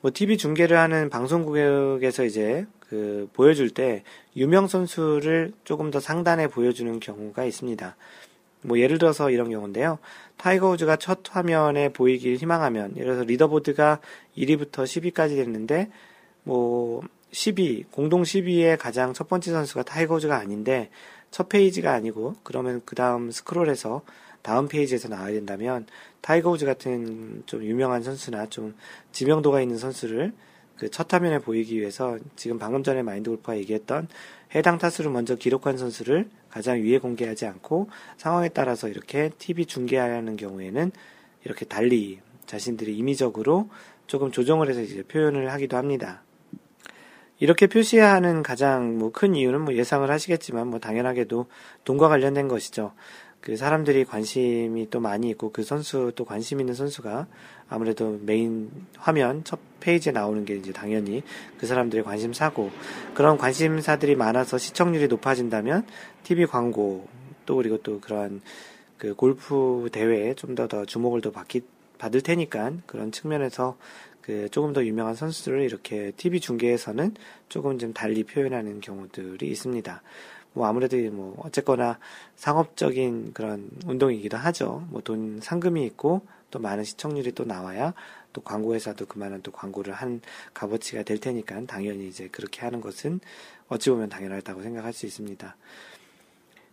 뭐 0.02 0.12
TV 0.14 0.38
중계를 0.38 0.78
하는 0.78 1.10
방송국에서 1.10 2.24
이제 2.24 2.66
그 2.80 3.30
보여줄 3.34 3.72
때 3.72 4.04
유명 4.36 4.68
선수를 4.68 5.54
조금 5.64 5.92
더 5.92 6.00
상단에 6.00 6.48
보여주는 6.48 7.00
경우가 7.00 7.44
있습니다. 7.46 7.96
뭐 8.62 8.80
예를 8.80 8.98
들어서 8.98 9.30
이런 9.30 9.50
경우인데요. 9.50 10.00
타이거 10.38 10.70
우즈가 10.70 10.96
첫 10.96 11.20
화면에 11.30 11.90
보이길 11.90 12.38
희망하면 12.38 12.96
예를 12.96 13.14
들어서 13.14 13.24
리더보드가 13.24 14.00
1위부터 14.38 14.86
10위까지 14.86 15.36
됐는데 15.36 15.90
뭐 16.44 17.02
10위 17.34 17.86
공동 17.92 18.24
10위의 18.24 18.78
가장 18.80 19.14
첫 19.14 19.28
번째 19.28 19.52
선수가 19.52 19.84
타이거 19.84 20.16
우즈가 20.16 20.38
아닌데 20.38 20.90
첫 21.32 21.50
페이지가 21.50 21.94
아니고 21.94 22.36
그러면 22.44 22.82
그 22.86 22.96
다음 22.96 23.32
스크롤에서 23.32 24.02
다음 24.42 24.68
페이지에서 24.68 25.10
나와야 25.10 25.34
된다면 25.34 25.86
타이거 26.22 26.52
우즈 26.52 26.66
같은 26.66 27.44
좀 27.46 27.64
유명한 27.64 28.04
선수나 28.04 28.48
좀 28.48 28.76
지명도가 29.12 29.62
있는 29.62 29.78
선수를 29.78 30.34
그 30.78 30.90
첫 30.90 31.12
화면에 31.14 31.40
보이기 31.40 31.80
위해서 31.80 32.18
지금 32.36 32.60
방금 32.60 32.84
전에 32.84 33.02
마인드 33.02 33.30
골프가 33.30 33.58
얘기했던 33.58 34.08
해당 34.56 34.78
타수를 34.78 35.12
먼저 35.12 35.36
기록한 35.36 35.78
선수를 35.78 36.30
가장 36.50 36.82
위에 36.82 37.00
공개하지 37.00 37.46
않고 37.46 37.90
상황에 38.18 38.50
따라서 38.50 38.88
이렇게 38.88 39.30
TV 39.38 39.66
중계하는 39.66 40.38
경우에는 40.38 40.92
이렇게 41.44 41.66
달리 41.66 42.20
자신들이 42.46 42.96
임의적으로 42.96 43.70
조금 44.06 44.32
조정을 44.32 44.70
해서 44.70 44.82
이제 44.82 45.04
표현을 45.04 45.52
하기도 45.52 45.76
합니다. 45.76 46.24
이렇게 47.40 47.68
표시하는 47.68 48.44
가장 48.44 48.98
뭐 48.98 49.12
큰 49.12 49.36
이유는 49.36 49.62
뭐 49.62 49.74
예상을 49.74 50.10
하시겠지만 50.10 50.68
뭐 50.68 50.80
당연하게도 50.80 51.46
돈과 51.86 52.08
관련된 52.10 52.48
것이죠. 52.48 52.94
그 53.42 53.56
사람들이 53.56 54.04
관심이 54.06 54.90
또 54.90 55.00
많이 55.00 55.30
있고 55.30 55.52
그 55.52 55.64
선수 55.64 56.12
또 56.16 56.26
관심 56.26 56.60
있는 56.60 56.74
선수가 56.74 57.28
아무래도 57.70 58.20
메인 58.24 58.70
화면 58.98 59.44
첫 59.44 59.60
페이지에 59.80 60.12
나오는 60.12 60.44
게 60.46 60.56
이제 60.56 60.74
당연히 60.74 61.24
그 61.60 61.68
사람들의 61.68 62.04
관심사고 62.04 62.72
그런 63.14 63.38
관심사들이 63.38 64.16
많아서 64.16 64.58
시청률이 64.58 65.08
높아진다면 65.08 65.86
TV 66.24 66.46
광고 66.48 67.08
또 67.46 67.56
그리고 67.58 67.78
또 67.82 68.00
그러한 68.02 68.42
그 68.98 69.14
골프 69.14 69.90
대회에 69.92 70.34
좀 70.34 70.56
더 70.56 70.68
더 70.68 70.86
주목을 70.86 71.22
더 71.22 71.32
받기 71.32 71.62
받을 71.98 72.22
테니까 72.22 72.74
그런 72.86 73.12
측면에서 73.12 73.78
그 74.28 74.50
조금 74.50 74.74
더 74.74 74.84
유명한 74.84 75.16
선수들을 75.16 75.62
이렇게 75.62 76.12
TV 76.18 76.42
중계에서는 76.42 77.16
조금 77.48 77.80
좀 77.80 77.94
달리 77.94 78.26
표현하는 78.26 78.82
경우들이 78.82 79.50
있습니다. 79.50 80.02
뭐 80.52 80.68
아무래도 80.68 80.98
뭐 81.12 81.36
어쨌거나 81.46 81.98
상업적인 82.36 83.32
그런 83.34 83.70
운동이기도 83.86 84.36
하죠. 84.36 84.86
뭐 84.90 85.02
돈 85.02 85.40
상금이 85.42 85.86
있고 85.86 86.24
또 86.52 86.60
많은 86.60 86.84
시청률이 86.84 87.32
또 87.32 87.46
나와야 87.46 87.94
또 88.34 88.42
광고회사도 88.42 89.06
그만한 89.06 89.42
또 89.44 89.52
광고를 89.52 89.94
한 89.94 90.20
값어치가 90.54 91.04
될 91.04 91.20
테니까 91.20 91.62
당연히 91.66 92.10
이제 92.10 92.28
그렇게 92.28 92.62
하는 92.62 92.82
것은 92.82 93.22
어찌 93.70 93.90
보면 93.92 94.10
당연하다고 94.10 94.62
생각할 94.62 94.92
수 94.92 95.06
있습니다. 95.06 95.56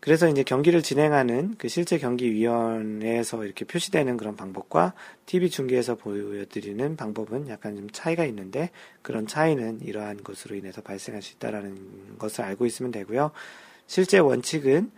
그래서 0.05 0.29
이제 0.29 0.43
경기를 0.43 0.83
진행하는 0.83 1.55
그 1.57 1.69
실제 1.69 1.97
경기위원회에서 1.97 3.43
이렇게 3.47 3.65
표시되는 3.65 4.19
그런 4.19 4.37
방법과 4.37 4.93
TV 5.25 5.49
중계에서 5.49 5.95
보여드리는 5.95 6.95
방법은 6.95 7.49
약간 7.49 7.75
좀 7.75 7.89
차이가 7.91 8.27
있는데 8.27 8.69
그런 9.01 9.27
차이는 9.27 9.81
이러한 9.81 10.23
것으로 10.23 10.57
인해서 10.57 10.83
발생할 10.83 11.23
수 11.23 11.33
있다라는 11.33 12.19
것을 12.19 12.45
알고 12.45 12.67
있으면 12.67 12.93
되고요. 12.93 13.31
실제 13.87 14.19
원칙은 14.19 14.91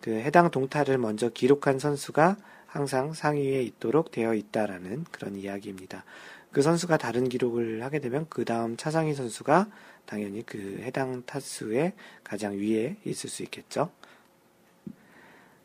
그 0.00 0.12
해당 0.12 0.50
동타를 0.50 0.96
먼저 0.96 1.28
기록한 1.28 1.78
선수가 1.78 2.38
항상 2.64 3.12
상위에 3.12 3.60
있도록 3.60 4.12
되어 4.12 4.32
있다라는 4.32 5.04
그런 5.10 5.36
이야기입니다. 5.36 6.06
그 6.52 6.62
선수가 6.62 6.96
다른 6.96 7.28
기록을 7.28 7.82
하게 7.82 7.98
되면 7.98 8.24
그 8.30 8.46
다음 8.46 8.78
차상위 8.78 9.12
선수가 9.12 9.68
당연히 10.06 10.42
그 10.46 10.80
해당 10.80 11.22
타수의 11.26 11.92
가장 12.22 12.54
위에 12.54 12.96
있을 13.04 13.28
수 13.28 13.42
있겠죠. 13.42 13.90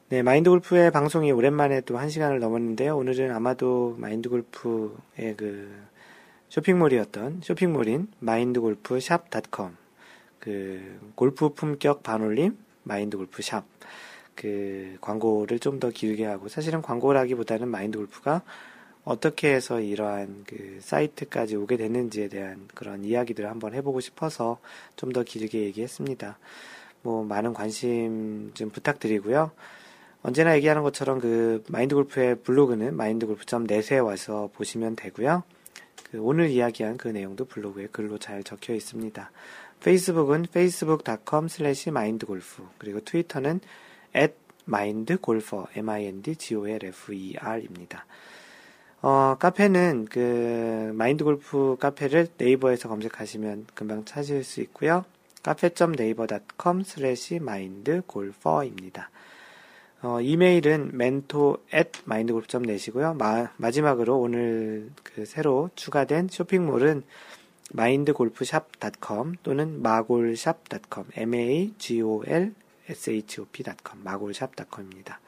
네, 0.09 0.23
마인드 0.23 0.49
골프의 0.49 0.91
방송이 0.91 1.31
오랜만에 1.31 1.81
또 1.81 1.97
한 1.99 2.09
시간을 2.09 2.39
넘었는데요. 2.39 2.97
오늘은 2.97 3.31
아마도 3.31 3.95
마인드 3.99 4.27
골프의 4.29 5.35
그 5.37 5.71
쇼핑몰이었던 6.49 7.41
쇼핑몰인 7.43 8.07
마인드 8.19 8.59
골프 8.59 8.99
샵닷컴 8.99 9.77
그 10.39 10.99
골프 11.15 11.49
품격 11.49 12.01
반올림 12.01 12.57
마인드 12.83 13.17
골프 13.17 13.43
샵 13.43 13.63
그 14.35 14.97
광고를 15.01 15.59
좀 15.59 15.79
더 15.79 15.89
길게 15.91 16.25
하고 16.25 16.47
사실은 16.47 16.81
광고라기보다는 16.81 17.67
마인드 17.67 17.97
골프가 17.99 18.41
어떻게 19.03 19.53
해서 19.53 19.79
이러한 19.79 20.43
그 20.47 20.79
사이트까지 20.81 21.55
오게 21.55 21.77
됐는지에 21.77 22.29
대한 22.29 22.67
그런 22.73 23.03
이야기들을 23.03 23.47
한번 23.47 23.73
해보고 23.75 23.99
싶어서 23.99 24.59
좀 24.95 25.13
더 25.13 25.23
길게 25.23 25.61
얘기했습니다. 25.65 26.39
뭐 27.03 27.23
많은 27.23 27.53
관심 27.53 28.51
좀 28.55 28.69
부탁드리고요. 28.71 29.51
언제나 30.21 30.55
얘기하는 30.57 30.83
것처럼 30.83 31.19
그 31.19 31.63
마인드 31.69 31.95
골프의 31.95 32.41
블로그는 32.41 32.95
마인드골프.net에 32.95 33.99
와서 33.99 34.49
보시면 34.53 34.95
되고요. 34.95 35.43
그 36.11 36.19
오늘 36.21 36.49
이야기한 36.49 36.97
그 36.97 37.07
내용도 37.07 37.45
블로그에 37.45 37.87
글로 37.91 38.17
잘 38.17 38.43
적혀 38.43 38.73
있습니다. 38.73 39.31
페이스북은 39.81 40.47
facebook.com 40.49 41.45
slash 41.45 41.89
mindgolf 41.89 42.63
그리고 42.77 42.99
트위터는 42.99 43.61
at 44.15 44.33
mindgolfer 44.67 45.67
m-i-n-d-g-o-l-f-e-r입니다. 45.75 46.45
어, 49.01 49.37
카페는 49.39 50.07
그 50.11 50.91
마인드골프 50.93 51.77
카페를 51.79 52.27
네이버에서 52.37 52.89
검색하시면 52.89 53.67
금방 53.73 54.03
찾을 54.03 54.43
수 54.43 54.59
있고요. 54.61 55.05
카페.naver.com 55.41 56.81
slash 56.81 57.35
mindgolfer입니다. 57.35 59.09
어, 60.01 60.21
이메일은 60.21 60.91
mentor 60.93 61.57
at 61.73 62.03
mindgroup.net이고요. 62.07 63.15
마, 63.15 63.51
마지막으로 63.57 64.17
오늘 64.17 64.91
그 65.03 65.25
새로 65.25 65.69
추가된 65.75 66.29
쇼핑몰은 66.29 67.03
mindgolfshop.com 67.73 69.33
또는 69.43 69.79
magolshop.com 69.79 71.07
m-a-g-o-l-s-h-o-p.com 71.13 74.01
magolshop.com입니다. 74.01 75.19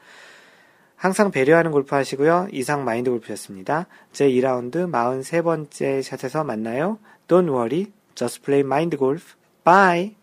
항상 0.96 1.30
배려하는 1.32 1.70
골프 1.72 1.94
하시고요. 1.94 2.48
이상 2.52 2.84
마인드 2.84 3.10
골프였습니다. 3.10 3.88
제 4.12 4.28
2라운드 4.28 4.88
43번째 4.88 6.02
샷에서 6.02 6.44
만나요. 6.44 6.98
Don't 7.26 7.48
worry, 7.48 7.86
just 8.14 8.42
play 8.42 8.60
mind 8.60 8.96
golf. 8.96 9.34
Bye! 9.64 10.21